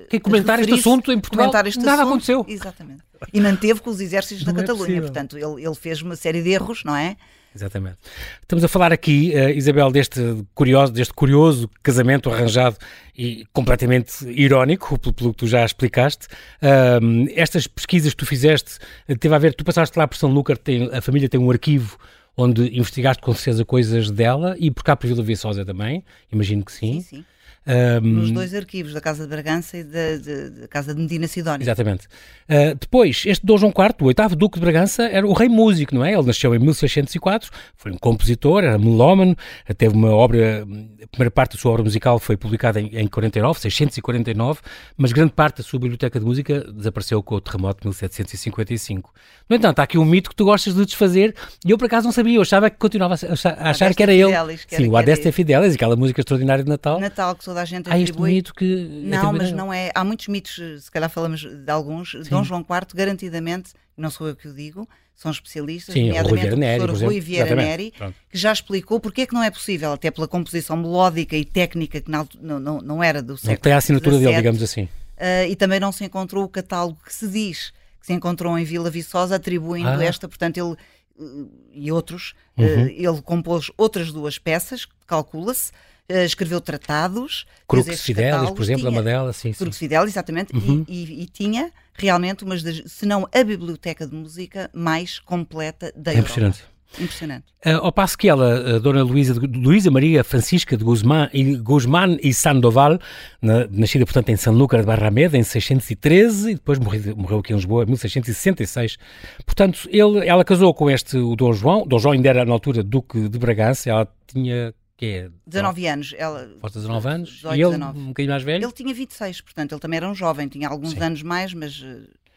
Quem 0.09 0.21
comentar 0.21 0.59
este 0.59 0.75
assunto 0.75 1.12
em 1.12 1.21
Portugal, 1.21 1.52
nada 1.52 1.69
assunto, 1.69 1.88
aconteceu. 1.88 2.45
Exatamente. 2.49 3.02
E 3.33 3.40
manteve 3.40 3.81
com 3.81 3.90
os 3.90 4.00
exércitos 4.00 4.45
não 4.45 4.55
na 4.55 4.61
é 4.61 4.62
Catalunha, 4.62 5.00
portanto, 5.02 5.37
ele, 5.37 5.64
ele 5.64 5.75
fez 5.75 6.00
uma 6.00 6.17
série 6.17 6.43
de 6.43 6.50
erros, 6.50 6.83
não 6.85 6.97
é? 6.97 7.17
Exatamente. 7.55 7.99
Estamos 8.43 8.62
a 8.62 8.69
falar 8.69 8.93
aqui, 8.93 9.33
uh, 9.35 9.50
Isabel, 9.50 9.90
deste 9.90 10.21
curioso, 10.55 10.93
deste 10.93 11.14
curioso 11.14 11.69
casamento 11.83 12.31
arranjado 12.31 12.76
e 13.17 13.47
completamente 13.52 14.25
irónico, 14.28 14.99
pelo, 14.99 15.12
pelo 15.12 15.31
que 15.33 15.38
tu 15.38 15.47
já 15.47 15.64
explicaste. 15.64 16.26
Uh, 16.62 17.28
estas 17.35 17.67
pesquisas 17.67 18.12
que 18.12 18.19
tu 18.19 18.26
fizeste, 18.26 18.78
uh, 19.09 19.17
teve 19.17 19.35
a 19.35 19.38
ver, 19.38 19.55
tu 19.55 19.64
passaste 19.64 19.99
lá 19.99 20.07
por 20.07 20.17
São 20.17 20.31
Lucas, 20.31 20.59
a 20.93 21.00
família 21.00 21.28
tem 21.28 21.40
um 21.40 21.50
arquivo 21.50 21.99
onde 22.37 22.78
investigaste 22.78 23.21
com 23.21 23.35
certeza 23.35 23.64
coisas 23.64 24.11
dela 24.11 24.55
e 24.59 24.71
por 24.71 24.85
cá 24.85 24.95
por 24.95 25.09
Vila 25.09 25.23
Viçosa 25.23 25.64
também, 25.64 26.05
imagino 26.31 26.64
que 26.64 26.71
sim. 26.71 27.00
Sim, 27.00 27.17
sim. 27.17 27.25
Um, 27.68 28.00
Nos 28.00 28.30
dois 28.30 28.54
arquivos, 28.54 28.94
da 28.94 29.00
Casa 29.00 29.25
de 29.25 29.28
Bragança 29.28 29.76
e 29.76 29.84
da, 29.84 30.16
de, 30.16 30.50
da 30.62 30.68
Casa 30.68 30.94
de 30.94 31.00
Medina 31.02 31.26
Sidónia. 31.26 31.62
Exatamente. 31.62 32.06
Uh, 32.48 32.75
depois, 32.80 33.25
este 33.26 33.44
Dom 33.44 33.58
João 33.58 33.70
IV, 33.76 33.96
o 34.00 34.04
oitavo 34.06 34.34
Duque 34.34 34.58
de 34.58 34.62
Bragança, 34.62 35.02
era 35.02 35.26
o 35.26 35.34
rei 35.34 35.50
músico, 35.50 35.94
não 35.94 36.02
é? 36.02 36.14
Ele 36.14 36.22
nasceu 36.22 36.54
em 36.54 36.58
1604, 36.58 37.50
foi 37.76 37.92
um 37.92 37.98
compositor, 37.98 38.64
era 38.64 38.78
melómano, 38.78 39.37
teve 39.76 39.94
uma 39.94 40.10
obra, 40.10 40.62
a 40.62 41.06
primeira 41.08 41.30
parte 41.30 41.56
da 41.56 41.60
sua 41.60 41.72
obra 41.72 41.82
musical 41.82 42.18
foi 42.18 42.38
publicada 42.38 42.80
em, 42.80 42.87
em 42.96 43.06
49, 43.06 43.60
649, 43.60 44.60
mas 44.96 45.12
grande 45.12 45.32
parte 45.32 45.58
da 45.58 45.62
sua 45.62 45.78
biblioteca 45.78 46.18
de 46.18 46.25
música 46.25 46.60
desapareceu 46.72 47.22
com 47.22 47.34
o 47.34 47.40
terremoto 47.40 47.82
de 47.82 47.88
1755. 47.88 49.12
No 49.46 49.56
entanto, 49.56 49.80
há 49.80 49.82
aqui 49.82 49.98
um 49.98 50.06
mito 50.06 50.30
que 50.30 50.37
tu 50.37 50.46
gostas 50.46 50.75
de 50.75 50.87
desfazer 50.87 51.34
e 51.66 51.70
eu 51.70 51.76
por 51.76 51.84
acaso 51.84 52.06
não 52.06 52.12
sabia, 52.12 52.37
eu 52.37 52.42
achava 52.42 52.70
que 52.70 52.78
continuava 52.78 53.14
a 53.14 53.32
achar, 53.32 53.58
a 53.58 53.70
achar 53.70 53.94
que 53.94 54.02
era 54.02 54.14
ele. 54.14 54.32
Sim, 54.68 54.88
o 54.88 54.96
Adeste 54.96 55.28
é 55.28 55.32
Fidelis, 55.32 55.75
aquela 55.75 55.96
música 55.96 56.22
extraordinária 56.22 56.64
de 56.64 56.70
Natal. 56.70 56.98
Natal, 56.98 57.34
que 57.34 57.44
toda 57.44 57.58
a 57.62 57.65
gente 57.65 57.91
Há 57.91 57.99
este 57.99 58.21
mito 58.21 58.55
que... 58.55 59.03
Não, 59.05 59.33
mas 59.33 59.53
não 59.53 59.73
é... 59.73 59.91
Há 59.95 60.05
muitos 60.05 60.29
mitos, 60.29 60.61
se 60.85 60.91
calhar 60.91 61.11
falamos 61.11 61.45
de 61.45 61.71
alguns. 61.71 62.11
Sim. 62.11 62.31
Dom 62.31 62.45
João 62.45 62.61
IV, 62.61 62.95
garantidamente, 62.95 63.73
não 63.97 64.11
sou 64.11 64.29
eu 64.29 64.37
que 64.37 64.49
o 64.49 64.55
digo, 64.55 64.88
são 65.19 65.33
especialistas, 65.33 65.93
Sim, 65.93 66.07
nomeadamente 66.07 66.55
o, 66.55 66.57
Neri, 66.57 66.81
o 66.81 66.87
professor 66.87 67.07
Rui 67.07 67.21
Vieira 67.21 67.57
Neri, 67.57 67.91
que 67.91 68.38
já 68.38 68.53
explicou 68.53 69.00
porque 69.00 69.23
é 69.23 69.27
que 69.27 69.35
não 69.35 69.43
é 69.43 69.50
possível, 69.50 69.93
até 69.93 70.12
pela 70.12 70.29
composição 70.29 70.77
melódica 70.77 71.37
e 71.37 71.45
técnica 71.45 72.00
que 72.00 72.09
não, 72.09 72.27
não, 72.41 72.81
não 72.81 73.03
era 73.03 73.21
do 73.21 73.37
século 73.37 73.55
Não 73.55 73.61
tem 73.61 73.73
a 73.73 73.79
assinatura 73.79 74.17
17, 74.17 74.25
dele, 74.25 74.37
digamos 74.37 74.62
assim. 74.62 74.85
Uh, 74.85 75.50
e 75.50 75.57
também 75.57 75.81
não 75.81 75.91
se 75.91 76.05
encontrou 76.05 76.45
o 76.45 76.49
catálogo 76.49 76.99
que 77.05 77.12
se 77.12 77.27
diz 77.27 77.73
que 78.00 78.07
se 78.07 78.12
encontrou 78.12 78.57
em 78.57 78.65
Vila 78.65 78.88
Viçosa, 78.88 79.35
atribuindo 79.35 79.88
ah. 79.88 80.05
esta, 80.05 80.29
portanto, 80.29 80.57
ele 80.57 80.77
uh, 81.19 81.50
e 81.73 81.91
outros, 81.91 82.35
uhum. 82.57 82.85
uh, 82.85 82.88
ele 82.88 83.23
compôs 83.23 83.73
outras 83.77 84.12
duas 84.12 84.38
peças, 84.38 84.87
calcula-se, 85.05 85.73
escreveu 86.09 86.61
tratados. 86.61 87.47
Crux 87.67 88.00
Fidelis, 88.00 88.50
por 88.50 88.62
exemplo, 88.62 88.83
tinha, 88.83 88.91
uma 88.91 89.03
delas. 89.03 89.37
Sim, 89.37 89.53
Crux 89.53 89.77
Fidelis, 89.77 90.12
exatamente. 90.12 90.55
Uhum. 90.55 90.85
E, 90.88 91.05
e, 91.05 91.23
e, 91.23 91.27
tinha 91.27 91.71
realmente 91.95 92.45
uma 92.45 92.57
das, 92.57 92.83
se 92.87 93.05
não 93.05 93.29
a 93.33 93.45
biblioteca 93.45 94.07
de 94.07 94.15
música 94.15 94.71
mais 94.73 95.19
completa 95.19 95.93
da 95.95 96.12
é 96.12 96.15
Europa. 96.15 96.31
Impressionante. 96.31 96.79
Impressionante. 96.99 97.45
Uh, 97.67 97.85
ao 97.85 97.93
passo 97.93 98.17
que 98.17 98.29
ela, 98.29 98.77
a 98.77 98.79
Dona 98.79 99.03
Luísa, 99.03 99.38
Luísa 99.38 99.91
Maria 99.91 100.25
Francisca 100.25 100.75
de 100.77 100.83
Guzmán 100.83 101.29
e, 101.35 101.57
Guzmán 101.57 102.17
e 102.23 102.33
Sandoval, 102.33 102.99
na, 103.43 103.67
nascida, 103.71 104.07
portanto, 104.07 104.31
em 104.31 104.37
Sanlúcar 104.37 104.81
de 104.81 104.87
Barrameda, 104.87 105.37
em 105.37 105.43
613, 105.43 106.53
e 106.53 106.55
depois 106.55 106.79
morreu, 106.79 107.15
morreu 107.15 107.38
aqui 107.41 107.53
em 107.53 107.57
Lisboa, 107.57 107.83
em 107.83 107.87
1666. 107.88 108.97
Portanto, 109.45 109.87
ele, 109.91 110.27
ela 110.27 110.45
casou 110.45 110.73
com 110.73 110.91
este, 110.91 111.19
o 111.19 111.37
Dom 111.37 111.53
João. 111.53 111.87
Dom 111.87 111.99
João 111.99 112.12
ainda 112.15 112.31
era, 112.31 112.45
na 112.45 112.53
altura, 112.53 112.83
Duque 112.83 113.29
de 113.29 113.38
Bragança. 113.38 113.91
Ela 113.91 114.09
tinha 114.27 114.73
que 114.99 115.07
é 115.07 115.31
19 115.47 115.87
anos. 115.87 116.14
Ela, 116.19 116.50
Falta 116.61 116.81
19 116.81 117.09
anos. 117.09 117.31
18, 117.31 117.57
e 117.57 117.62
ele, 117.62 117.71
19. 117.71 117.99
um 117.99 118.07
bocadinho 118.09 118.33
mais 118.33 118.43
velho? 118.43 118.64
Ele 118.64 118.73
tinha 118.73 118.93
26, 118.93 119.40
portanto, 119.40 119.73
ele 119.73 119.81
também 119.81 119.97
era 119.97 120.11
um 120.11 120.14
jovem, 120.14 120.49
tinha 120.49 120.69
alguns 120.69 120.90
Sim. 120.90 121.00
anos 121.00 121.23
mais, 121.23 121.55
mas 121.55 121.83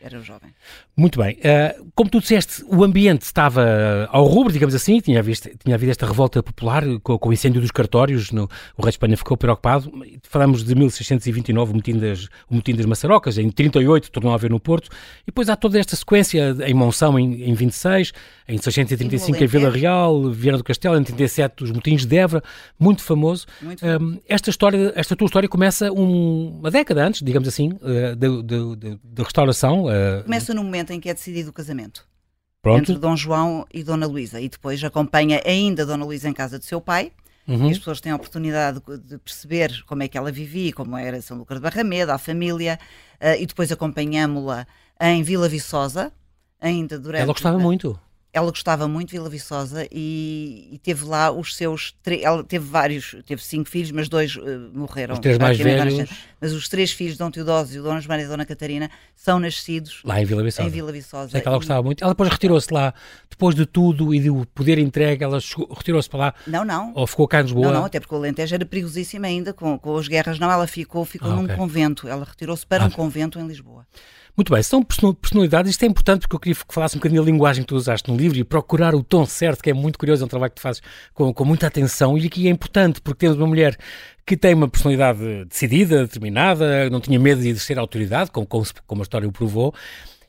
eh, 0.02 0.06
era 0.06 0.20
jovem. 0.22 0.50
Muito 0.96 1.20
bem. 1.20 1.38
Uh, 1.38 1.92
como 1.96 2.10
tu 2.10 2.20
disseste, 2.20 2.64
o 2.68 2.84
ambiente 2.84 3.24
estava 3.24 4.08
ao 4.12 4.26
rubro, 4.26 4.52
digamos 4.52 4.76
assim, 4.76 5.00
tinha, 5.00 5.22
visto, 5.22 5.50
tinha 5.64 5.76
havido 5.76 5.92
esta 5.92 6.06
revolta 6.06 6.42
popular 6.42 6.84
com, 7.04 7.18
com 7.18 7.30
o 7.30 7.34
incêndio 7.34 7.62
dos 7.62 7.72
cartórios, 7.72 8.32
no, 8.32 8.44
o 8.78 8.82
rei 8.82 8.92
de 8.92 8.96
Espanha 8.96 9.18
ficou 9.18 9.38
preocupado. 9.38 9.92
Falamos 10.24 10.64
de 10.64 10.76
1629, 10.76 11.72
o 11.72 11.76
motim 11.76 11.98
das, 11.98 12.26
o 12.50 12.56
motim 12.56 12.76
das 12.76 12.86
Maçarocas, 12.86 13.38
em 13.38 13.50
38 13.50 14.12
tornou 14.12 14.32
a 14.32 14.36
haver 14.36 14.50
no 14.50 14.60
Porto, 14.60 14.90
e 15.24 15.28
depois 15.28 15.50
há 15.50 15.56
toda 15.56 15.80
esta 15.80 15.96
sequência 15.96 16.56
em 16.66 16.74
Monção 16.74 17.18
em, 17.18 17.50
em 17.50 17.54
26, 17.54 18.14
em 18.48 18.58
635 18.58 19.44
em 19.44 19.48
Vila 19.48 19.70
Real, 19.70 20.30
Viana 20.32 20.58
do 20.58 20.64
Castelo, 20.64 20.98
em 20.98 21.04
37 21.04 21.64
os 21.64 21.72
motins 21.72 22.06
de 22.06 22.18
Évora, 22.18 22.44
muito 22.80 23.04
famoso. 23.04 23.46
Muito 23.62 23.86
um, 23.86 24.20
esta 24.28 24.50
história, 24.50 24.92
esta 24.96 25.16
tua 25.16 25.26
história 25.26 25.48
começa 25.48 25.92
um, 25.92 26.60
uma 26.60 26.72
década 26.72 27.06
antes, 27.06 27.22
digamos 27.22 27.48
assim, 27.48 27.70
uh, 27.70 28.16
da 28.16 29.24
restauração, 29.24 29.88
Uh... 29.92 30.24
Começa 30.24 30.54
no 30.54 30.64
momento 30.64 30.92
em 30.92 31.00
que 31.00 31.10
é 31.10 31.14
decidido 31.14 31.50
o 31.50 31.54
casamento. 31.54 32.08
Pronto. 32.62 32.80
Entre 32.80 32.98
Dom 32.98 33.16
João 33.16 33.66
e 33.74 33.84
Dona 33.84 34.06
Luísa. 34.06 34.40
E 34.40 34.48
depois 34.48 34.84
acompanha 34.84 35.42
ainda 35.46 35.86
Dona 35.86 36.06
Luísa 36.06 36.30
em 36.30 36.34
casa 36.34 36.60
do 36.60 36.66
seu 36.66 36.80
pai. 36.80 37.12
Uhum. 37.48 37.68
E 37.68 37.72
as 37.72 37.78
pessoas 37.80 38.00
têm 38.00 38.12
a 38.12 38.16
oportunidade 38.16 38.82
de 39.04 39.18
perceber 39.18 39.84
como 39.86 40.04
é 40.04 40.08
que 40.08 40.18
ela 40.18 40.32
vivia, 40.32 40.72
como 40.72 40.96
era 40.96 41.22
São 41.22 41.38
Lucas 41.38 41.58
de 41.58 41.64
Barrameda, 41.64 42.14
a 42.14 42.18
família. 42.18 42.80
Uh, 43.20 43.42
e 43.42 43.46
depois 43.46 43.72
acompanhámo-la 43.72 44.68
em 45.00 45.24
Vila 45.24 45.50
Viçosa, 45.50 46.12
ainda 46.60 47.00
durante. 47.00 47.24
Ela 47.24 47.34
gostava 47.34 47.58
muito 47.58 48.00
ela 48.34 48.50
gostava 48.50 48.88
muito 48.88 49.10
de 49.10 49.14
Vila 49.14 49.30
Viçosa 49.30 49.86
e, 49.92 50.70
e, 50.72 50.78
teve 50.80 51.04
lá 51.04 51.32
os 51.32 51.56
seus. 51.56 51.94
Ela 52.22 52.44
teve 52.44 52.66
vários, 52.66 53.16
teve 53.26 53.44
cinco 53.44 53.70
filhos, 53.70 53.92
mas 53.92 54.08
dois 54.08 54.38
uh, 54.38 54.72
morreram. 54.74 55.14
Os 55.14 55.20
três 55.20 55.38
mais 55.38 55.58
velhos. 55.58 56.10
Mas 56.40 56.54
os 56.54 56.70
três 56.70 56.92
filhos, 56.92 57.18
Dom 57.18 57.30
Teodósio, 57.30 57.84
Dona 57.84 58.00
Joana 58.00 58.24
e 58.24 58.28
Dona 58.28 58.46
Catarina, 58.46 58.90
são 59.16 59.38
nascidos 59.38 60.02
lá 60.06 60.22
em 60.22 60.26
Vila 60.26 60.44
Viçosa. 60.44 60.68
Em 60.68 60.72
Vila 60.72 60.92
Viçosa. 60.94 61.38
É 61.38 61.42
que 61.42 61.48
ela 61.48 61.58
gostava 61.58 61.84
muito. 61.84 62.04
Ela 62.04 62.14
depois 62.14 62.30
retirou-se 62.30 62.74
lá, 62.74 62.94
depois 63.30 63.54
de 63.54 63.66
tudo 63.66 64.14
e 64.16 64.22
do 64.22 64.46
poder 64.48 64.78
entregue, 64.78 65.24
ela 65.26 65.40
retirou-se 65.76 66.10
para 66.10 66.20
lá. 66.20 66.34
Não, 66.48 66.64
não. 66.64 66.94
Ou 66.96 67.06
ficou 67.06 67.28
cá 67.28 67.42
em 67.42 67.44
Lisboa? 67.44 67.68
Não, 67.68 67.74
não, 67.74 67.86
até 67.86 68.00
porque 68.00 68.16
o 68.16 68.18
Alentejo 68.18 68.56
era 68.56 68.66
perigosíssimo 68.66 69.26
ainda 69.26 69.54
com, 69.54 69.78
com 69.78 69.98
as 69.98 70.08
guerras. 70.08 70.40
Não, 70.40 70.50
ela 70.50 70.68
ficou, 70.68 71.04
ficou 71.04 71.30
ah, 71.30 71.36
num 71.36 71.44
okay. 71.44 71.56
convento. 71.58 72.08
Ela 72.08 72.24
retirou-se 72.24 72.66
para 72.66 72.86
ah, 72.86 72.88
um 72.88 72.92
convento 72.92 73.38
em 73.38 73.46
Lisboa. 73.46 73.86
Muito 74.36 74.54
bem, 74.54 74.64
são 74.64 74.82
personalidades, 74.82 75.72
isto 75.72 75.84
é 75.84 75.88
importante 75.88 76.22
porque 76.22 76.36
eu 76.36 76.40
queria 76.40 76.56
que 76.56 76.74
falasse 76.74 76.96
um 76.96 77.00
bocadinho 77.00 77.22
da 77.22 77.26
linguagem 77.30 77.64
que 77.64 77.68
tu 77.68 77.76
usaste 77.76 78.10
no 78.10 78.18
livro 78.18 78.38
e 78.38 78.44
procurar 78.44 78.96
o 78.96 79.04
tom 79.04 79.26
certo, 79.26 79.62
que 79.62 79.70
é 79.70 79.74
muito 79.74 80.00
curioso, 80.00 80.24
é 80.24 80.26
um 80.26 80.30
trabalho 80.30 80.52
que 80.52 80.56
tu 80.56 80.62
fazes 80.62 80.82
com, 81.14 81.34
com 81.34 81.46
muita 81.46 81.68
atenção 81.68 82.18
e 82.18 82.26
aqui 82.26 82.48
é 82.48 82.52
importante 82.52 83.02
porque 83.02 83.20
temos 83.20 83.38
uma 83.38 83.48
mulher 83.48 83.78
que 84.26 84.38
tem 84.38 84.54
uma 84.54 84.70
personalidade 84.70 85.46
decidida, 85.46 86.04
determinada, 86.04 86.90
não 86.90 87.02
tinha 87.02 87.20
medo 87.20 87.42
de 87.42 87.50
exercer 87.50 87.78
autoridade, 87.78 88.32
como, 88.32 88.48
como, 88.48 88.66
como 88.88 89.02
a 89.02 89.04
história 89.04 89.28
o 89.28 89.32
provou, 89.32 89.74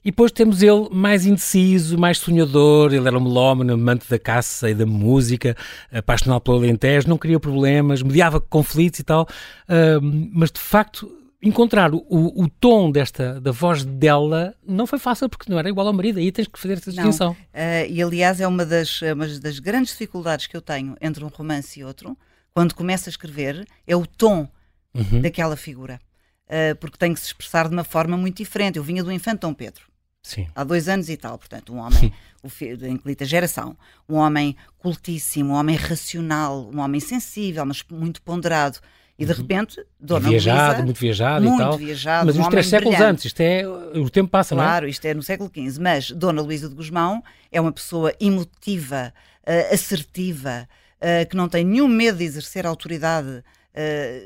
e 0.05 0.11
depois 0.11 0.33
temos 0.33 0.63
ele 0.63 0.89
mais 0.91 1.25
indeciso, 1.25 1.97
mais 1.97 2.19
sonhador, 2.19 2.93
ele 2.93 3.07
era 3.07 3.17
um 3.17 3.23
melómano, 3.23 3.75
amante 3.75 4.11
da 4.11 4.19
caça 4.19 4.69
e 4.69 4.75
da 4.75 4.85
música, 4.85 5.57
apaixonado 5.93 6.41
pelo 6.41 6.57
Alentejo, 6.57 7.09
não 7.09 7.17
queria 7.17 7.39
problemas, 7.39 8.03
mediava 8.03 8.41
conflitos 8.41 8.99
e 8.99 9.05
tal, 9.05 9.23
uh, 9.69 10.01
mas 10.33 10.51
de 10.51 10.59
facto 10.59 11.22
encontrar 11.43 11.93
o, 11.93 12.03
o, 12.09 12.49
tom 12.49 12.91
desta 12.91 13.41
da 13.41 13.51
voz 13.51 13.85
dela 13.85 14.55
não 14.65 14.87
foi 14.87 14.99
fácil 14.99 15.29
porque 15.29 15.51
não 15.51 15.59
era 15.59 15.69
igual 15.69 15.87
ao 15.87 15.93
marido, 15.93 16.19
aí 16.19 16.31
tens 16.31 16.47
que 16.47 16.59
fazer 16.59 16.75
essa 16.75 16.93
distinção. 16.93 17.33
Uh, 17.33 17.91
e 17.91 18.01
aliás 18.01 18.41
é 18.41 18.47
uma 18.47 18.65
das, 18.65 19.03
uma 19.03 19.27
das 19.27 19.59
grandes 19.59 19.93
dificuldades 19.93 20.47
que 20.47 20.57
eu 20.57 20.63
tenho 20.63 20.97
entre 21.01 21.25
um 21.25 21.29
romance 21.29 21.81
e 21.81 21.85
outro, 21.85 22.17
quando 22.55 22.75
começo 22.75 23.09
a 23.09 23.11
escrever, 23.11 23.67
é 23.87 23.97
o 23.97 24.07
tom 24.07 24.49
uhum. 24.95 25.21
daquela 25.21 25.57
figura. 25.57 26.01
Uh, 26.47 26.77
porque 26.77 26.97
tem 26.97 27.13
que 27.13 27.21
se 27.21 27.27
expressar 27.27 27.69
de 27.69 27.75
uma 27.75 27.85
forma 27.85 28.17
muito 28.17 28.37
diferente. 28.37 28.77
Eu 28.77 28.85
vinha 28.85 29.03
do 29.03 29.11
Infante 29.11 29.41
Dom 29.41 29.55
Pedro. 29.55 29.85
Sim. 30.23 30.47
Há 30.55 30.63
dois 30.63 30.89
anos 30.89 31.09
e 31.09 31.17
tal, 31.17 31.37
portanto, 31.39 31.73
um 31.73 31.79
homem 31.79 32.13
o 32.43 32.49
filho, 32.49 32.99
Clita 32.99 33.25
geração, 33.25 33.77
um 34.09 34.17
homem 34.17 34.57
cultíssimo, 34.79 35.55
um 35.55 35.57
homem 35.57 35.77
racional, 35.77 36.71
um 36.73 36.81
homem 36.81 37.01
sensível, 37.01 37.65
mas 37.65 37.85
muito 37.91 38.21
ponderado. 38.23 38.79
E 39.19 39.25
de 39.27 39.33
uhum. 39.33 39.39
repente, 39.39 39.85
Dona 40.01 40.29
viajado, 40.29 40.69
Luísa, 40.69 40.85
muito 40.85 40.99
viajado 40.99 41.45
muito 41.45 41.61
e 41.61 41.65
tal. 41.65 41.79
viajado, 41.79 42.27
mas 42.27 42.37
um 42.37 42.41
uns 42.41 42.49
três 42.49 42.67
séculos 42.67 42.95
brilhante. 42.95 43.13
antes, 43.13 43.25
isto 43.27 43.41
é, 43.41 43.67
o 43.67 44.11
tempo 44.11 44.31
passa, 44.31 44.55
claro, 44.55 44.63
não 44.63 44.65
é? 44.65 44.73
Claro, 44.73 44.89
isto 44.89 45.05
é 45.05 45.15
no 45.15 45.23
século 45.23 45.51
XV, 45.55 45.81
mas 45.81 46.11
Dona 46.11 46.41
Luísa 46.41 46.69
de 46.69 46.75
Guzmão 46.75 47.23
é 47.51 47.61
uma 47.61 47.73
pessoa 47.73 48.15
emotiva, 48.19 49.13
uh, 49.47 49.75
assertiva, 49.75 50.67
uh, 50.97 51.29
que 51.29 51.37
não 51.37 51.49
tem 51.49 51.65
nenhum 51.65 51.89
medo 51.89 52.19
de 52.19 52.25
exercer 52.25 52.67
autoridade 52.67 53.29
uh, 53.29 53.43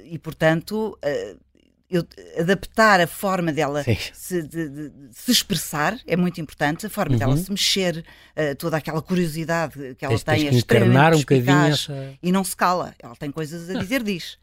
e, 0.04 0.18
portanto, 0.18 0.96
eu, 1.90 2.04
adaptar 2.38 3.00
a 3.00 3.06
forma 3.06 3.52
dela 3.52 3.84
se, 4.12 4.42
de, 4.42 4.68
de, 4.68 4.92
se 5.12 5.30
expressar 5.30 5.98
é 6.06 6.16
muito 6.16 6.40
importante, 6.40 6.86
a 6.86 6.90
forma 6.90 7.12
uhum. 7.12 7.18
dela 7.18 7.36
se 7.36 7.50
mexer, 7.50 8.04
uh, 8.36 8.54
toda 8.56 8.76
aquela 8.76 9.00
curiosidade 9.00 9.94
que 9.96 10.04
ela 10.04 10.14
tens, 10.14 10.24
tem, 10.24 10.38
tens 10.44 10.54
é 10.54 10.58
extremamente 10.58 11.16
um 11.16 11.20
bocadinho 11.20 11.66
essa... 11.66 12.14
e 12.22 12.32
não 12.32 12.44
se 12.44 12.56
cala. 12.56 12.94
Ela 12.98 13.16
tem 13.16 13.30
coisas 13.30 13.70
a 13.70 13.78
dizer, 13.78 14.02
diz. 14.02 14.38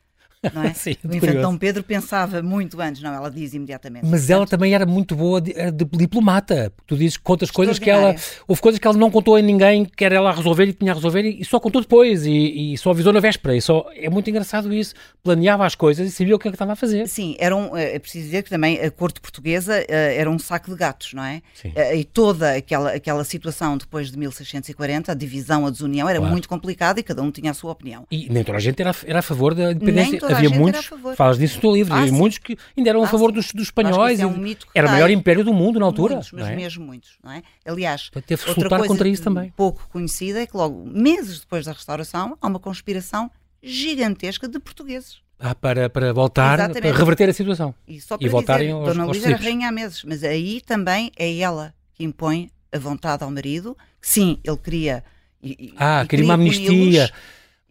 Não 0.54 0.64
é? 0.64 0.74
Sim, 0.74 0.96
o 1.04 1.16
infante 1.16 1.40
Dom 1.40 1.58
Pedro 1.58 1.84
pensava 1.84 2.42
muito 2.42 2.80
antes, 2.82 3.02
não, 3.02 3.14
ela 3.14 3.30
diz 3.30 3.54
imediatamente. 3.54 4.06
Mas 4.06 4.30
ela 4.30 4.46
também 4.46 4.74
era 4.74 4.86
muito 4.86 5.16
boa 5.16 5.40
de, 5.40 5.54
de 5.72 5.86
diplomata. 5.86 6.72
Tu 6.86 6.98
dizes 6.98 7.18
que 7.18 7.24
contas 7.24 7.52
coisas 7.52 7.80
que 7.80 7.90
ela. 7.90 8.16
Houve 8.48 8.62
coisas 8.62 8.80
que 8.80 8.88
ela 8.88 8.98
não 8.98 9.12
contou 9.12 9.36
a 9.36 9.42
ninguém, 9.42 9.86
que 9.86 10.04
era 10.04 10.16
ela 10.16 10.30
a 10.30 10.34
resolver 10.34 10.66
e 10.66 10.74
tinha 10.74 10.92
a 10.92 10.96
resolver, 10.96 11.22
e 11.22 11.46
só 11.46 11.60
contou 11.60 11.82
depois, 11.82 12.26
e, 12.26 12.74
e 12.74 12.78
só 12.78 12.92
avisou 12.92 13.14
na 13.14 13.20
véspera. 13.20 13.56
E 13.56 13.62
só, 13.62 13.86
é 13.96 14.10
muito 14.10 14.30
engraçado 14.30 14.74
isso. 14.74 14.94
Planeava 15.24 15.66
as 15.66 15.76
coisas 15.76 16.08
e 16.08 16.12
sabia 16.12 16.36
o 16.36 16.40
que, 16.40 16.48
é 16.48 16.52
que 16.52 16.56
estava 16.56 16.74
a 16.74 16.76
fazer. 16.76 17.08
Sim, 17.08 17.36
era 17.40 17.56
um, 17.56 17.76
é 17.78 18.00
preciso 18.00 18.26
dizer 18.26 18.44
que 18.44 18.50
também 18.50 18.80
a 18.80 18.92
corte 18.92 19.22
portuguesa 19.22 19.84
eh, 19.88 20.18
era 20.18 20.30
um 20.30 20.40
saco 20.40 20.72
de 20.72 20.78
gatos, 20.78 21.14
não 21.14 21.24
é? 21.24 21.42
Sim. 21.54 21.72
Eh, 21.76 21.98
e 21.98 22.04
toda 22.04 22.56
aquela, 22.56 22.92
aquela 22.92 23.24
situação 23.24 23.78
depois 23.78 24.12
de 24.12 24.18
1640, 24.18 25.12
a 25.12 25.16
divisão, 25.16 25.66
a 25.66 25.70
desunião, 25.70 26.10
era 26.10 26.20
claro. 26.20 26.32
muito 26.32 26.50
complicada 26.50 27.00
e 27.00 27.04
cada 27.04 27.22
um 27.22 27.32
tinha 27.32 27.52
a 27.52 27.54
sua 27.54 27.72
opinião. 27.72 28.06
E 28.12 28.30
nem 28.30 28.44
toda 28.44 28.58
a 28.58 28.62
gente 28.62 28.82
era, 28.82 28.96
era 29.06 29.20
a 29.20 29.22
favor 29.22 29.54
da 29.54 29.72
independência. 29.72 30.20
Havia 30.38 30.50
muitos 30.50 30.90
Falas 31.16 31.38
disso 31.38 31.56
no 31.56 31.62
teu 31.62 31.74
livro. 31.74 31.94
Ah, 31.94 32.06
muitos 32.08 32.38
que 32.38 32.58
ainda 32.76 32.90
eram 32.90 33.02
ah, 33.02 33.06
a 33.06 33.08
favor 33.08 33.32
dos, 33.32 33.52
dos 33.52 33.66
espanhóis. 33.66 34.20
É 34.20 34.26
um 34.26 34.56
era 34.74 34.88
o 34.88 34.92
maior 34.92 35.10
império 35.10 35.44
do 35.44 35.54
mundo 35.54 35.80
na 35.80 35.86
altura. 35.86 36.16
Muitos, 36.16 36.32
mas 36.32 36.48
é? 36.48 36.56
mesmo 36.56 36.86
muitos. 36.86 37.18
Não 37.24 37.32
é? 37.32 37.44
Aliás, 37.66 38.10
teve 38.26 38.44
que 38.44 38.60
lutar 38.62 38.86
contra 38.86 39.08
isso 39.08 39.24
também. 39.24 39.52
pouco 39.56 39.88
conhecida 39.90 40.42
é 40.42 40.48
que 40.48 40.56
logo, 40.56 40.86
meses 40.86 41.40
depois 41.40 41.66
da 41.66 41.72
restauração, 41.72 42.38
há 42.42 42.48
uma 42.48 42.60
conspiração 42.60 43.30
gigantesca 43.62 44.48
de 44.48 44.60
portugueses 44.60 45.22
Ah, 45.40 45.56
para, 45.56 45.90
para 45.90 46.12
voltar, 46.12 46.60
Exatamente. 46.60 46.82
para 46.82 46.98
reverter 46.98 47.30
a 47.30 47.34
situação. 47.34 47.74
E, 47.88 48.02
só 48.02 48.18
para 48.18 48.28
e 48.28 48.30
voltarem 48.30 48.68
dizer, 48.68 48.78
aos, 48.78 48.88
Dona 48.88 49.06
Luísa 49.06 49.30
era 49.30 49.38
rainha 49.38 49.70
há 49.70 49.72
meses, 49.72 50.04
mas 50.04 50.24
aí 50.24 50.62
também 50.62 51.12
é 51.18 51.38
ela 51.38 51.74
que 51.94 52.04
impõe 52.04 52.50
a 52.72 52.78
vontade 52.78 53.24
ao 53.24 53.32
marido. 53.32 53.78
Sim, 54.02 54.38
ele 54.44 54.58
queria. 54.58 55.04
E, 55.42 55.74
ah, 55.78 56.06
queria 56.08 56.26
uma 56.26 56.34
amnistia. 56.34 57.10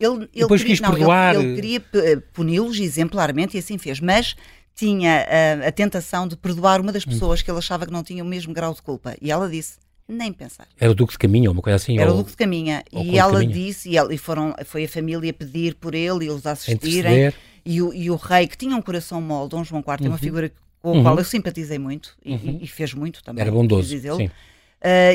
Ele, 0.02 0.22
ele 0.22 0.28
Depois 0.34 0.60
queria, 0.60 0.76
quis 0.76 0.80
não, 0.80 0.90
perdoar. 0.90 1.34
Ele, 1.34 1.44
ele 1.44 1.54
queria 1.54 1.84
eh, 1.94 2.16
puni-los 2.32 2.80
exemplarmente 2.80 3.56
e 3.56 3.60
assim 3.60 3.78
fez. 3.78 4.00
Mas 4.00 4.34
tinha 4.74 5.10
a, 5.10 5.34
eh, 5.34 5.68
a 5.68 5.72
tentação 5.72 6.26
de 6.26 6.36
perdoar 6.36 6.80
uma 6.80 6.90
das 6.90 7.06
hum. 7.06 7.10
pessoas 7.10 7.42
que 7.42 7.50
ele 7.50 7.58
achava 7.58 7.86
que 7.86 7.92
não 7.92 8.02
tinha 8.02 8.22
o 8.24 8.26
mesmo 8.26 8.52
grau 8.52 8.74
de 8.74 8.82
culpa. 8.82 9.14
E 9.20 9.30
ela 9.30 9.48
disse: 9.48 9.78
nem 10.08 10.32
pensar. 10.32 10.66
Era 10.78 10.90
o 10.90 10.94
Duque 10.94 11.12
de 11.12 11.18
Caminha, 11.18 11.50
uma 11.50 11.62
coisa 11.62 11.76
assim? 11.76 11.98
Era 11.98 12.10
ou... 12.10 12.16
o 12.16 12.18
Duque 12.18 12.32
de 12.32 12.36
Caminha. 12.36 12.82
E 12.92 13.18
ela 13.18 13.32
Caminha. 13.34 13.52
disse, 13.52 13.90
e, 13.90 13.96
ela, 13.96 14.12
e 14.12 14.18
foram, 14.18 14.54
foi 14.64 14.84
a 14.84 14.88
família 14.88 15.32
pedir 15.32 15.74
por 15.76 15.94
ele 15.94 16.24
e 16.24 16.28
eles 16.28 16.46
assistirem. 16.46 17.32
E 17.64 17.80
o, 17.80 17.94
e 17.94 18.10
o 18.10 18.16
rei, 18.16 18.48
que 18.48 18.56
tinha 18.56 18.76
um 18.76 18.82
coração 18.82 19.20
mole, 19.20 19.48
Dom 19.48 19.62
João 19.62 19.80
IV, 19.80 19.88
uhum. 19.88 19.94
é 19.94 20.08
uma 20.08 20.10
uhum. 20.10 20.18
figura 20.18 20.52
com 20.80 20.88
a 20.88 20.92
uhum. 20.94 21.02
qual 21.04 21.16
eu 21.16 21.24
simpatizei 21.24 21.78
muito 21.78 22.16
e, 22.24 22.34
uhum. 22.34 22.58
e, 22.60 22.66
fez 22.66 22.92
muito 22.92 23.22
também. 23.22 23.40
Era 23.40 23.52
bondoso. 23.52 23.96
Sim. 23.96 24.26
Uh, 24.26 24.30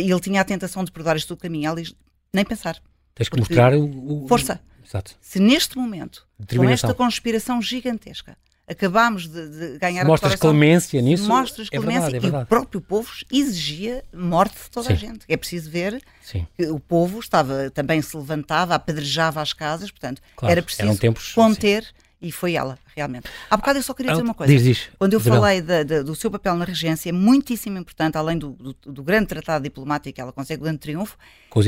e 0.01 0.09
ele 0.09 0.19
tinha 0.21 0.39
a 0.39 0.45
tentação 0.45 0.81
de 0.85 0.91
perdoar 0.91 1.17
este 1.17 1.27
Duque 1.27 1.41
de 1.41 1.49
Caminha. 1.49 1.67
Ela 1.67 1.81
diz, 1.81 1.93
nem 2.33 2.45
pensar. 2.45 2.81
Tens 3.17 3.29
que 3.29 3.37
mostrar 3.37 3.73
o, 3.73 4.23
o... 4.23 4.27
Força. 4.27 4.61
Exato. 4.87 5.15
Se 5.19 5.39
neste 5.39 5.77
momento, 5.77 6.25
com 6.55 6.63
esta 6.69 6.93
conspiração 6.93 7.61
gigantesca, 7.61 8.37
acabámos 8.67 9.27
de, 9.27 9.49
de 9.49 9.79
ganhar 9.79 10.05
mostras 10.05 10.33
a 10.33 10.37
clemência 10.37 11.01
nisso. 11.01 11.27
Mostras 11.27 11.67
é 11.71 11.77
clemência 11.77 12.01
verdade, 12.01 12.17
é 12.17 12.19
verdade. 12.19 12.43
e 12.43 12.45
o 12.45 12.47
próprio 12.47 12.81
povo 12.81 13.09
exigia 13.31 14.03
morte 14.13 14.55
de 14.55 14.69
toda 14.69 14.87
Sim. 14.87 14.93
a 14.93 14.95
gente. 14.95 15.25
É 15.27 15.35
preciso 15.35 15.69
ver 15.69 16.01
Sim. 16.21 16.45
que 16.55 16.67
o 16.67 16.79
povo 16.79 17.19
estava 17.19 17.71
também 17.71 18.01
se 18.01 18.15
levantava, 18.15 18.75
apedrejava 18.75 19.41
as 19.41 19.51
casas, 19.51 19.89
portanto, 19.89 20.21
claro, 20.35 20.51
era 20.51 20.61
preciso 20.61 20.97
tempos, 20.97 21.33
conter. 21.33 21.83
Sim. 21.83 22.06
E 22.19 22.31
foi 22.31 22.53
ela, 22.53 22.79
realmente. 22.95 23.29
Há 23.49 23.55
bocado 23.55 23.77
eu 23.77 23.83
só 23.83 23.93
queria 23.93 24.11
dizer 24.11 24.23
uma 24.23 24.33
coisa. 24.33 24.51
Diz, 24.51 24.63
diz. 24.63 24.89
Quando 24.97 25.13
eu 25.13 25.19
falei 25.19 25.61
da, 25.61 25.83
da, 25.83 26.01
do 26.01 26.15
seu 26.15 26.31
papel 26.31 26.55
na 26.55 26.65
regência, 26.65 27.09
é 27.09 27.11
muitíssimo 27.11 27.77
importante, 27.77 28.17
além 28.17 28.37
do, 28.37 28.51
do, 28.53 28.75
do, 28.91 29.03
grande 29.03 29.27
tratado 29.27 29.63
diplomático 29.63 30.15
que 30.15 30.19
ela 30.19 30.31
consegue, 30.31 30.61
o 30.61 30.63
grande 30.63 30.79
triunfo, 30.79 31.15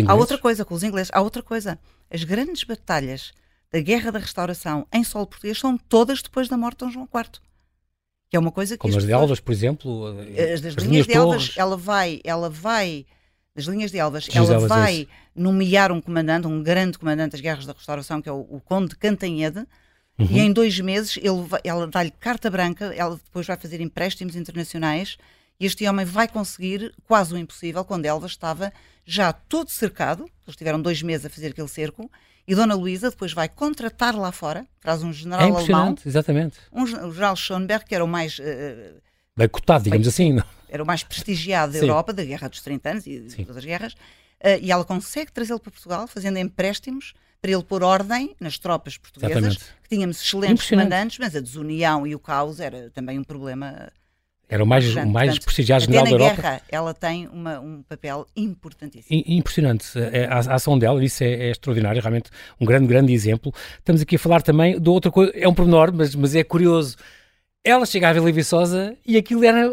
há 0.07 0.15
outra 0.15 0.39
coisa, 0.39 0.65
com 0.65 0.73
os 0.73 0.81
ingleses, 0.81 1.11
há 1.13 1.21
outra 1.21 1.43
coisa. 1.43 1.77
As 2.09 2.23
grandes 2.23 2.63
batalhas 2.63 3.31
da 3.71 3.79
Guerra 3.79 4.11
da 4.11 4.17
Restauração 4.17 4.87
em 4.91 5.03
solo 5.03 5.27
português 5.27 5.59
são 5.59 5.77
todas 5.77 6.23
depois 6.23 6.49
da 6.49 6.57
morte 6.57 6.79
de 6.79 6.85
Dom 6.85 6.91
João 6.91 7.07
IV. 7.13 7.39
Que 8.29 8.35
é 8.35 8.39
uma 8.39 8.51
coisa 8.51 8.75
que. 8.75 8.81
Como 8.81 8.97
as 8.97 9.05
de 9.05 9.11
Elvas, 9.11 9.39
por 9.39 9.51
exemplo. 9.51 10.07
As 10.53 10.61
das 10.61 10.77
as 10.77 10.83
linhas 10.83 11.07
de 11.07 11.13
Elvas, 11.13 11.53
ela 11.57 11.77
vai, 11.77 12.21
ela 12.23 12.49
vai. 12.49 13.05
Das 13.55 13.65
linhas 13.65 13.91
de 13.91 13.97
Elvas, 13.97 14.27
ela 14.33 14.53
Elvas, 14.53 14.69
vai 14.69 15.07
nomear 15.35 15.91
um 15.91 15.99
comandante, 15.99 16.47
um 16.47 16.61
grande 16.61 16.97
comandante 16.97 17.31
das 17.31 17.41
Guerras 17.41 17.65
da 17.65 17.73
Restauração, 17.73 18.21
que 18.21 18.29
é 18.29 18.31
o, 18.31 18.47
o 18.49 18.61
Conde 18.61 18.89
de 18.89 18.95
Cantanhede, 18.95 19.65
uhum. 20.19 20.27
e 20.29 20.39
em 20.39 20.51
dois 20.51 20.79
meses 20.79 21.17
ele 21.17 21.47
ela 21.63 21.87
dá-lhe 21.87 22.11
carta 22.11 22.49
branca, 22.49 22.93
ela 22.95 23.15
depois 23.15 23.47
vai 23.47 23.57
fazer 23.57 23.81
empréstimos 23.81 24.35
internacionais, 24.35 25.17
e 25.59 25.65
este 25.65 25.87
homem 25.87 26.05
vai 26.05 26.27
conseguir 26.27 26.93
quase 27.05 27.33
o 27.33 27.37
impossível, 27.37 27.83
quando 27.83 28.05
Elvas 28.05 28.31
estava 28.31 28.71
já 29.05 29.33
todo 29.33 29.69
cercado, 29.69 30.29
eles 30.45 30.55
tiveram 30.55 30.81
dois 30.81 31.01
meses 31.01 31.25
a 31.25 31.29
fazer 31.29 31.47
aquele 31.47 31.67
cerco, 31.67 32.09
e 32.49 32.55
Dona 32.55 32.73
Luísa 32.73 33.11
depois 33.11 33.31
vai 33.31 33.47
contratar 33.47 34.15
lá 34.15 34.31
fora, 34.31 34.65
traz 34.81 35.03
um 35.03 35.13
general 35.13 35.47
é 35.47 35.51
alemão. 35.51 35.95
exatamente. 36.03 36.57
Um, 36.71 36.81
o 36.81 36.87
general 36.87 37.35
Schoenberg, 37.35 37.85
que 37.85 37.93
era 37.93 38.03
o 38.03 38.07
mais. 38.07 38.39
Uh, 38.39 38.99
Bem 39.37 39.47
cotado, 39.47 39.83
digamos 39.83 40.07
assim. 40.07 40.33
Não? 40.33 40.43
Era 40.67 40.81
o 40.81 40.85
mais 40.85 41.03
prestigiado 41.03 41.73
da 41.73 41.77
Europa, 41.77 42.11
da 42.11 42.25
Guerra 42.25 42.49
dos 42.49 42.61
30 42.61 42.89
anos 42.89 43.05
e 43.05 43.19
de 43.19 43.35
todas 43.45 43.57
as 43.57 43.65
guerras. 43.65 43.93
Uh, 43.93 44.57
e 44.61 44.71
ela 44.71 44.83
consegue 44.83 45.31
trazê-lo 45.31 45.59
para 45.59 45.71
Portugal, 45.71 46.07
fazendo 46.07 46.37
empréstimos 46.37 47.13
para 47.41 47.51
ele 47.51 47.63
pôr 47.63 47.83
ordem 47.83 48.35
nas 48.39 48.57
tropas 48.57 48.97
portuguesas, 48.97 49.37
Exatamente. 49.37 49.65
que 49.83 49.89
tínhamos 49.89 50.21
excelentes 50.21 50.69
comandantes, 50.69 51.17
mas 51.19 51.35
a 51.35 51.39
desunião 51.39 52.05
e 52.05 52.13
o 52.13 52.19
caos 52.19 52.59
era 52.59 52.89
também 52.89 53.17
um 53.17 53.23
problema 53.23 53.89
era 54.51 54.63
o 54.63 54.67
mais, 54.67 54.95
o 54.95 55.07
mais 55.07 55.37
prestigiado 55.37 55.83
general 55.83 56.05
da 56.05 56.09
Europa. 56.09 56.41
guerra, 56.41 56.61
ela 56.69 56.91
tem 56.91 57.27
uma, 57.27 57.59
um 57.59 57.83
papel 57.83 58.25
importantíssimo. 58.35 59.23
Impressionante. 59.27 59.87
É, 59.95 60.25
a, 60.25 60.37
a 60.37 60.55
ação 60.55 60.77
dela, 60.77 61.03
isso 61.05 61.23
é, 61.23 61.27
é, 61.27 61.51
extraordinário, 61.51 62.01
realmente 62.01 62.31
um 62.59 62.65
grande, 62.65 62.87
grande 62.87 63.13
exemplo. 63.13 63.53
Estamos 63.77 64.01
aqui 64.01 64.15
a 64.15 64.19
falar 64.19 64.41
também 64.41 64.81
de 64.81 64.89
outra 64.89 65.11
coisa, 65.11 65.31
é 65.35 65.47
um 65.47 65.53
pormenor, 65.53 65.93
mas, 65.93 66.15
mas 66.15 66.33
é 66.33 66.43
curioso. 66.43 66.97
Ela 67.63 67.85
chega 67.85 68.09
à 68.09 68.13
Vila 68.13 68.31
Viçosa 68.31 68.97
e 69.05 69.17
aquilo 69.17 69.43
era 69.43 69.69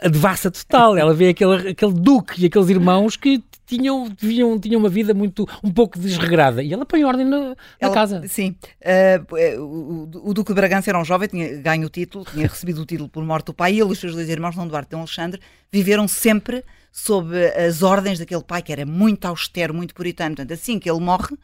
a 0.00 0.08
devassa 0.08 0.50
total. 0.50 0.96
Ela 0.96 1.14
vê 1.14 1.28
aquele, 1.28 1.68
aquele 1.68 1.92
duque 1.92 2.42
e 2.42 2.46
aqueles 2.46 2.70
irmãos 2.70 3.16
que 3.16 3.40
tinham, 3.68 4.10
tinham, 4.10 4.58
tinham 4.58 4.80
uma 4.80 4.88
vida 4.88 5.12
muito 5.12 5.46
um 5.62 5.70
pouco 5.70 5.98
desregrada 5.98 6.62
e 6.62 6.72
ela 6.72 6.86
põe 6.86 7.04
ordem 7.04 7.26
na, 7.26 7.50
na 7.50 7.56
ela, 7.78 7.94
casa. 7.94 8.22
Sim. 8.26 8.56
Uh, 8.80 9.62
o, 9.62 10.30
o, 10.30 10.34
Duque 10.34 10.52
de 10.52 10.54
Bragança 10.54 10.90
era 10.90 10.98
um 10.98 11.04
jovem, 11.04 11.28
tinha 11.28 11.56
ganho 11.58 11.86
o 11.86 11.90
título, 11.90 12.24
tinha 12.24 12.48
recebido 12.48 12.80
o 12.80 12.86
título 12.86 13.10
por 13.10 13.22
morte 13.22 13.46
do 13.46 13.54
pai 13.54 13.72
ele 13.72 13.90
e 13.90 13.92
os 13.92 13.98
seus 13.98 14.14
dois 14.14 14.28
irmãos, 14.30 14.56
Dom 14.56 14.66
Duarte 14.66 14.88
e 14.88 14.92
Dom 14.92 15.00
Alexandre, 15.00 15.40
viveram 15.70 16.08
sempre 16.08 16.64
sob 16.90 17.36
as 17.54 17.82
ordens 17.82 18.18
daquele 18.18 18.42
pai 18.42 18.62
que 18.62 18.72
era 18.72 18.86
muito 18.86 19.26
austero, 19.26 19.74
muito 19.74 19.94
puritano. 19.94 20.34
Portanto, 20.34 20.52
assim 20.58 20.78
que 20.78 20.90
ele 20.90 21.00
morre, 21.00 21.36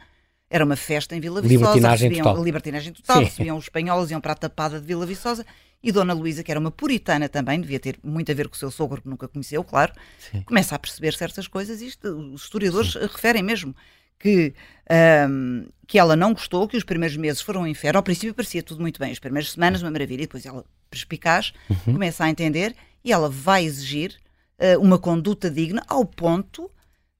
era 0.48 0.64
uma 0.64 0.76
festa 0.76 1.14
em 1.14 1.20
Vila 1.20 1.42
Viçosa. 1.42 1.58
Libertinagem 1.58 2.08
recebiam, 2.08 2.32
total. 2.32 2.44
Libertinagem 2.44 2.92
total. 2.94 3.18
Sim. 3.18 3.24
Recebiam 3.24 3.56
os 3.58 3.64
espanhóis, 3.64 4.10
iam 4.10 4.20
para 4.20 4.32
a 4.32 4.36
tapada 4.36 4.80
de 4.80 4.86
Vila 4.86 5.04
Viçosa 5.04 5.44
e 5.84 5.92
Dona 5.92 6.14
Luísa, 6.14 6.42
que 6.42 6.50
era 6.50 6.58
uma 6.58 6.70
puritana 6.70 7.28
também, 7.28 7.60
devia 7.60 7.78
ter 7.78 7.98
muito 8.02 8.32
a 8.32 8.34
ver 8.34 8.48
com 8.48 8.54
o 8.54 8.58
seu 8.58 8.70
sogro, 8.70 9.02
que 9.02 9.08
nunca 9.08 9.28
conheceu, 9.28 9.62
claro, 9.62 9.92
Sim. 10.18 10.40
começa 10.42 10.74
a 10.74 10.78
perceber 10.78 11.12
certas 11.12 11.46
coisas 11.46 11.82
e 11.82 11.88
isto, 11.88 12.08
os 12.08 12.44
historiadores 12.44 12.92
Sim. 12.92 13.00
referem 13.00 13.42
mesmo 13.42 13.76
que, 14.18 14.54
um, 15.28 15.66
que 15.86 15.98
ela 15.98 16.16
não 16.16 16.32
gostou, 16.32 16.66
que 16.66 16.78
os 16.78 16.84
primeiros 16.84 17.18
meses 17.18 17.42
foram 17.42 17.62
um 17.62 17.66
inferno. 17.66 17.98
Ao 17.98 18.02
princípio 18.02 18.32
parecia 18.32 18.62
tudo 18.62 18.80
muito 18.80 18.98
bem, 18.98 19.12
as 19.12 19.18
primeiras 19.18 19.52
semanas 19.52 19.82
uma 19.82 19.90
maravilha, 19.90 20.22
e 20.22 20.26
depois 20.26 20.46
ela, 20.46 20.64
perspicaz, 20.88 21.52
uhum. 21.68 21.92
começa 21.92 22.24
a 22.24 22.30
entender 22.30 22.74
e 23.04 23.12
ela 23.12 23.28
vai 23.28 23.66
exigir 23.66 24.16
uh, 24.58 24.80
uma 24.80 24.98
conduta 24.98 25.50
digna 25.50 25.82
ao 25.86 26.06
ponto 26.06 26.70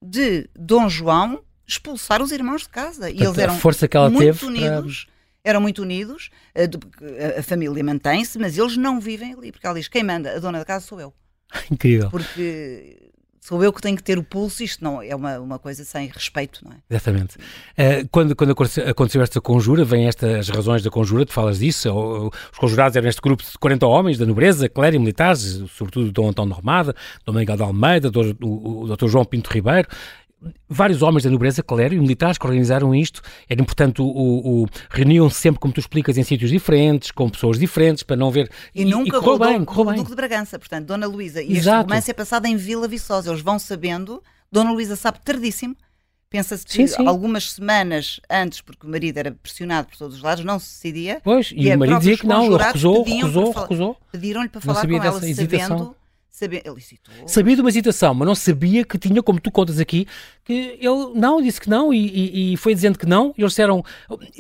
de 0.03 0.49
Dom 0.57 0.89
João 0.89 1.43
expulsar 1.67 2.23
os 2.23 2.33
irmãos 2.33 2.63
de 2.63 2.71
casa. 2.71 3.11
E 3.11 3.23
eles 3.23 3.37
eram 3.37 3.55
a 3.55 3.59
força 3.59 3.87
que 3.87 3.97
ela 3.97 4.09
muito 4.09 4.39
teve 4.39 4.47
unidos. 4.47 5.05
Para 5.05 5.14
eram 5.45 5.61
muito 5.61 5.83
unidos, 5.83 6.31
a, 6.55 7.41
a 7.41 7.43
família 7.43 7.85
mantém-se, 7.85 8.39
mas 8.39 8.57
eles 8.57 8.77
não 8.77 8.99
vivem 8.99 9.35
ali, 9.35 9.53
porque 9.53 9.67
ela 9.67 9.79
diz: 9.79 9.87
quem 9.87 10.03
manda, 10.03 10.35
a 10.35 10.39
dona 10.39 10.59
da 10.59 10.65
casa 10.65 10.87
sou 10.87 10.99
eu. 10.99 11.13
Incrível. 11.71 12.11
Porque 12.11 13.05
sou 13.45 13.63
eu 13.63 13.71
que 13.75 13.83
tenho 13.83 13.95
que 13.95 14.03
ter 14.03 14.19
o 14.19 14.23
pulso, 14.23 14.65
isto 14.65 14.83
não 14.83 15.03
é 15.03 15.15
uma, 15.15 15.39
uma 15.39 15.59
coisa 15.59 15.85
sem 15.85 16.09
respeito, 16.09 16.65
não 16.65 16.73
é? 16.73 16.77
Exatamente. 16.89 17.37
Uh, 17.37 18.09
quando, 18.11 18.35
quando 18.35 18.53
aconteceu 18.53 19.23
esta 19.23 19.39
conjura, 19.39 19.85
vêm 19.85 20.07
estas 20.07 20.49
razões 20.49 20.83
da 20.83 20.91
conjura, 20.91 21.27
tu 21.27 21.33
falas 21.35 21.59
disso, 21.59 21.93
os 22.51 22.59
conjurados 22.59 22.97
eram 22.97 23.07
este 23.07 23.21
grupo 23.21 23.43
de 23.43 23.59
40 23.59 23.87
homens 23.87 24.17
da 24.17 24.25
nobreza, 24.25 24.67
clero 24.67 24.97
e 24.97 24.99
militares, 24.99 25.63
sobretudo 25.77 26.11
Dom 26.11 26.31
António 26.31 26.55
Romada, 26.55 26.97
Dom 27.27 27.35
Miguel 27.35 27.57
de 27.57 27.63
Almeida, 27.63 28.11
o, 28.43 28.85
o 28.85 28.97
Dr. 28.97 29.09
João 29.09 29.27
Pinto 29.27 29.51
Ribeiro, 29.53 29.89
vários 30.69 31.03
homens 31.03 31.25
da 31.25 31.31
nobreza, 31.31 31.63
clero 31.63 31.95
e 31.95 31.99
militares 31.99 32.39
que 32.39 32.47
organizaram 32.47 32.95
isto. 32.95 33.23
Era 33.49 33.61
importante, 33.61 34.01
o, 34.03 34.07
o, 34.07 34.63
o 34.63 34.67
reuniam-se 34.91 35.41
sempre, 35.41 35.61
como 35.61 35.73
tu 35.73 35.81
explicas, 35.81 36.17
em 36.17 36.23
sítios 36.23 36.51
diferentes, 36.51 37.11
com 37.11 37.29
pessoas 37.29 37.59
diferentes, 37.59 38.03
para 38.03 38.17
não 38.17 38.31
ver... 38.31 38.51
E, 38.75 38.83
e 38.83 38.85
nunca 38.85 39.17
e 39.17 39.21
correu 39.21 39.39
bem, 39.39 39.65
correu 39.65 39.85
bem. 39.87 39.97
Duque 39.97 40.11
de 40.11 40.17
Bragança, 40.17 40.59
portanto, 40.59 40.87
Dona 40.87 41.07
Luísa. 41.07 41.43
E 41.43 41.57
Exato. 41.57 41.81
este 41.81 41.89
romance 41.89 42.11
é 42.11 42.15
passado 42.15 42.47
em 42.47 42.57
Vila 42.57 42.89
Viçosa. 42.89 43.31
Eles 43.31 43.43
vão 43.43 43.59
sabendo, 43.59 44.23
Dona 44.51 44.73
Luísa 44.73 44.97
sabe 44.97 45.19
tardíssimo, 45.25 45.77
Pensa-se 46.35 46.67
que 46.67 46.73
sim, 46.73 46.87
sim. 46.89 47.07
algumas 47.07 47.53
semanas 47.53 48.19
antes, 48.29 48.61
porque 48.61 48.85
o 48.85 48.91
marido 48.91 49.17
era 49.19 49.31
pressionado 49.31 49.87
por 49.87 49.97
todos 49.97 50.17
os 50.17 50.23
lados, 50.23 50.45
não 50.45 50.59
se 50.59 50.67
decidia. 50.67 51.21
Pois, 51.23 51.53
e, 51.55 51.69
e 51.69 51.73
o 51.73 51.79
marido 51.79 51.99
dizia 51.99 52.19
que 52.19 52.27
não, 52.27 52.47
ele 52.47 52.57
recusou, 52.57 53.05
recusou, 53.05 53.53
recusou. 53.53 53.97
Pediram-lhe 54.11 54.49
para 54.49 54.61
falar 54.61 54.85
com 54.85 54.97
ela, 54.97 55.21
sabendo 55.21 55.95
Sabia, 56.35 56.61
ele 56.65 56.81
citou. 56.81 57.15
Sabia 57.29 57.55
de 57.55 57.61
uma 57.61 57.71
hesitação, 57.71 58.13
mas 58.13 58.27
não 58.27 58.35
sabia 58.35 58.85
que 58.85 58.99
tinha, 58.99 59.23
como 59.23 59.39
tu 59.39 59.53
contas 59.53 59.79
aqui, 59.79 60.05
que 60.45 60.77
ele 60.81 61.13
não, 61.15 61.41
disse 61.41 61.61
que 61.61 61.71
não 61.71 61.95
e, 61.95 62.09
e, 62.09 62.55
e 62.55 62.57
foi 62.57 62.75
dizendo 62.75 62.99
que 62.99 63.07
não. 63.07 63.33
E 63.39 63.41
eles 63.41 63.53
disseram, 63.53 63.85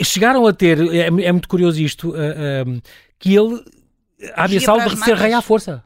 chegaram 0.02 0.44
a 0.44 0.52
ter, 0.52 0.76
é, 0.92 1.06
é 1.06 1.30
muito 1.30 1.48
curioso 1.48 1.80
isto, 1.80 2.10
uh, 2.10 2.82
que 3.16 3.36
ele 3.36 3.64
ameaçá-lo 4.34 4.90
de 4.90 5.04
ser 5.04 5.14
rei 5.14 5.32
à 5.34 5.40
força. 5.40 5.83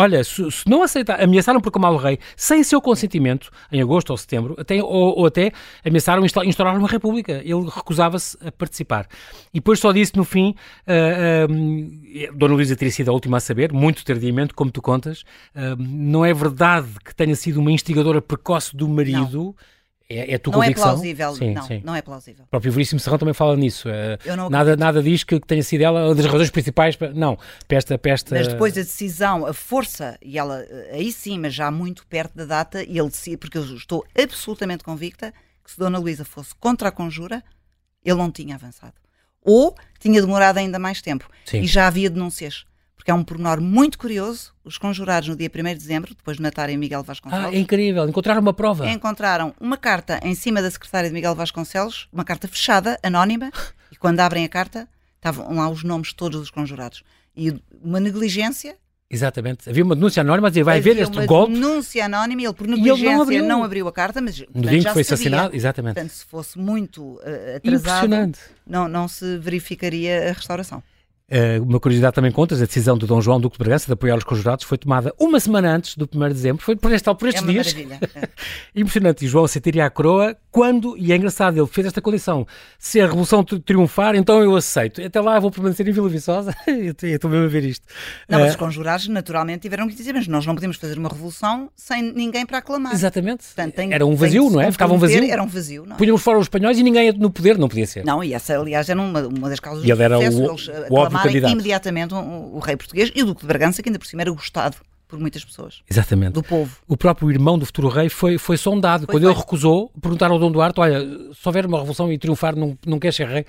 Olha, 0.00 0.24
se, 0.24 0.50
se, 0.50 0.66
não 0.66 0.82
aceitar, 0.82 1.22
ameaçaram 1.22 1.60
por 1.60 1.70
Kamal 1.70 1.94
Rei 1.98 2.18
sem 2.34 2.64
seu 2.64 2.80
consentimento, 2.80 3.50
em 3.70 3.82
agosto 3.82 4.08
ou 4.08 4.16
setembro, 4.16 4.56
até, 4.58 4.82
ou, 4.82 5.18
ou 5.18 5.26
até 5.26 5.52
ameaçaram 5.84 6.24
instaurar 6.24 6.74
uma 6.74 6.88
república. 6.88 7.42
Ele 7.44 7.68
recusava-se 7.68 8.34
a 8.42 8.50
participar. 8.50 9.06
E 9.52 9.58
depois 9.58 9.78
só 9.78 9.92
disse 9.92 10.16
no 10.16 10.24
fim, 10.24 10.54
uh, 10.86 11.52
uh, 11.52 12.34
Dona 12.34 12.54
Luísa 12.54 12.74
teria 12.74 12.90
sido 12.90 13.10
a 13.10 13.12
última 13.12 13.36
a 13.36 13.40
saber, 13.40 13.74
muito 13.74 14.02
tardiamente, 14.02 14.54
como 14.54 14.70
tu 14.70 14.80
contas, 14.80 15.20
uh, 15.54 15.76
não 15.78 16.24
é 16.24 16.32
verdade 16.32 16.88
que 17.04 17.14
tenha 17.14 17.36
sido 17.36 17.60
uma 17.60 17.70
instigadora 17.70 18.22
precoce 18.22 18.74
do 18.74 18.88
marido. 18.88 19.54
Não 19.58 19.79
é, 20.10 20.32
é 20.32 20.34
a 20.34 20.38
tua 20.38 20.52
não 20.52 20.62
é 20.62 20.66
convicção? 20.66 20.88
é 20.88 20.92
plausível, 20.92 21.34
sim, 21.36 21.54
não, 21.54 21.62
sim. 21.62 21.82
não 21.84 21.94
é 21.94 22.02
plausível. 22.02 22.44
O 22.44 22.48
próprio 22.48 22.72
Veríssimo 22.72 22.98
Serrão 22.98 23.18
também 23.18 23.32
fala 23.32 23.56
nisso. 23.56 23.88
É, 23.88 24.18
nada, 24.50 24.76
nada 24.76 25.00
diz 25.00 25.22
que, 25.22 25.38
que, 25.38 25.46
tenha 25.46 25.62
sido 25.62 25.82
ela 25.82 26.06
uma 26.06 26.14
das 26.14 26.26
razões 26.26 26.50
principais. 26.50 26.96
Para, 26.96 27.12
não, 27.12 27.38
para 27.68 27.78
esta, 27.78 27.96
para 27.96 28.10
esta... 28.10 28.34
Mas 28.34 28.48
depois 28.48 28.76
a 28.76 28.80
decisão, 28.80 29.46
a 29.46 29.54
força, 29.54 30.18
e 30.20 30.36
ela 30.36 30.64
aí 30.90 31.12
sim, 31.12 31.38
mas 31.38 31.54
já 31.54 31.70
muito 31.70 32.04
perto 32.08 32.36
da 32.36 32.44
data, 32.44 32.82
e 32.82 32.98
ele 32.98 33.08
decide, 33.08 33.36
porque 33.36 33.56
eu 33.56 33.62
estou 33.62 34.04
absolutamente 34.20 34.82
convicta 34.82 35.32
que 35.62 35.70
se 35.70 35.78
Dona 35.78 35.98
Luísa 35.98 36.24
fosse 36.24 36.52
contra 36.56 36.88
a 36.88 36.92
conjura, 36.92 37.44
ele 38.04 38.18
não 38.18 38.30
tinha 38.30 38.56
avançado. 38.56 38.94
ou 39.42 39.76
tinha 40.00 40.20
demorado 40.20 40.58
ainda 40.58 40.78
mais 40.78 41.00
tempo. 41.00 41.30
Sim. 41.44 41.60
E 41.60 41.66
já 41.66 41.86
havia 41.86 42.10
denúncias. 42.10 42.64
Porque 43.00 43.10
é 43.10 43.14
um 43.14 43.24
pormenor 43.24 43.62
muito 43.62 43.98
curioso. 43.98 44.52
Os 44.62 44.76
conjurados, 44.76 45.26
no 45.26 45.34
dia 45.34 45.50
1 45.50 45.62
de 45.68 45.74
dezembro, 45.76 46.14
depois 46.14 46.36
de 46.36 46.42
matarem 46.42 46.76
Miguel 46.76 47.02
Vasconcelos. 47.02 47.46
Ah, 47.46 47.54
é 47.54 47.58
incrível. 47.58 48.06
Encontraram 48.06 48.42
uma 48.42 48.52
prova. 48.52 48.86
Encontraram 48.90 49.54
uma 49.58 49.78
carta 49.78 50.20
em 50.22 50.34
cima 50.34 50.60
da 50.60 50.70
secretária 50.70 51.08
de 51.08 51.14
Miguel 51.14 51.34
Vasconcelos, 51.34 52.10
uma 52.12 52.24
carta 52.24 52.46
fechada, 52.46 52.98
anónima, 53.02 53.50
e 53.90 53.96
quando 53.96 54.20
abrem 54.20 54.44
a 54.44 54.50
carta, 54.50 54.86
estavam 55.16 55.56
lá 55.56 55.70
os 55.70 55.82
nomes 55.82 56.12
todos 56.12 56.40
dos 56.40 56.50
conjurados. 56.50 57.02
E 57.34 57.58
uma 57.82 57.98
negligência 57.98 58.76
Exatamente. 59.08 59.68
Havia 59.68 59.82
uma 59.82 59.96
denúncia 59.96 60.20
anónima 60.20 60.48
a 60.48 60.50
dizer 60.50 60.62
vai 60.62 60.78
haver 60.78 60.98
este 60.98 61.26
golpe. 61.26 61.54
uma 61.54 61.58
denúncia 61.58 62.04
anónima 62.04 62.42
ele, 62.42 62.52
por 62.52 62.68
negligência, 62.68 63.02
ele 63.02 63.14
não, 63.14 63.22
abriu. 63.22 63.44
não 63.44 63.64
abriu 63.64 63.88
a 63.88 63.92
carta, 63.92 64.20
mas 64.20 64.38
no 64.54 64.68
dia 64.68 64.84
que 64.84 64.92
foi 64.92 65.02
assassinado, 65.02 65.56
exatamente. 65.56 65.94
Portanto, 65.94 66.12
se 66.12 66.24
fosse 66.26 66.58
muito 66.58 67.14
uh, 67.14 67.56
atrasado, 67.56 68.38
não, 68.64 68.86
não 68.86 69.08
se 69.08 69.38
verificaria 69.38 70.28
a 70.28 70.32
restauração. 70.32 70.82
Uh, 71.30 71.62
uma 71.62 71.78
curiosidade 71.78 72.12
também 72.12 72.32
contas, 72.32 72.60
a 72.60 72.64
decisão 72.64 72.98
do 72.98 73.06
Dom 73.06 73.20
João 73.20 73.40
Duque 73.40 73.56
de 73.56 73.62
Bragança 73.62 73.86
de 73.86 73.92
apoiar 73.92 74.16
os 74.16 74.24
conjurados 74.24 74.64
foi 74.64 74.76
tomada 74.76 75.14
uma 75.16 75.38
semana 75.38 75.76
antes 75.76 75.96
do 75.96 76.08
1 76.12 76.18
de 76.28 76.34
dezembro, 76.34 76.64
foi 76.64 76.74
por, 76.74 76.90
este, 76.92 77.14
por 77.14 77.28
estes 77.28 77.44
é 77.44 77.46
dias. 77.46 77.76
É. 78.12 78.28
Impressionante. 78.74 79.24
E 79.24 79.28
João 79.28 79.46
sentiria 79.46 79.86
a 79.86 79.90
coroa 79.90 80.36
quando, 80.50 80.96
e 80.96 81.12
é 81.12 81.16
engraçado, 81.16 81.56
ele 81.56 81.66
fez 81.66 81.86
esta 81.86 82.00
condição, 82.00 82.46
se 82.78 83.00
a 83.00 83.06
Revolução 83.06 83.44
triunfar, 83.44 84.14
então 84.16 84.42
eu 84.42 84.56
aceito. 84.56 85.00
Até 85.02 85.20
lá 85.20 85.38
vou 85.38 85.50
permanecer 85.50 85.86
em 85.88 85.92
Vila 85.92 86.08
Viçosa, 86.08 86.54
eu 86.66 86.94
estou 87.14 87.30
mesmo 87.30 87.46
a 87.46 87.48
ver 87.48 87.64
isto. 87.64 87.86
Não, 88.28 88.40
mas 88.40 88.50
os 88.50 88.56
conjurados 88.56 89.08
naturalmente 89.08 89.62
tiveram 89.62 89.88
que 89.88 89.94
dizer, 89.94 90.12
mas 90.12 90.26
nós 90.26 90.44
não 90.46 90.54
podemos 90.54 90.76
fazer 90.76 90.98
uma 90.98 91.08
revolução 91.08 91.70
sem 91.76 92.02
ninguém 92.02 92.44
para 92.44 92.58
aclamar. 92.58 92.92
Exatamente. 92.92 93.44
Portanto, 93.44 93.74
tem, 93.74 93.92
era 93.92 94.04
um 94.04 94.14
vazio, 94.14 94.50
não 94.50 94.60
é? 94.60 94.70
Ficava 94.72 94.92
um 94.94 94.98
vazio. 94.98 95.24
Era 95.24 95.42
um 95.42 95.46
vazio, 95.46 95.86
não 95.86 95.94
é? 95.94 95.98
Punhamos 95.98 96.22
fora 96.22 96.38
os 96.38 96.44
espanhóis 96.44 96.78
e 96.78 96.82
ninguém 96.82 97.12
no 97.12 97.30
poder, 97.30 97.56
não 97.58 97.68
podia 97.68 97.86
ser. 97.86 98.04
Não, 98.04 98.22
e 98.22 98.34
essa 98.34 98.58
aliás 98.58 98.88
era 98.88 99.00
uma, 99.00 99.26
uma 99.26 99.48
das 99.48 99.60
causas 99.60 99.84
e 99.84 99.90
ele 99.90 100.02
era 100.02 100.16
sucesso, 100.16 100.42
o, 100.42 100.50
eles 100.50 100.68
o 100.90 101.10
candidato. 101.22 101.52
imediatamente 101.52 102.14
o, 102.14 102.56
o, 102.56 102.58
rei 102.58 102.76
português 102.76 103.12
e 103.14 103.22
o 103.22 103.26
Duque 103.26 103.42
de 103.42 103.46
Bragança, 103.46 103.82
que 103.82 103.88
ainda 103.88 103.98
por 103.98 104.06
cima 104.06 104.22
era 104.22 104.30
gostado 104.30 104.76
por 105.10 105.18
muitas 105.18 105.44
pessoas. 105.44 105.82
Exatamente. 105.90 106.32
Do 106.34 106.42
povo. 106.42 106.78
O 106.86 106.96
próprio 106.96 107.30
irmão 107.30 107.58
do 107.58 107.66
futuro 107.66 107.88
rei 107.88 108.08
foi, 108.08 108.38
foi 108.38 108.56
sondado. 108.56 109.06
Foi, 109.06 109.14
Quando 109.14 109.24
foi. 109.24 109.32
ele 109.32 109.38
recusou, 109.38 109.90
perguntaram 110.00 110.34
ao 110.34 110.40
Dom 110.40 110.52
Duarte: 110.52 110.80
olha, 110.80 111.00
se 111.34 111.46
houver 111.46 111.66
uma 111.66 111.78
revolução 111.78 112.10
e 112.12 112.16
triunfar, 112.16 112.54
não, 112.56 112.78
não 112.86 112.98
quer 112.98 113.12
ser 113.12 113.26
rei? 113.26 113.44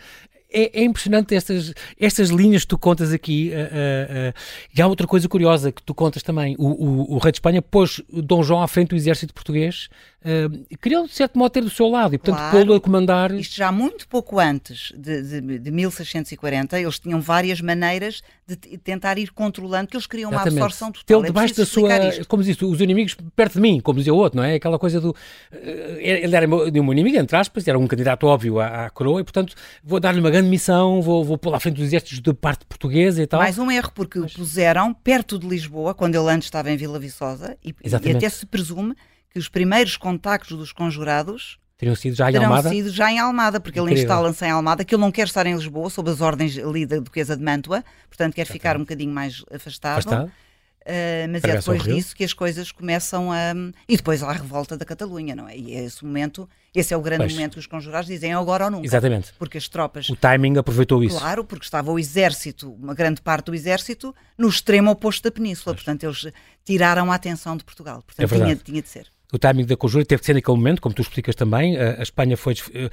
É, 0.54 0.82
é, 0.82 0.84
impressionante 0.84 1.34
estas, 1.34 1.74
estas 1.97 2.30
linhas 2.30 2.63
que 2.63 2.67
tu 2.67 2.78
contas 2.78 3.13
aqui. 3.13 3.52
Uh, 3.52 4.32
uh. 4.32 4.34
E 4.76 4.82
há 4.82 4.88
outra 4.88 5.08
coisa 5.08 5.30
curiosa 5.30 5.71
que 5.71 5.82
tu 5.82 5.93
contas 5.93 6.24
também. 6.24 6.56
O, 6.58 6.67
o, 6.67 7.15
o, 7.15 7.17
rei 7.19 7.32
de 7.32 7.38
Espanha 7.38 7.62
pôs 7.62 8.02
Dom 8.12 8.43
João 8.43 8.62
à 8.62 8.67
frente 8.67 8.89
do 8.89 8.95
exército 8.95 9.34
português 9.34 9.88
uh, 10.25 10.77
queria, 10.77 11.03
de 11.03 11.13
certo 11.13 11.38
modo, 11.38 11.51
ter 11.51 11.62
do 11.62 11.69
seu 11.69 11.88
lado 11.88 12.15
e, 12.15 12.17
portanto, 12.17 12.38
claro, 12.38 12.57
pô-lo 12.57 12.73
a 12.75 12.81
comandar. 12.81 13.31
Isto 13.31 13.55
já 13.55 13.71
muito 13.71 14.07
pouco 14.07 14.39
antes 14.39 14.91
de, 14.95 15.21
de, 15.21 15.60
de, 15.60 15.71
1640, 15.71 16.79
eles 16.79 16.99
tinham 16.99 17.21
várias 17.21 17.62
maneiras 17.62 18.21
de 18.47 18.55
tentar 18.77 19.17
ir 19.17 19.31
controlando, 19.31 19.88
que 19.88 19.95
eles 19.95 20.07
queriam 20.07 20.29
Exatamente. 20.29 20.57
uma 20.57 20.65
absorção 20.65 20.91
total. 20.91 21.19
Ele 21.19 21.27
é 21.27 21.29
debaixo 21.29 21.55
da 21.55 21.65
sua. 21.65 22.07
Isto. 22.07 22.27
Como 22.27 22.43
diz, 22.43 22.62
os 22.62 22.81
inimigos 22.81 23.15
perto 23.36 23.53
de 23.53 23.62
mim, 23.62 23.79
como 23.79 23.99
dizia 23.99 24.13
o 24.13 24.17
outro, 24.17 24.38
não 24.38 24.43
é? 24.43 24.55
Aquela 24.55 24.77
coisa 24.77 24.99
do. 24.99 25.12
Uh, 25.12 25.15
ele 25.99 26.36
era 26.36 26.47
meu, 26.47 26.71
meu 26.71 26.93
inimigo, 26.93 27.17
entre 27.17 27.38
aspas, 27.38 27.67
era 27.67 27.77
um 27.77 27.88
candidato 27.88 28.27
óbvio 28.27 28.60
à, 28.60 28.86
à 28.86 28.89
coroa 28.89 29.21
e, 29.21 29.23
portanto, 29.23 29.55
vou 29.84 29.99
dar-lhe 29.99 30.19
uma 30.19 30.29
grande 30.29 30.49
missão, 30.49 31.01
vou, 31.01 31.23
vou 31.23 31.38
pô-lo 31.38 31.55
à 31.55 31.60
frente 31.60 31.75
dos 31.75 31.86
exércitos 31.86 32.19
de 32.19 32.34
parte 32.34 32.65
portuguesa 32.65 33.21
e 33.21 33.27
tal. 33.27 33.39
Mais 33.39 33.57
um 33.57 33.71
erro, 33.71 33.91
porque 33.93 34.19
Mas... 34.19 34.34
o 34.34 34.36
puseram 34.36 34.93
perto 34.93 35.39
de 35.39 35.47
Lisboa, 35.47 35.93
quando 35.93 36.15
ele 36.15 36.29
antes 36.29 36.47
estava 36.47 36.71
em 36.71 36.77
Vila 36.77 36.99
Viçosa, 36.99 37.57
e, 37.63 37.73
e 37.84 37.95
até 37.95 38.29
se 38.29 38.45
presume 38.45 38.95
que 39.32 39.39
os 39.39 39.48
primeiros 39.48 39.98
contactos 39.98 40.58
dos 40.58 40.72
conjurados 40.72 41.58
teriam 41.78 41.96
sido 41.96 42.15
já 42.15 42.30
em 42.32 42.36
Almada? 42.38 42.70
sido 42.70 42.89
já 42.89 43.12
em 43.12 43.20
Almada, 43.20 43.60
porque 43.60 43.80
Incrível. 43.80 43.98
ele 43.98 44.04
instala-se 44.04 44.46
em 44.46 44.52
Almada, 44.52 44.86
que 44.86 44.94
ele 44.94 45.02
não 45.02 45.12
quer 45.12 45.26
estar 45.26 45.46
em 45.48 45.56
Lisboa, 45.56 45.89
sob 45.89 46.12
as 46.12 46.22
ordens 46.22 46.58
ali 46.58 46.86
da 46.86 47.00
Duquesa 47.00 47.36
de 47.36 47.44
Mantua, 47.44 47.84
portanto 48.08 48.36
quer 48.36 48.46
ficar 48.46 48.76
um 48.76 48.82
bocadinho 48.82 49.13
mais 49.13 49.44
afastado. 49.52 50.00
afastado. 50.00 50.32
Uh, 50.82 51.30
mas 51.30 51.44
é 51.44 51.58
depois 51.58 51.84
disso 51.84 52.15
que 52.15 52.24
as 52.24 52.34
coisas 52.34 52.72
começam 52.72 53.32
a. 53.32 53.54
E 53.88 53.98
depois 53.98 54.24
há 54.24 54.30
a 54.30 54.34
revolta 54.34 54.76
da 54.76 54.84
Catalunha, 54.84 55.36
não 55.36 55.48
é? 55.48 55.56
E 55.56 55.76
é 55.76 55.84
esse 55.84 56.04
momento, 56.04 56.50
esse 56.74 56.91
é 56.91 56.98
o 56.98 57.02
grande 57.02 57.20
pois. 57.20 57.34
momento 57.34 57.54
que 57.54 57.60
os 57.60 57.67
conjurados 57.67 58.08
dizem 58.08 58.34
agora 58.34 58.65
ou 58.65 58.72
nunca. 58.72 58.88
Exatamente. 58.88 59.32
Porque 59.38 59.60
as 59.60 59.70
tropas. 59.70 60.10
O 60.10 60.15
timing 60.15 60.58
aproveitou 60.58 61.04
isso. 61.04 61.20
Claro, 61.20 61.46
porque 61.46 61.65
estava 61.65 61.91
o 61.91 62.00
exército, 62.00 62.74
uma 62.74 62.96
grande 62.96 63.22
parte 63.22 63.46
do 63.46 63.56
exército, 63.56 64.15
no 64.36 64.50
extremo 64.50 64.89
oposto 64.89 65.24
da 65.24 65.32
península. 65.32 65.76
Pois. 65.76 65.84
Portanto, 65.84 66.04
eles 66.04 66.34
tiraram 66.65 67.12
a 67.12 67.15
atenção 67.15 67.56
de 67.56 67.63
Portugal. 67.63 68.02
Portanto, 68.02 68.34
é 68.34 68.38
tinha, 68.38 68.56
tinha 68.56 68.82
de 68.82 68.89
ser 68.89 69.08
o 69.32 69.39
timing 69.39 69.65
da 69.65 69.78
conjura 69.78 70.06
teve 70.06 70.20
de 70.20 70.26
ser 70.26 70.34
naquele 70.34 70.58
momento, 70.58 70.82
como 70.82 70.94
tu 70.94 71.02
explicas 71.02 71.36
também, 71.36 71.78
a, 71.78 72.00
a 72.00 72.04
Espanha 72.04 72.36
foi 72.36 72.54
eh, 72.74 72.89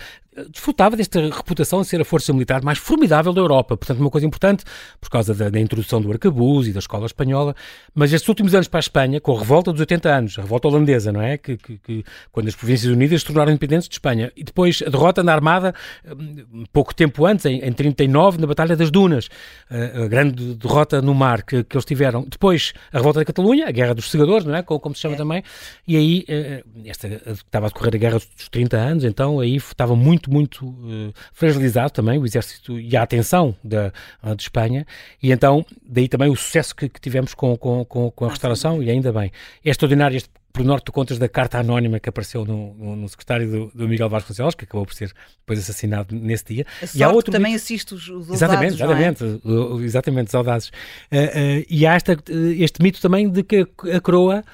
desfrutava 0.51 0.96
desta 0.96 1.20
reputação 1.20 1.83
de 1.83 1.88
ser 1.88 2.01
a 2.01 2.05
força 2.05 2.33
militar 2.33 2.62
mais 2.62 2.79
formidável 2.79 3.33
da 3.33 3.40
Europa, 3.40 3.77
portanto 3.77 4.01
uma 4.01 4.11
coisa 4.11 4.27
importante 4.27 4.64
por 5.01 5.11
causa 5.11 5.35
da, 5.35 5.48
da 5.48 5.61
introdução 5.61 6.01
do 6.01 6.11
arcabuz 6.11 6.68
e 6.68 6.72
da 6.72 6.79
escola 6.79 7.07
espanhola, 7.07 7.55
mas 7.94 8.12
estes 8.12 8.29
últimos 8.29 8.55
anos 8.55 8.68
para 8.68 8.79
a 8.79 8.81
Espanha, 8.81 9.20
com 9.20 9.37
a 9.37 9.38
revolta 9.38 9.72
dos 9.72 9.81
80 9.81 10.09
anos, 10.09 10.38
a 10.38 10.42
revolta 10.42 10.68
holandesa, 10.68 11.12
não 11.12 11.22
é? 11.22 11.37
Que, 11.37 11.57
que, 11.57 11.79
que 11.79 12.05
quando 12.31 12.48
as 12.48 12.55
Províncias 12.55 12.92
Unidas 12.92 13.20
se 13.20 13.27
tornaram 13.27 13.51
independentes 13.51 13.88
de 13.88 13.94
Espanha, 13.94 14.33
e 14.37 14.44
depois 14.44 14.83
a 14.87 14.90
derrota 14.90 15.22
na 15.22 15.33
Armada, 15.33 15.74
hum, 16.07 16.64
pouco 16.72 16.94
tempo 16.94 17.27
antes, 17.27 17.44
em, 17.46 17.59
em 17.61 17.72
39, 17.72 18.38
na 18.38 18.46
Batalha 18.46 18.77
das 18.77 18.90
Dunas, 18.90 19.29
a, 19.70 20.05
a 20.05 20.09
grande 20.09 20.55
derrota 20.55 21.03
no 21.03 21.14
mar 21.14 21.42
que, 21.42 21.64
que, 21.64 21.77
eles 21.77 21.85
tiveram, 21.85 22.24
depois 22.29 22.72
a 22.92 22.98
revolta 22.98 23.20
da 23.20 23.24
Catalunha, 23.24 23.68
a 23.68 23.70
Guerra 23.70 23.94
dos 23.94 24.11
Segadores, 24.11 24.44
não 24.44 24.55
é? 24.55 24.62
Como, 24.62 24.81
como 24.81 24.94
se 24.94 25.01
chama 25.01 25.14
é. 25.14 25.18
também, 25.18 25.42
e 25.87 25.96
aí 25.96 26.24
eh, 26.29 26.62
esta, 26.87 27.09
estava 27.09 27.66
a 27.66 27.68
decorrer 27.68 27.94
a 27.94 27.98
Guerra 27.98 28.18
dos 28.18 28.48
30 28.51 28.77
anos, 28.77 29.05
então 29.05 29.40
aí 29.40 29.57
estava 29.57 29.94
muito, 29.94 30.27
muito 30.28 30.66
uh, 30.66 31.12
fragilizado 31.32 31.90
também 31.90 32.18
o 32.18 32.26
exército 32.26 32.78
e 32.78 32.96
a 32.96 33.02
atenção 33.02 33.54
da, 33.62 33.92
de 34.36 34.42
Espanha, 34.42 34.86
e 35.22 35.32
então 35.32 35.64
daí 35.82 36.08
também 36.08 36.30
o 36.30 36.36
sucesso 36.36 36.74
que, 36.74 36.88
que 36.88 37.00
tivemos 37.00 37.34
com, 37.34 37.56
com, 37.56 37.84
com, 37.84 38.24
a 38.24 38.28
ah, 38.28 38.30
restauração, 38.30 38.82
e 38.82 38.90
ainda 38.90 39.12
bem. 39.12 39.32
É 39.64 39.70
extraordinário 39.70 40.16
este 40.16 40.30
pormenor 40.52 40.80
tu 40.80 40.90
contas 40.92 41.18
da 41.18 41.28
carta 41.28 41.58
anónima 41.58 42.00
que 42.00 42.08
apareceu 42.08 42.44
no, 42.44 42.74
no, 42.74 42.96
no 42.96 43.08
secretário 43.08 43.50
do, 43.50 43.70
do, 43.74 43.88
Miguel 43.88 44.08
Vasconcelos, 44.08 44.54
que 44.54 44.64
acabou 44.64 44.84
por 44.84 44.94
ser 44.94 45.12
depois 45.40 45.58
assassinado 45.58 46.14
nesse 46.14 46.44
dia. 46.44 46.66
e 46.94 47.02
há 47.02 47.10
outro 47.10 47.30
também 47.30 47.54
assiste 47.54 47.94
os, 47.94 48.08
os 48.08 48.30
Exatamente, 48.30 48.74
exatamente, 48.74 49.24
é? 49.24 49.84
exatamente, 49.84 50.28
os 50.28 50.34
audazes. 50.34 50.68
Uh, 50.68 51.60
uh, 51.60 51.66
e 51.68 51.86
há 51.86 51.94
esta, 51.94 52.16
este 52.56 52.82
mito 52.82 53.00
também 53.00 53.28
de 53.28 53.42
que 53.42 53.66
a 53.92 54.00
coroa 54.00 54.44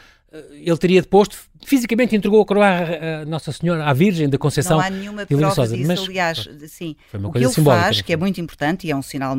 ele 0.51 0.77
teria 0.77 1.01
deposto, 1.01 1.39
fisicamente 1.65 2.17
entregou 2.17 2.41
a 2.41 2.47
coroa 2.47 2.67
à 2.67 3.25
Nossa 3.25 3.53
Senhora, 3.53 3.85
à 3.85 3.93
Virgem 3.93 4.29
da 4.29 4.37
Conceição. 4.37 4.79
Não 4.79 4.85
há 4.85 4.91
nenhuma 4.91 5.27
prova 5.27 5.69
disso, 5.69 5.87
mas, 5.87 6.01
aliás, 6.01 6.49
sim. 6.69 6.97
o 7.13 7.31
que 7.31 7.39
ele 7.39 7.53
faz, 7.53 8.01
que 8.01 8.13
é 8.13 8.17
muito 8.17 8.41
importante 8.41 8.87
e 8.87 8.91
é 8.91 8.97
um 8.97 9.03
sinal 9.03 9.37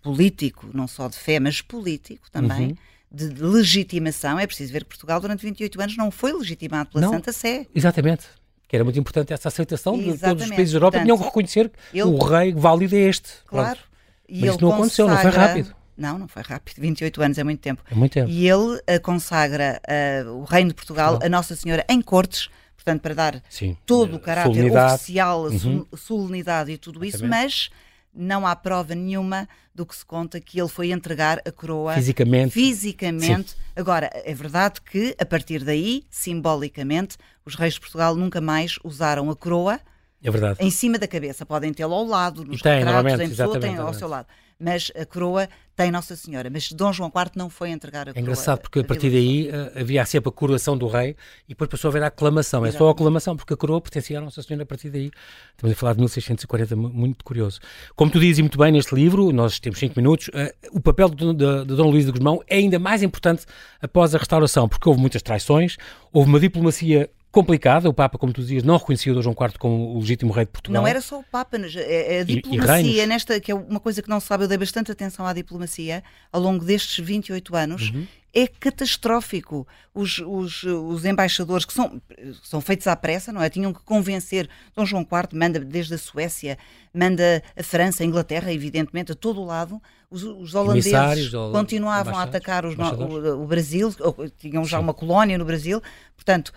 político, 0.00 0.68
não 0.72 0.86
só 0.86 1.08
de 1.08 1.16
fé, 1.16 1.40
mas 1.40 1.60
político 1.60 2.30
também, 2.30 2.68
uhum. 2.68 2.76
de 3.10 3.42
legitimação, 3.42 4.38
é 4.38 4.46
preciso 4.46 4.72
ver 4.72 4.84
que 4.84 4.90
Portugal 4.90 5.20
durante 5.20 5.44
28 5.44 5.80
anos 5.80 5.96
não 5.96 6.10
foi 6.10 6.32
legitimado 6.32 6.90
pela 6.90 7.02
não, 7.02 7.12
Santa 7.12 7.32
Sé. 7.32 7.66
Exatamente. 7.74 8.26
Que 8.68 8.76
era 8.76 8.84
muito 8.84 8.98
importante 8.98 9.32
essa 9.32 9.48
aceitação 9.48 9.94
Exatamente. 9.94 10.18
de 10.18 10.22
todos 10.22 10.44
os 10.44 10.50
países 10.50 10.72
da 10.72 10.76
Europa, 10.76 10.98
Portanto, 10.98 11.04
tinham 11.06 11.18
que 11.18 11.24
reconhecer 11.24 11.72
que 11.90 12.02
o 12.02 12.18
rei 12.18 12.52
válido 12.52 12.94
é 12.94 13.00
este. 13.00 13.28
Claro. 13.46 13.76
Pronto. 13.76 13.88
E 14.28 14.40
mas 14.40 14.50
isso 14.50 14.60
não 14.60 14.72
aconteceu, 14.74 15.08
não 15.08 15.16
foi 15.16 15.30
rápido. 15.30 15.74
Não, 15.98 16.16
não 16.16 16.28
foi 16.28 16.42
rápido. 16.42 16.80
28 16.80 17.22
anos 17.22 17.38
é 17.38 17.44
muito 17.44 17.60
tempo. 17.60 17.82
É 17.90 17.94
muito 17.94 18.12
tempo. 18.12 18.30
E 18.30 18.48
ele 18.48 18.76
uh, 18.76 19.00
consagra 19.02 19.82
uh, 20.26 20.30
o 20.30 20.44
Reino 20.44 20.68
de 20.68 20.74
Portugal 20.74 21.18
a 21.20 21.28
Nossa 21.28 21.56
Senhora 21.56 21.84
em 21.88 22.00
cortes, 22.00 22.48
portanto, 22.76 23.02
para 23.02 23.14
dar 23.14 23.42
Sim. 23.50 23.76
todo 23.84 24.14
o 24.14 24.20
caráter 24.20 24.54
solenidade. 24.54 24.94
oficial, 24.94 25.46
a 25.46 25.50
uhum. 25.50 25.86
solenidade 25.96 26.70
e 26.70 26.78
tudo 26.78 27.04
isso, 27.04 27.26
mas 27.26 27.68
não 28.14 28.46
há 28.46 28.54
prova 28.54 28.94
nenhuma 28.94 29.48
do 29.74 29.84
que 29.84 29.94
se 29.94 30.04
conta 30.04 30.40
que 30.40 30.60
ele 30.60 30.68
foi 30.68 30.92
entregar 30.92 31.40
a 31.44 31.50
coroa 31.50 31.94
fisicamente. 31.94 32.52
fisicamente. 32.52 33.56
Agora, 33.74 34.08
é 34.12 34.34
verdade 34.34 34.80
que, 34.80 35.16
a 35.18 35.26
partir 35.26 35.64
daí, 35.64 36.04
simbolicamente, 36.08 37.16
os 37.44 37.54
reis 37.54 37.74
de 37.74 37.80
Portugal 37.80 38.14
nunca 38.14 38.40
mais 38.40 38.78
usaram 38.84 39.28
a 39.30 39.36
coroa 39.36 39.80
é 40.22 40.64
em 40.64 40.70
cima 40.70 40.98
da 40.98 41.06
cabeça. 41.06 41.46
Podem 41.46 41.72
tê-lo 41.72 41.94
ao 41.94 42.04
lado, 42.04 42.44
nos 42.44 42.60
tem, 42.60 42.78
retratos, 42.78 43.20
em 43.20 43.28
pessoa, 43.28 43.60
têm 43.60 43.76
ao 43.76 43.94
seu 43.94 44.08
lado 44.08 44.26
mas 44.58 44.90
a 44.98 45.06
coroa 45.06 45.48
tem 45.76 45.92
Nossa 45.92 46.16
Senhora. 46.16 46.50
Mas 46.50 46.72
Dom 46.72 46.92
João 46.92 47.08
IV 47.08 47.30
não 47.36 47.48
foi 47.48 47.70
entregar 47.70 48.02
a 48.02 48.04
coroa. 48.06 48.18
É 48.18 48.20
engraçado 48.20 48.60
porque 48.60 48.80
a, 48.80 48.82
a 48.82 48.84
partir 48.84 49.10
daí 49.10 49.48
uh, 49.48 49.80
havia 49.80 50.04
sempre 50.04 50.28
a 50.28 50.32
coroação 50.32 50.76
do 50.76 50.88
rei 50.88 51.14
e 51.44 51.50
depois 51.50 51.70
passou 51.70 51.88
a 51.88 51.90
haver 51.92 52.02
a 52.02 52.08
aclamação. 52.08 52.60
Exatamente. 52.60 52.74
É 52.74 52.78
só 52.78 52.88
a 52.88 52.90
aclamação, 52.90 53.36
porque 53.36 53.54
a 53.54 53.56
coroa 53.56 53.80
pertencia 53.80 54.18
à 54.18 54.20
Nossa 54.20 54.42
Senhora 54.42 54.64
a 54.64 54.66
partir 54.66 54.90
daí. 54.90 55.10
Estamos 55.52 55.76
a 55.76 55.78
falar 55.78 55.92
de 55.92 56.00
1640, 56.00 56.74
muito 56.74 57.24
curioso. 57.24 57.60
Como 57.94 58.10
tu 58.10 58.18
dizes 58.18 58.40
muito 58.40 58.58
bem 58.58 58.72
neste 58.72 58.94
livro, 58.94 59.30
nós 59.30 59.60
temos 59.60 59.78
cinco 59.78 59.94
minutos, 59.96 60.28
uh, 60.28 60.52
o 60.72 60.80
papel 60.80 61.08
de, 61.10 61.32
de, 61.34 61.64
de 61.64 61.76
Dom 61.76 61.90
Luís 61.90 62.06
de 62.06 62.12
Guzmão 62.12 62.42
é 62.48 62.56
ainda 62.56 62.78
mais 62.78 63.02
importante 63.02 63.46
após 63.80 64.14
a 64.14 64.18
restauração, 64.18 64.68
porque 64.68 64.88
houve 64.88 65.00
muitas 65.00 65.22
traições, 65.22 65.76
houve 66.12 66.28
uma 66.28 66.40
diplomacia 66.40 67.08
complicada. 67.30 67.88
O 67.88 67.94
Papa, 67.94 68.18
como 68.18 68.32
tu 68.32 68.40
dizias, 68.40 68.62
não 68.62 68.76
reconhecia 68.76 69.12
o 69.12 69.14
Dom 69.14 69.22
João 69.22 69.36
IV 69.38 69.58
como 69.58 69.94
o 69.94 70.00
legítimo 70.00 70.32
rei 70.32 70.44
de 70.44 70.50
Portugal. 70.50 70.82
Não 70.82 70.88
era 70.88 71.00
só 71.00 71.20
o 71.20 71.24
Papa, 71.24 71.56
é, 71.56 72.16
é 72.16 72.20
a 72.20 72.24
diplomacia, 72.24 73.04
e, 73.04 73.06
nesta, 73.06 73.38
que 73.40 73.52
é 73.52 73.54
uma 73.54 73.80
coisa 73.80 74.02
que 74.02 74.08
não 74.08 74.20
se 74.20 74.26
sabe, 74.26 74.44
eu 74.44 74.48
dei 74.48 74.58
bastante 74.58 74.90
atenção 74.90 75.26
à 75.26 75.32
diplomacia 75.32 76.02
ao 76.32 76.40
longo 76.40 76.64
destes 76.64 77.04
28 77.04 77.56
anos. 77.56 77.90
Uhum. 77.90 78.06
é 78.34 78.46
catastrófico. 78.46 79.66
Os, 79.94 80.18
os, 80.18 80.62
os 80.62 81.04
embaixadores 81.04 81.64
que 81.64 81.72
são, 81.72 82.00
são 82.42 82.60
feitos 82.60 82.86
à 82.86 82.94
pressa, 82.94 83.32
não 83.32 83.42
é? 83.42 83.50
Tinham 83.50 83.72
que 83.72 83.80
convencer. 83.82 84.48
Dom 84.74 84.86
João 84.86 85.02
IV 85.02 85.38
manda 85.38 85.58
desde 85.60 85.94
a 85.94 85.98
Suécia, 85.98 86.56
manda 86.94 87.42
a 87.56 87.62
França, 87.62 88.02
a 88.02 88.06
Inglaterra, 88.06 88.52
evidentemente, 88.52 89.12
a 89.12 89.14
todo 89.14 89.40
o 89.40 89.44
lado. 89.44 89.80
Os, 90.10 90.22
os 90.22 90.54
holandeses 90.54 91.30
continuavam 91.52 92.16
a 92.16 92.22
atacar 92.22 92.64
os, 92.64 92.74
o, 92.74 93.42
o, 93.42 93.46
Brasil, 93.46 93.94
tinham 94.38 94.64
já 94.64 94.78
uma 94.78 94.94
colónia 94.94 95.36
no 95.36 95.44
Brasil. 95.44 95.82
Portanto, 96.16 96.52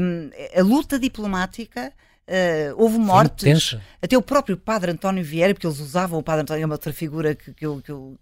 um, 0.00 0.30
a 0.58 0.62
luta 0.62 0.98
diplomática. 0.98 1.92
Uh, 2.28 2.76
houve 2.76 2.98
mortes, 2.98 3.74
até 4.02 4.14
o 4.14 4.20
próprio 4.20 4.54
padre 4.54 4.90
António 4.90 5.24
Vieira, 5.24 5.54
porque 5.54 5.66
eles 5.66 5.80
usavam 5.80 6.18
o 6.18 6.22
padre 6.22 6.42
António, 6.42 6.62
é 6.62 6.66
uma 6.66 6.74
outra 6.74 6.92
figura 6.92 7.34
que, 7.34 7.54
que, 7.54 7.64
eu, 7.64 7.80
que 7.80 7.90
eu 7.90 8.18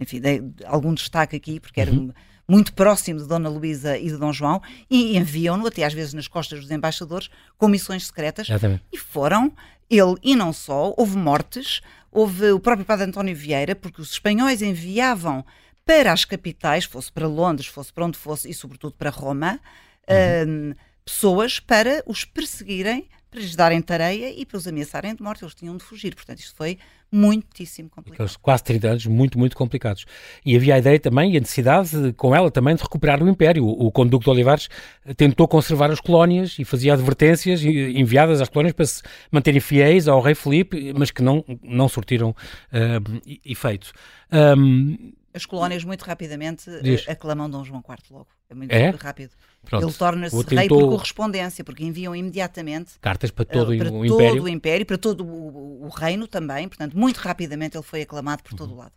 enfim, 0.00 0.18
dei 0.18 0.42
algum 0.64 0.94
destaque 0.94 1.36
aqui, 1.36 1.60
porque 1.60 1.80
era 1.80 1.92
uhum. 1.92 2.10
muito 2.48 2.72
próximo 2.72 3.20
de 3.20 3.28
Dona 3.28 3.48
Luísa 3.48 3.98
e 3.98 4.06
de 4.06 4.16
Dom 4.16 4.32
João, 4.32 4.62
e 4.90 5.16
enviam-no, 5.16 5.66
até 5.66 5.84
às 5.84 5.92
vezes 5.92 6.14
nas 6.14 6.26
costas 6.26 6.60
dos 6.60 6.70
embaixadores, 6.70 7.28
com 7.58 7.68
missões 7.68 8.06
secretas, 8.06 8.48
Exatamente. 8.48 8.82
e 8.90 8.96
foram, 8.96 9.52
ele 9.88 10.16
e 10.22 10.34
não 10.34 10.52
só, 10.52 10.94
houve 10.96 11.16
mortes, 11.16 11.82
houve 12.10 12.50
o 12.52 12.60
próprio 12.60 12.84
Padre 12.84 13.06
António 13.06 13.34
Vieira, 13.34 13.74
porque 13.74 14.00
os 14.00 14.12
espanhóis 14.12 14.62
enviavam 14.62 15.44
para 15.84 16.12
as 16.12 16.24
capitais, 16.24 16.84
fosse 16.84 17.10
para 17.10 17.26
Londres, 17.26 17.68
fosse 17.68 17.92
para 17.92 18.04
onde 18.04 18.18
fosse, 18.18 18.48
e 18.48 18.54
sobretudo 18.54 18.94
para 18.94 19.10
Roma, 19.10 19.60
uhum. 20.08 20.74
pessoas 21.04 21.58
para 21.58 22.02
os 22.06 22.24
perseguirem, 22.24 23.08
para 23.30 23.40
lhes 23.40 23.54
darem 23.54 23.80
tareia 23.80 24.32
e 24.32 24.44
para 24.44 24.56
os 24.58 24.66
ameaçarem 24.66 25.14
de 25.14 25.22
morte. 25.22 25.44
Eles 25.44 25.54
tinham 25.54 25.76
de 25.76 25.84
fugir. 25.84 26.14
Portanto, 26.14 26.40
isto 26.40 26.54
foi 26.56 26.78
muitíssimo 27.12 27.88
complicado. 27.88 28.16
Aqueles 28.16 28.36
quase 28.36 28.64
30 28.64 28.88
anos 28.88 29.06
muito, 29.06 29.38
muito 29.38 29.56
complicados. 29.56 30.04
E 30.44 30.56
havia 30.56 30.74
a 30.74 30.78
ideia 30.78 30.98
também 30.98 31.32
e 31.32 31.36
a 31.36 31.40
necessidade, 31.40 32.12
com 32.16 32.34
ela 32.34 32.50
também, 32.50 32.74
de 32.74 32.82
recuperar 32.82 33.22
o 33.22 33.28
Império. 33.28 33.64
O, 33.64 33.86
o 33.86 33.92
Conde 33.92 34.10
Duque 34.10 34.24
de 34.24 34.30
Olivares 34.30 34.68
tentou 35.16 35.46
conservar 35.46 35.90
as 35.90 36.00
colónias 36.00 36.58
e 36.58 36.64
fazia 36.64 36.94
advertências 36.94 37.62
enviadas 37.62 38.40
às 38.40 38.48
colónias 38.48 38.74
para 38.74 38.86
se 38.86 39.02
manterem 39.30 39.60
fiéis 39.60 40.08
ao 40.08 40.20
rei 40.20 40.34
Felipe, 40.34 40.92
mas 40.92 41.10
que 41.10 41.22
não, 41.22 41.44
não 41.62 41.88
surtiram 41.88 42.30
uh, 42.30 43.38
efeito. 43.44 43.92
Um, 44.32 45.12
as 45.32 45.46
colónias 45.46 45.84
muito 45.84 46.02
rapidamente 46.02 46.70
Diz. 46.82 47.08
aclamam 47.08 47.48
Dom 47.48 47.64
João 47.64 47.82
IV 47.88 47.98
logo. 48.10 48.39
É 48.50 48.54
muito 48.54 48.72
é? 48.72 48.90
rápido. 48.90 49.30
Pronto. 49.62 49.86
Ele 49.86 49.92
torna-se 49.92 50.54
rei 50.54 50.68
por 50.68 50.88
correspondência, 50.88 51.62
porque 51.62 51.84
enviam 51.84 52.16
imediatamente 52.16 52.98
cartas 53.00 53.30
para 53.30 53.44
todo, 53.44 53.72
uh, 53.72 53.78
para 53.78 53.88
o, 53.88 54.06
todo 54.06 54.14
império. 54.14 54.42
o 54.42 54.48
império, 54.48 54.86
para 54.86 54.98
todo 54.98 55.24
o, 55.24 55.84
o, 55.84 55.88
reino 55.88 56.26
também. 56.26 56.66
Portanto, 56.66 56.98
muito 56.98 57.18
rapidamente 57.18 57.76
ele 57.76 57.84
foi 57.84 58.02
aclamado 58.02 58.42
por 58.42 58.54
todo 58.54 58.72
o 58.72 58.76
lado. 58.76 58.92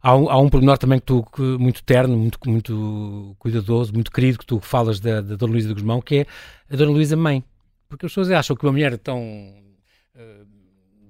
Há 0.00 0.14
um, 0.14 0.30
há 0.30 0.38
um 0.38 0.48
pormenor 0.48 0.76
também 0.78 1.00
que 1.00 1.06
tu, 1.06 1.24
que, 1.34 1.40
muito 1.40 1.82
terno, 1.82 2.16
muito, 2.16 2.38
muito 2.46 3.34
cuidadoso, 3.38 3.92
muito 3.94 4.12
querido, 4.12 4.38
que 4.38 4.46
tu 4.46 4.60
falas 4.60 5.00
da, 5.00 5.22
da 5.22 5.34
Dona 5.34 5.52
Luísa 5.52 5.68
de 5.68 5.74
Guzmão, 5.74 6.00
que 6.00 6.16
é 6.16 6.26
a 6.70 6.76
Dona 6.76 6.92
Luísa 6.92 7.16
Mãe. 7.16 7.42
Porque 7.88 8.06
as 8.06 8.12
pessoas 8.12 8.30
acham 8.30 8.54
que 8.54 8.64
uma 8.64 8.72
mulher 8.72 8.96
tão 8.98 9.18
uh, 9.18 10.46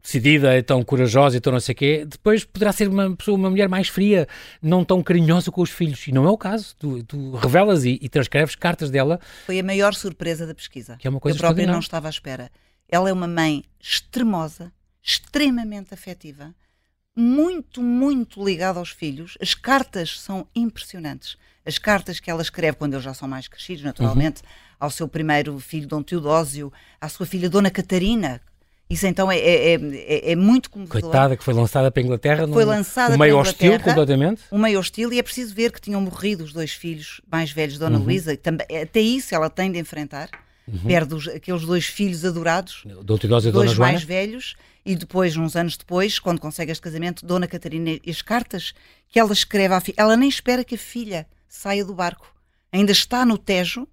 decidida, 0.04 0.52
é 0.54 0.60
tão 0.60 0.84
corajosa 0.84 1.38
e 1.38 1.40
tão 1.40 1.50
não 1.50 1.58
sei 1.58 1.72
o 1.72 1.76
quê, 1.76 2.04
depois 2.06 2.44
poderá 2.44 2.70
ser 2.72 2.88
uma 2.88 3.16
pessoa, 3.16 3.38
uma 3.38 3.48
mulher 3.48 3.68
mais 3.68 3.88
fria, 3.88 4.28
não 4.60 4.84
tão 4.84 5.02
carinhosa 5.02 5.50
com 5.50 5.62
os 5.62 5.70
filhos. 5.70 6.06
E 6.06 6.12
não 6.12 6.26
é 6.26 6.30
o 6.30 6.36
caso. 6.36 6.76
Tu, 6.78 7.02
tu 7.04 7.34
revelas 7.36 7.84
e, 7.84 7.98
e, 8.00 8.08
transcreves 8.08 8.54
cartas 8.54 8.90
dela. 8.90 9.18
Foi 9.46 9.58
a 9.58 9.62
maior 9.62 9.94
surpresa 9.94 10.46
da 10.46 10.54
pesquisa. 10.54 10.96
Que 10.98 11.06
é 11.08 11.10
uma 11.10 11.18
coisa 11.18 11.38
Eu 11.38 11.40
própria 11.40 11.66
não 11.66 11.78
estava 11.78 12.06
à 12.06 12.10
espera. 12.10 12.50
Ela 12.86 13.08
é 13.08 13.12
uma 13.12 13.26
mãe 13.26 13.64
extremosa, 13.80 14.70
extremamente 15.02 15.94
afetiva, 15.94 16.54
muito, 17.16 17.82
muito 17.82 18.44
ligada 18.44 18.78
aos 18.78 18.90
filhos. 18.90 19.38
As 19.40 19.54
cartas 19.54 20.20
são 20.20 20.46
impressionantes. 20.54 21.38
As 21.64 21.78
cartas 21.78 22.20
que 22.20 22.30
ela 22.30 22.42
escreve 22.42 22.76
quando 22.76 22.92
eles 22.92 23.04
já 23.04 23.14
são 23.14 23.26
mais 23.26 23.48
crescidos, 23.48 23.82
naturalmente, 23.82 24.42
uhum. 24.42 24.48
ao 24.80 24.90
seu 24.90 25.08
primeiro 25.08 25.58
filho, 25.58 25.88
Dom 25.88 26.02
Teodósio, 26.02 26.70
à 27.00 27.08
sua 27.08 27.24
filha, 27.24 27.48
Dona 27.48 27.70
Catarina, 27.70 28.42
isso 28.94 29.06
então 29.06 29.30
é, 29.30 29.38
é, 29.38 29.74
é, 29.74 30.32
é 30.32 30.36
muito 30.36 30.70
comovedor. 30.70 31.02
Coitada, 31.02 31.36
que 31.36 31.42
foi 31.42 31.52
lançada 31.52 31.90
para 31.90 32.00
a 32.00 32.04
Inglaterra. 32.04 32.46
Foi 32.46 32.64
lançada 32.64 33.14
um 33.14 33.18
meio 33.18 33.36
hostil 33.36 33.80
completamente. 33.80 34.42
Um 34.52 34.58
meio 34.58 34.78
hostil 34.78 35.12
e 35.12 35.18
é 35.18 35.22
preciso 35.22 35.52
ver 35.52 35.72
que 35.72 35.80
tinham 35.80 36.00
morrido 36.00 36.44
os 36.44 36.52
dois 36.52 36.72
filhos 36.72 37.20
mais 37.30 37.50
velhos 37.50 37.74
de 37.74 37.80
Dona 37.80 37.98
uhum. 37.98 38.04
Luísa. 38.04 38.32
Até 38.32 39.00
isso 39.00 39.34
ela 39.34 39.50
tem 39.50 39.72
de 39.72 39.78
enfrentar. 39.78 40.28
Uhum. 40.66 40.78
Perde 40.86 41.14
os, 41.14 41.28
aqueles 41.28 41.62
dois 41.62 41.84
filhos 41.84 42.24
adorados, 42.24 42.84
Dona 43.02 43.20
Teodósia 43.20 43.52
dois 43.52 43.72
Dona 43.72 43.90
mais 43.90 44.02
velhos, 44.02 44.56
e 44.86 44.94
depois, 44.94 45.36
uns 45.36 45.56
anos 45.56 45.76
depois, 45.76 46.18
quando 46.18 46.40
consegue 46.40 46.72
este 46.72 46.80
casamento, 46.80 47.26
Dona 47.26 47.46
Catarina, 47.46 47.98
as 48.08 48.22
cartas 48.22 48.72
que 49.08 49.18
ela 49.18 49.32
escreve 49.32 49.74
à 49.74 49.80
filha, 49.80 49.96
ela 49.98 50.16
nem 50.16 50.28
espera 50.28 50.64
que 50.64 50.76
a 50.76 50.78
filha 50.78 51.26
saia 51.46 51.84
do 51.84 51.94
barco. 51.94 52.32
Ainda 52.72 52.92
está 52.92 53.26
no 53.26 53.36
Tejo, 53.36 53.86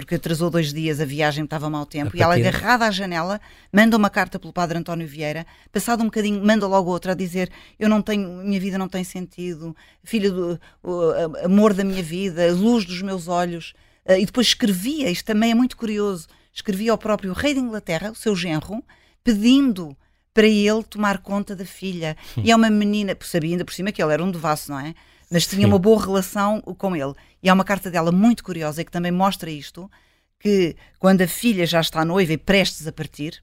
porque 0.00 0.14
atrasou 0.14 0.50
dois 0.50 0.72
dias 0.72 1.00
a 1.00 1.04
viagem, 1.04 1.44
estava 1.44 1.70
mau 1.70 1.86
tempo, 1.86 2.16
e 2.16 2.22
ela 2.22 2.34
agarrada 2.34 2.86
à 2.86 2.90
janela, 2.90 3.40
manda 3.72 3.96
uma 3.96 4.10
carta 4.10 4.38
pelo 4.38 4.52
padre 4.52 4.78
António 4.78 5.06
Vieira, 5.06 5.46
passado 5.72 6.02
um 6.02 6.06
bocadinho, 6.06 6.44
manda 6.44 6.66
logo 6.66 6.90
outra 6.90 7.12
a 7.12 7.14
dizer, 7.14 7.50
eu 7.78 7.88
não 7.88 8.02
tenho, 8.02 8.28
minha 8.44 8.60
vida 8.60 8.78
não 8.78 8.88
tem 8.88 9.04
sentido, 9.04 9.74
filho 10.02 10.32
do 10.32 10.60
o, 10.82 11.44
amor 11.44 11.74
da 11.74 11.84
minha 11.84 12.02
vida, 12.02 12.52
luz 12.52 12.84
dos 12.84 13.02
meus 13.02 13.28
olhos, 13.28 13.74
uh, 14.06 14.12
e 14.12 14.26
depois 14.26 14.48
escrevia, 14.48 15.10
isto 15.10 15.24
também 15.24 15.50
é 15.50 15.54
muito 15.54 15.76
curioso, 15.76 16.26
escrevia 16.52 16.92
ao 16.92 16.98
próprio 16.98 17.32
rei 17.32 17.54
de 17.54 17.60
Inglaterra, 17.60 18.10
o 18.10 18.14
seu 18.14 18.34
genro, 18.34 18.82
pedindo 19.22 19.96
para 20.32 20.46
ele 20.46 20.82
tomar 20.84 21.18
conta 21.18 21.56
da 21.56 21.64
filha. 21.64 22.16
E 22.42 22.50
é 22.50 22.56
uma 22.56 22.70
menina, 22.70 23.16
sabia 23.20 23.50
ainda 23.50 23.64
por 23.64 23.74
cima 23.74 23.92
que 23.92 24.02
ele 24.02 24.12
era 24.12 24.22
um 24.22 24.30
devasso, 24.30 24.70
não 24.70 24.78
é? 24.78 24.94
Mas 25.30 25.46
tinha 25.46 25.62
Sim. 25.62 25.66
uma 25.66 25.78
boa 25.78 26.00
relação 26.00 26.60
com 26.60 26.96
ele. 26.96 27.14
E 27.42 27.48
há 27.48 27.54
uma 27.54 27.64
carta 27.64 27.90
dela 27.90 28.12
muito 28.12 28.44
curiosa 28.44 28.84
que 28.84 28.90
também 28.90 29.12
mostra 29.12 29.50
isto, 29.50 29.90
que 30.38 30.76
quando 30.98 31.22
a 31.22 31.28
filha 31.28 31.66
já 31.66 31.80
está 31.80 32.04
noiva 32.04 32.32
e 32.32 32.38
prestes 32.38 32.86
a 32.86 32.92
partir, 32.92 33.42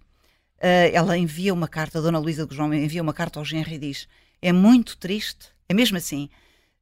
uh, 0.57 0.91
ela 0.93 1.17
envia 1.17 1.53
uma 1.53 1.67
carta, 1.67 1.99
a 1.99 2.01
Dona 2.01 2.19
Luísa 2.19 2.45
de 2.45 2.55
João 2.55 2.73
envia 2.73 3.01
uma 3.01 3.13
carta 3.13 3.39
ao 3.39 3.45
genro 3.45 3.71
e 3.71 3.77
diz 3.77 4.07
é 4.41 4.51
muito 4.51 4.97
triste, 4.97 5.47
é 5.67 5.73
mesmo 5.73 5.97
assim, 5.97 6.29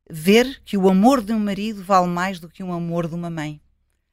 ver 0.10 0.62
que 0.66 0.78
o 0.78 0.90
amor 0.90 1.22
de 1.22 1.34
um 1.34 1.40
marido 1.40 1.84
vale 1.84 2.08
mais 2.08 2.40
do 2.40 2.50
que 2.50 2.64
um 2.64 2.74
amor 2.74 3.08
de 3.08 3.16
uma 3.16 3.30
mãe. 3.30 3.62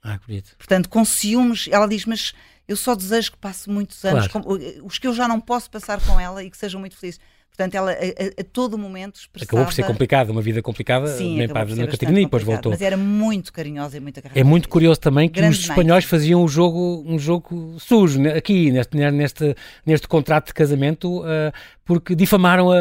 Ah, 0.03 0.19
que 0.19 0.27
bonito. 0.27 0.57
Portanto, 0.57 0.89
com 0.89 1.05
ciúmes, 1.05 1.69
ela 1.71 1.87
diz, 1.87 2.05
mas 2.07 2.33
eu 2.67 2.77
só 2.77 2.95
desejo 2.95 3.33
que 3.33 3.39
passe 3.39 3.69
muitos 3.69 4.05
anos, 4.05 4.27
claro. 4.29 4.47
com, 4.47 4.87
os 4.87 4.99
que 4.99 5.07
eu 5.07 5.15
já 5.15 5.29
não 5.29 5.41
posso 5.41 5.71
passar 5.71 6.01
com 6.01 6.19
ela 6.19 6.43
e 6.43 6.51
que 6.51 6.57
sejam 6.57 6.81
muito 6.81 6.97
felizes. 6.97 7.21
Portanto, 7.55 7.75
ela 7.75 7.91
a, 7.91 7.95
a, 7.95 8.41
a 8.41 8.45
todo 8.51 8.79
momento 8.79 9.17
expressava... 9.17 9.51
Acabou 9.51 9.67
por 9.67 9.75
ser 9.75 9.85
complicada, 9.85 10.33
uma 10.33 10.41
vida 10.41 10.63
complicada, 10.63 11.07
Sim, 11.09 11.37
nem 11.37 11.47
para 11.47 11.63
a 11.63 11.87
Catarina 11.87 12.21
e 12.21 12.25
depois 12.25 12.43
voltou. 12.43 12.73
Mas 12.73 12.81
era 12.81 12.97
muito 12.97 13.53
carinhosa 13.53 13.99
e 13.99 14.01
muito 14.01 14.19
agarrada. 14.19 14.41
É 14.41 14.43
muito 14.43 14.71
curioso 14.71 14.99
também 14.99 15.29
que 15.29 15.39
Grande 15.39 15.59
os 15.59 15.63
espanhóis 15.63 16.05
mãe. 16.05 16.11
faziam 16.11 16.43
um 16.43 16.49
jogo, 16.49 17.05
um 17.07 17.19
jogo 17.19 17.77
sujo 17.79 18.19
né, 18.19 18.33
aqui, 18.33 18.71
neste, 18.71 18.97
neste, 18.97 19.55
neste 19.85 20.09
contrato 20.09 20.47
de 20.47 20.55
casamento, 20.55 21.21
uh, 21.21 21.53
porque 21.85 22.15
difamaram 22.15 22.73
a, 22.73 22.77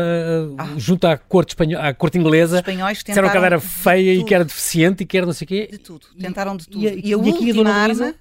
ah. 0.57 0.69
junto 0.77 1.05
à 1.05 1.17
corte, 1.17 1.49
espanhola, 1.49 1.89
à 1.89 1.93
corte 1.93 2.17
inglesa. 2.17 2.55
Os 2.55 2.59
espanhóis 2.59 3.03
disseram 3.03 3.29
que 3.29 3.35
ela 3.35 3.45
era 3.45 3.59
feia 3.59 4.13
e 4.13 4.23
que 4.23 4.33
era 4.33 4.45
deficiente 4.45 5.03
e 5.03 5.05
que 5.05 5.17
era 5.17 5.25
não 5.25 5.33
sei 5.33 5.45
o 5.45 5.47
quê. 5.49 5.67
De 5.69 5.79
tudo. 5.79 6.07
Tentaram 6.17 6.55
de 6.55 6.69
tudo. 6.69 6.81
E, 6.81 6.87
e, 6.87 7.07
e 7.07 7.07
a 7.07 7.09
e 7.09 7.15
última 7.15 7.69
arma 7.69 8.15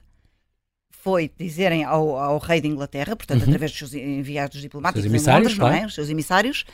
foi 1.02 1.30
dizerem 1.38 1.84
ao, 1.84 2.16
ao, 2.16 2.38
rei 2.38 2.60
de 2.60 2.68
Inglaterra, 2.68 3.16
portanto, 3.16 3.42
uhum. 3.42 3.48
através 3.48 3.70
dos 3.70 3.78
seus 3.78 3.94
enviados 3.94 4.60
diplomáticos 4.60 5.02
seus 5.02 5.12
emissários, 5.12 5.56
Londres, 5.56 5.82
é? 5.82 5.86
os 5.86 5.94
seus 5.94 6.10
emissários, 6.10 6.64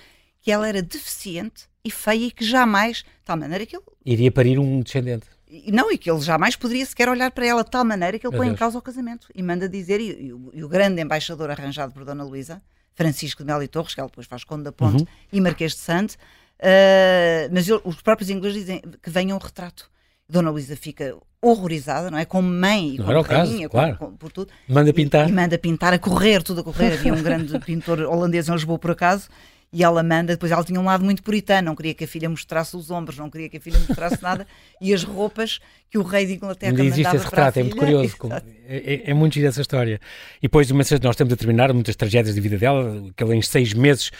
que 0.40 0.50
ela 0.50 0.68
era 0.68 0.82
deficiente 0.82 1.64
e 1.84 1.90
feia 1.90 2.26
e 2.26 2.30
que 2.30 2.44
jamais, 2.44 2.98
de 2.98 3.24
tal 3.24 3.36
maneira 3.36 3.64
que 3.64 3.76
ele... 3.76 3.84
Iria 4.04 4.32
parir 4.32 4.58
um 4.58 4.80
descendente. 4.80 5.26
Não, 5.72 5.92
e 5.92 5.96
que 5.96 6.10
ele 6.10 6.20
jamais 6.20 6.56
poderia 6.56 6.84
sequer 6.84 7.08
olhar 7.08 7.30
para 7.30 7.46
ela 7.46 7.62
de 7.62 7.70
tal 7.70 7.84
maneira 7.84 8.18
que 8.18 8.26
ele 8.26 8.32
Meu 8.32 8.40
põe 8.40 8.48
Deus. 8.48 8.56
em 8.56 8.58
causa 8.58 8.78
o 8.78 8.82
casamento 8.82 9.28
e 9.34 9.42
manda 9.42 9.68
dizer, 9.68 10.00
e, 10.00 10.26
e, 10.26 10.32
o, 10.32 10.50
e, 10.52 10.64
o, 10.64 10.68
grande 10.68 11.00
embaixador 11.00 11.50
arranjado 11.50 11.92
por 11.92 12.04
Dona 12.04 12.24
Luísa, 12.24 12.60
Francisco 12.94 13.44
de 13.44 13.46
Melo 13.46 13.62
e 13.62 13.68
Torres, 13.68 13.94
que 13.94 14.00
ela 14.00 14.08
depois 14.08 14.26
faz 14.26 14.42
Conde 14.42 14.64
da 14.64 14.72
Ponte 14.72 15.02
uhum. 15.02 15.06
e 15.32 15.40
Marquês 15.40 15.72
de 15.72 15.78
Sante, 15.78 16.16
uh, 16.16 17.48
mas 17.52 17.68
os 17.84 18.02
próprios 18.02 18.28
ingleses 18.28 18.62
dizem 18.62 18.82
que 19.00 19.08
venha 19.10 19.34
um 19.34 19.38
retrato. 19.38 19.88
Dona 20.28 20.50
Luísa 20.50 20.74
fica 20.74 21.16
horrorizada, 21.48 22.10
não 22.10 22.18
é? 22.18 22.24
Como 22.24 22.48
mãe 22.48 22.94
e 22.94 22.96
como 22.98 23.22
rainha, 23.22 23.68
caso, 23.68 23.70
claro. 23.70 23.96
com, 23.96 24.12
por 24.16 24.32
tudo. 24.32 24.52
Manda 24.68 24.92
pintar. 24.92 25.28
E, 25.28 25.30
e, 25.30 25.34
manda 25.34 25.58
pintar, 25.58 25.92
a 25.92 25.98
correr, 25.98 26.42
tudo 26.42 26.60
a 26.60 26.64
correr. 26.64 26.94
Havia 26.94 27.14
um 27.14 27.22
grande 27.22 27.58
pintor 27.64 28.00
holandês 28.00 28.48
em 28.48 28.52
Lisboa, 28.52 28.78
por 28.78 28.90
acaso, 28.90 29.28
e 29.72 29.82
ela 29.82 30.02
manda, 30.02 30.32
depois 30.32 30.52
ela 30.52 30.64
tinha 30.64 30.80
um 30.80 30.84
lado 30.84 31.04
muito 31.04 31.22
puritano, 31.22 31.66
não 31.66 31.76
queria 31.76 31.94
que 31.94 32.04
a 32.04 32.08
filha 32.08 32.28
mostrasse 32.28 32.76
os 32.76 32.90
ombros, 32.90 33.18
não 33.18 33.28
queria 33.28 33.48
que 33.48 33.56
a 33.56 33.60
filha 33.60 33.78
mostrasse 33.78 34.22
nada, 34.22 34.46
e 34.80 34.94
as 34.94 35.02
roupas 35.02 35.60
que 35.90 35.98
o 35.98 36.02
rei 36.02 36.26
de 36.26 36.34
Inglaterra 36.34 36.70
Ainda 36.70 36.84
existe 36.84 37.16
esse 37.16 37.24
retrato, 37.24 37.58
é 37.58 37.62
muito 37.62 37.76
curioso. 37.76 38.16
É, 38.68 38.94
é, 38.94 39.10
é, 39.10 39.14
muito 39.14 39.34
giro 39.34 39.46
essa 39.46 39.60
história. 39.60 40.00
E 40.38 40.42
depois, 40.42 40.68
nós 40.72 40.90
estamos 40.90 41.32
a 41.32 41.36
terminar 41.36 41.72
muitas 41.72 41.94
tragédias 41.94 42.34
de 42.34 42.40
vida 42.40 42.58
dela, 42.58 43.00
que 43.16 43.22
ela 43.22 43.32
em 43.32 43.40
seis 43.40 43.72
meses 43.72 44.10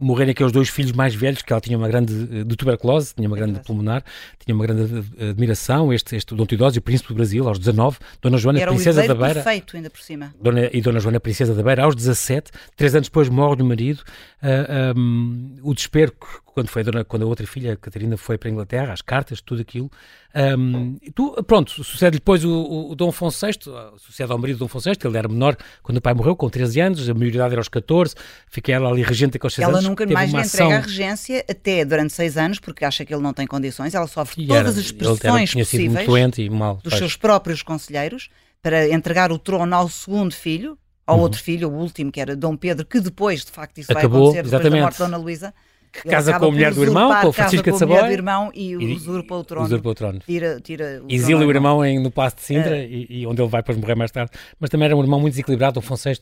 morreram 0.00 0.32
aqueles 0.32 0.50
dois 0.50 0.68
filhos 0.68 0.90
mais 0.90 1.14
velhos, 1.14 1.40
que 1.40 1.52
ela 1.52 1.60
tinha 1.60 1.78
uma 1.78 1.86
grande, 1.86 2.12
eh, 2.12 2.42
de 2.42 2.56
tuberculose, 2.56 3.14
tinha 3.14 3.28
uma 3.28 3.36
grande 3.36 3.60
pulmonar, 3.60 4.02
tinha 4.44 4.56
uma 4.56 4.66
grande 4.66 5.08
eh, 5.18 5.30
admiração, 5.30 5.92
este, 5.92 6.16
este 6.16 6.34
Dom 6.34 6.42
o 6.42 6.80
príncipe 6.80 7.10
do 7.10 7.14
Brasil, 7.14 7.46
aos 7.46 7.60
19, 7.60 7.98
Dona 8.20 8.38
Joana, 8.38 8.60
Era 8.60 8.72
princesa 8.72 9.06
da 9.06 9.14
Beira. 9.14 9.34
perfeito, 9.34 9.76
ainda 9.76 9.88
por 9.88 10.00
cima. 10.00 10.34
Dona, 10.40 10.68
e 10.72 10.80
Dona 10.80 10.98
Joana, 10.98 11.20
princesa 11.20 11.54
da 11.54 11.62
Beira, 11.62 11.84
aos 11.84 11.94
17, 11.94 12.50
três 12.76 12.96
anos 12.96 13.06
depois 13.06 13.28
morre 13.28 13.62
o 13.62 13.64
marido, 13.64 13.98
uh, 13.98 14.02
ah, 14.42 14.94
um, 14.98 15.58
o 15.62 15.72
desespero 15.74 16.12
quando 16.52 16.68
foi 16.68 16.82
a 16.82 16.84
dona, 16.84 17.04
quando 17.04 17.22
a 17.22 17.26
outra 17.26 17.46
filha, 17.46 17.72
a 17.72 17.76
Catarina, 17.76 18.16
foi 18.16 18.36
para 18.36 18.48
a 18.48 18.52
Inglaterra, 18.52 18.92
as 18.92 19.00
cartas, 19.00 19.40
tudo 19.40 19.62
aquilo. 19.62 19.90
Um, 20.34 20.96
tu, 21.14 21.42
pronto, 21.44 21.84
sucede 21.84 22.16
depois 22.16 22.42
o, 22.44 22.90
o, 22.90 22.94
Dom 22.94 23.10
Afonso 23.10 23.46
VI, 23.46 23.52
sucede 23.98 24.32
ao 24.32 24.38
marido 24.38 24.56
do 24.56 24.58
Dom 24.60 24.64
Afonso 24.64 24.90
VI, 24.90 24.96
ele 25.04 25.18
era 25.18 25.28
menor 25.28 25.56
quando 25.82 25.98
o 25.98 26.00
pai 26.00 26.14
morreu, 26.14 26.34
com 26.34 26.48
13 26.48 26.80
anos, 26.80 27.08
a 27.08 27.14
maioridade 27.14 27.52
era 27.52 27.60
aos 27.60 27.68
14, 27.68 28.14
fiquei 28.48 28.74
ela 28.74 28.88
ali 28.88 29.02
regente 29.02 29.38
com 29.38 29.46
os 29.46 29.54
6 29.54 29.62
ela 29.62 29.72
anos. 29.74 29.84
Ela 29.84 29.90
nunca 29.90 30.06
mais 30.06 30.32
lhe 30.32 30.38
ação... 30.38 30.66
entrega 30.66 30.82
a 30.82 30.86
regência 30.86 31.44
até 31.48 31.84
durante 31.84 32.14
6 32.14 32.36
anos, 32.38 32.58
porque 32.58 32.84
acha 32.84 33.04
que 33.04 33.12
ele 33.12 33.22
não 33.22 33.34
tem 33.34 33.46
condições, 33.46 33.94
ela 33.94 34.06
sofre 34.06 34.44
e 34.44 34.46
todas 34.46 34.72
era, 34.72 34.80
as 34.80 34.92
pressões 34.92 35.54
possíveis 35.54 36.48
mal, 36.50 36.78
dos 36.82 36.94
seus 36.94 37.14
próprios 37.14 37.62
conselheiros 37.62 38.30
para 38.62 38.88
entregar 38.88 39.32
o 39.32 39.38
trono 39.38 39.74
ao 39.74 39.88
segundo 39.88 40.34
filho, 40.34 40.78
ao 41.06 41.16
uhum. 41.16 41.22
outro 41.22 41.42
filho, 41.42 41.68
o 41.68 41.74
último, 41.74 42.10
que 42.10 42.20
era 42.20 42.34
Dom 42.34 42.56
Pedro, 42.56 42.86
que 42.86 43.00
depois, 43.00 43.44
de 43.44 43.50
facto, 43.50 43.78
isso 43.78 43.92
Acabou, 43.92 44.30
vai 44.32 44.40
acontecer 44.40 44.42
depois 44.44 44.52
exatamente. 44.52 44.78
da 44.78 44.84
morte 44.84 44.96
de 44.96 45.02
Dona 45.02 45.16
Luísa 45.16 45.54
que 45.92 46.08
casa 46.08 46.38
com 46.38 46.46
a 46.46 46.50
mulher 46.50 46.72
do 46.72 46.82
irmão, 46.82 47.08
com 47.20 47.28
a 47.28 47.32
Francisca 47.32 47.70
de 47.70 47.78
Saboia. 47.78 47.98
com 47.98 48.04
a 48.04 48.08
mulher 48.08 48.16
do 48.16 48.20
irmão 48.20 48.50
e, 48.54 48.76
usurpa 48.94 49.34
o 49.34 49.44
trono. 49.44 49.66
Usurpa 49.66 49.88
o 49.90 49.94
trono. 49.94 50.18
Tira, 50.20 50.58
tira 50.60 51.02
o 51.02 51.12
Exilia 51.12 51.46
o 51.46 51.50
irmão 51.50 51.84
em, 51.84 52.02
no 52.02 52.10
Passo 52.10 52.36
de 52.36 52.42
Sintra 52.42 52.78
é. 52.78 52.86
e, 52.86 53.06
e, 53.10 53.26
onde 53.26 53.42
ele 53.42 53.48
vai 53.50 53.60
depois 53.60 53.76
morrer 53.76 53.94
mais 53.94 54.10
tarde. 54.10 54.32
Mas 54.58 54.70
também 54.70 54.86
era 54.86 54.96
um 54.96 55.02
irmão 55.02 55.20
muito 55.20 55.34
desequilibrado, 55.34 55.78
o 55.78 55.82
Afonso 55.82 56.08
VI, 56.08 56.18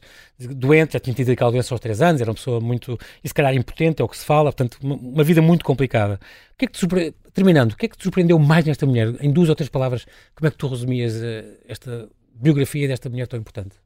doente, 0.54 0.94
já 0.94 1.00
tinha 1.00 1.14
tido 1.14 1.30
aquela 1.30 1.52
doença 1.52 1.72
aos 1.72 1.80
3 1.80 2.02
anos, 2.02 2.20
era 2.20 2.30
uma 2.30 2.34
pessoa 2.34 2.60
muito, 2.60 2.98
e 3.22 3.28
se 3.28 3.34
calhar 3.34 3.54
impotente, 3.54 4.02
é 4.02 4.04
o 4.04 4.08
que 4.08 4.18
se 4.18 4.24
fala, 4.24 4.52
portanto, 4.52 4.76
uma, 4.82 4.96
uma 4.96 5.24
vida 5.24 5.40
muito 5.40 5.64
complicada. 5.64 6.18
O 6.54 6.58
que 6.58 6.64
é 6.64 6.66
que 6.66 6.72
te 6.72 6.80
surpre... 6.80 7.14
Terminando, 7.32 7.72
o 7.72 7.76
que 7.76 7.86
é 7.86 7.88
que 7.88 7.96
te 7.96 8.02
surpreendeu 8.02 8.38
mais 8.40 8.64
nesta 8.64 8.84
mulher? 8.84 9.14
Em 9.20 9.30
duas 9.30 9.48
ou 9.48 9.54
três 9.54 9.68
palavras, 9.70 10.04
como 10.34 10.48
é 10.48 10.50
que 10.50 10.56
tu 10.56 10.66
resumias 10.66 11.14
uh, 11.14 11.58
esta 11.68 12.08
biografia 12.34 12.88
desta 12.88 13.08
mulher 13.08 13.28
tão 13.28 13.38
importante? 13.38 13.76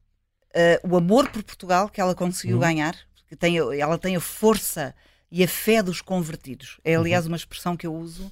Uh, 0.49 0.89
o 0.89 0.97
amor 0.97 1.29
por 1.29 1.43
Portugal 1.43 1.87
que 1.89 2.01
ela 2.01 2.15
conseguiu 2.15 2.55
uhum. 2.55 2.61
ganhar, 2.61 2.95
que 3.27 3.35
tem, 3.35 3.57
ela 3.57 3.99
tem 3.99 4.15
a 4.15 4.19
força 4.19 4.95
e 5.31 5.43
a 5.43 5.47
fé 5.47 5.81
dos 5.81 6.01
convertidos. 6.01 6.79
É, 6.83 6.95
aliás, 6.95 7.25
uhum. 7.25 7.31
uma 7.31 7.37
expressão 7.37 7.75
que 7.75 7.87
eu 7.87 7.93
uso, 7.93 8.31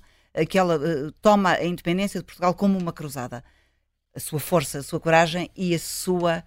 que 0.49 0.57
ela 0.57 0.77
uh, 0.77 1.11
toma 1.13 1.53
a 1.53 1.65
independência 1.65 2.19
de 2.19 2.25
Portugal 2.25 2.53
como 2.53 2.77
uma 2.77 2.91
cruzada. 2.91 3.43
A 4.15 4.19
sua 4.19 4.39
força, 4.39 4.79
a 4.79 4.83
sua 4.83 4.99
coragem 4.99 5.49
e 5.55 5.75
a 5.75 5.79
sua, 5.79 6.43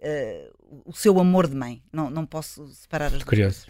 uh, 0.00 0.54
o 0.84 0.92
seu 0.92 1.18
amor 1.18 1.46
de 1.48 1.54
mãe. 1.54 1.82
Não, 1.92 2.10
não 2.10 2.24
posso 2.24 2.66
separar 2.68 3.14
as 3.14 3.22
Curioso. 3.22 3.66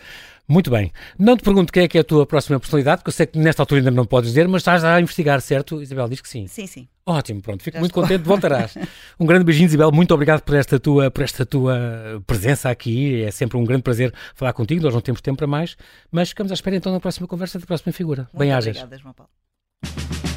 Muito 0.46 0.70
bem. 0.70 0.92
Não 1.18 1.36
te 1.36 1.42
pergunto 1.42 1.72
quem 1.72 1.84
é 1.84 1.88
que 1.88 1.96
é 1.96 2.02
a 2.02 2.04
tua 2.04 2.26
próxima 2.26 2.60
personalidade, 2.60 2.98
porque 2.98 3.08
eu 3.08 3.12
sei 3.12 3.26
que 3.26 3.38
nesta 3.38 3.62
altura 3.62 3.80
ainda 3.80 3.90
não 3.90 4.04
podes 4.04 4.30
dizer, 4.30 4.46
mas 4.46 4.60
estás 4.60 4.84
a 4.84 5.00
investigar, 5.00 5.40
certo? 5.40 5.80
Isabel 5.80 6.08
diz 6.08 6.20
que 6.20 6.28
sim. 6.28 6.46
Sim, 6.46 6.66
sim. 6.66 6.88
Ótimo, 7.06 7.40
pronto. 7.40 7.62
Fico 7.62 7.76
Já 7.76 7.80
muito 7.80 7.92
estou. 7.92 8.02
contente, 8.02 8.22
voltarás. 8.22 8.74
um 9.18 9.24
grande 9.24 9.44
beijinho, 9.44 9.66
Isabel. 9.66 9.90
Muito 9.90 10.12
obrigado 10.12 10.42
por 10.42 10.54
esta, 10.54 10.78
tua, 10.78 11.10
por 11.10 11.24
esta 11.24 11.46
tua 11.46 12.22
presença 12.26 12.68
aqui. 12.68 13.22
É 13.22 13.30
sempre 13.30 13.56
um 13.56 13.64
grande 13.64 13.82
prazer 13.82 14.12
falar 14.34 14.52
contigo. 14.52 14.82
Nós 14.82 14.92
não 14.92 15.00
temos 15.00 15.20
tempo 15.20 15.38
para 15.38 15.46
mais, 15.46 15.76
mas 16.10 16.28
ficamos 16.28 16.52
à 16.52 16.54
espera 16.54 16.76
então 16.76 16.92
na 16.92 17.00
próxima 17.00 17.26
conversa 17.26 17.58
da 17.58 17.66
próxima 17.66 17.92
figura. 17.92 18.28
Bem-ajas. 18.34 18.76
Obrigada, 18.76 18.98
João 18.98 19.14
Paulo. 19.14 20.33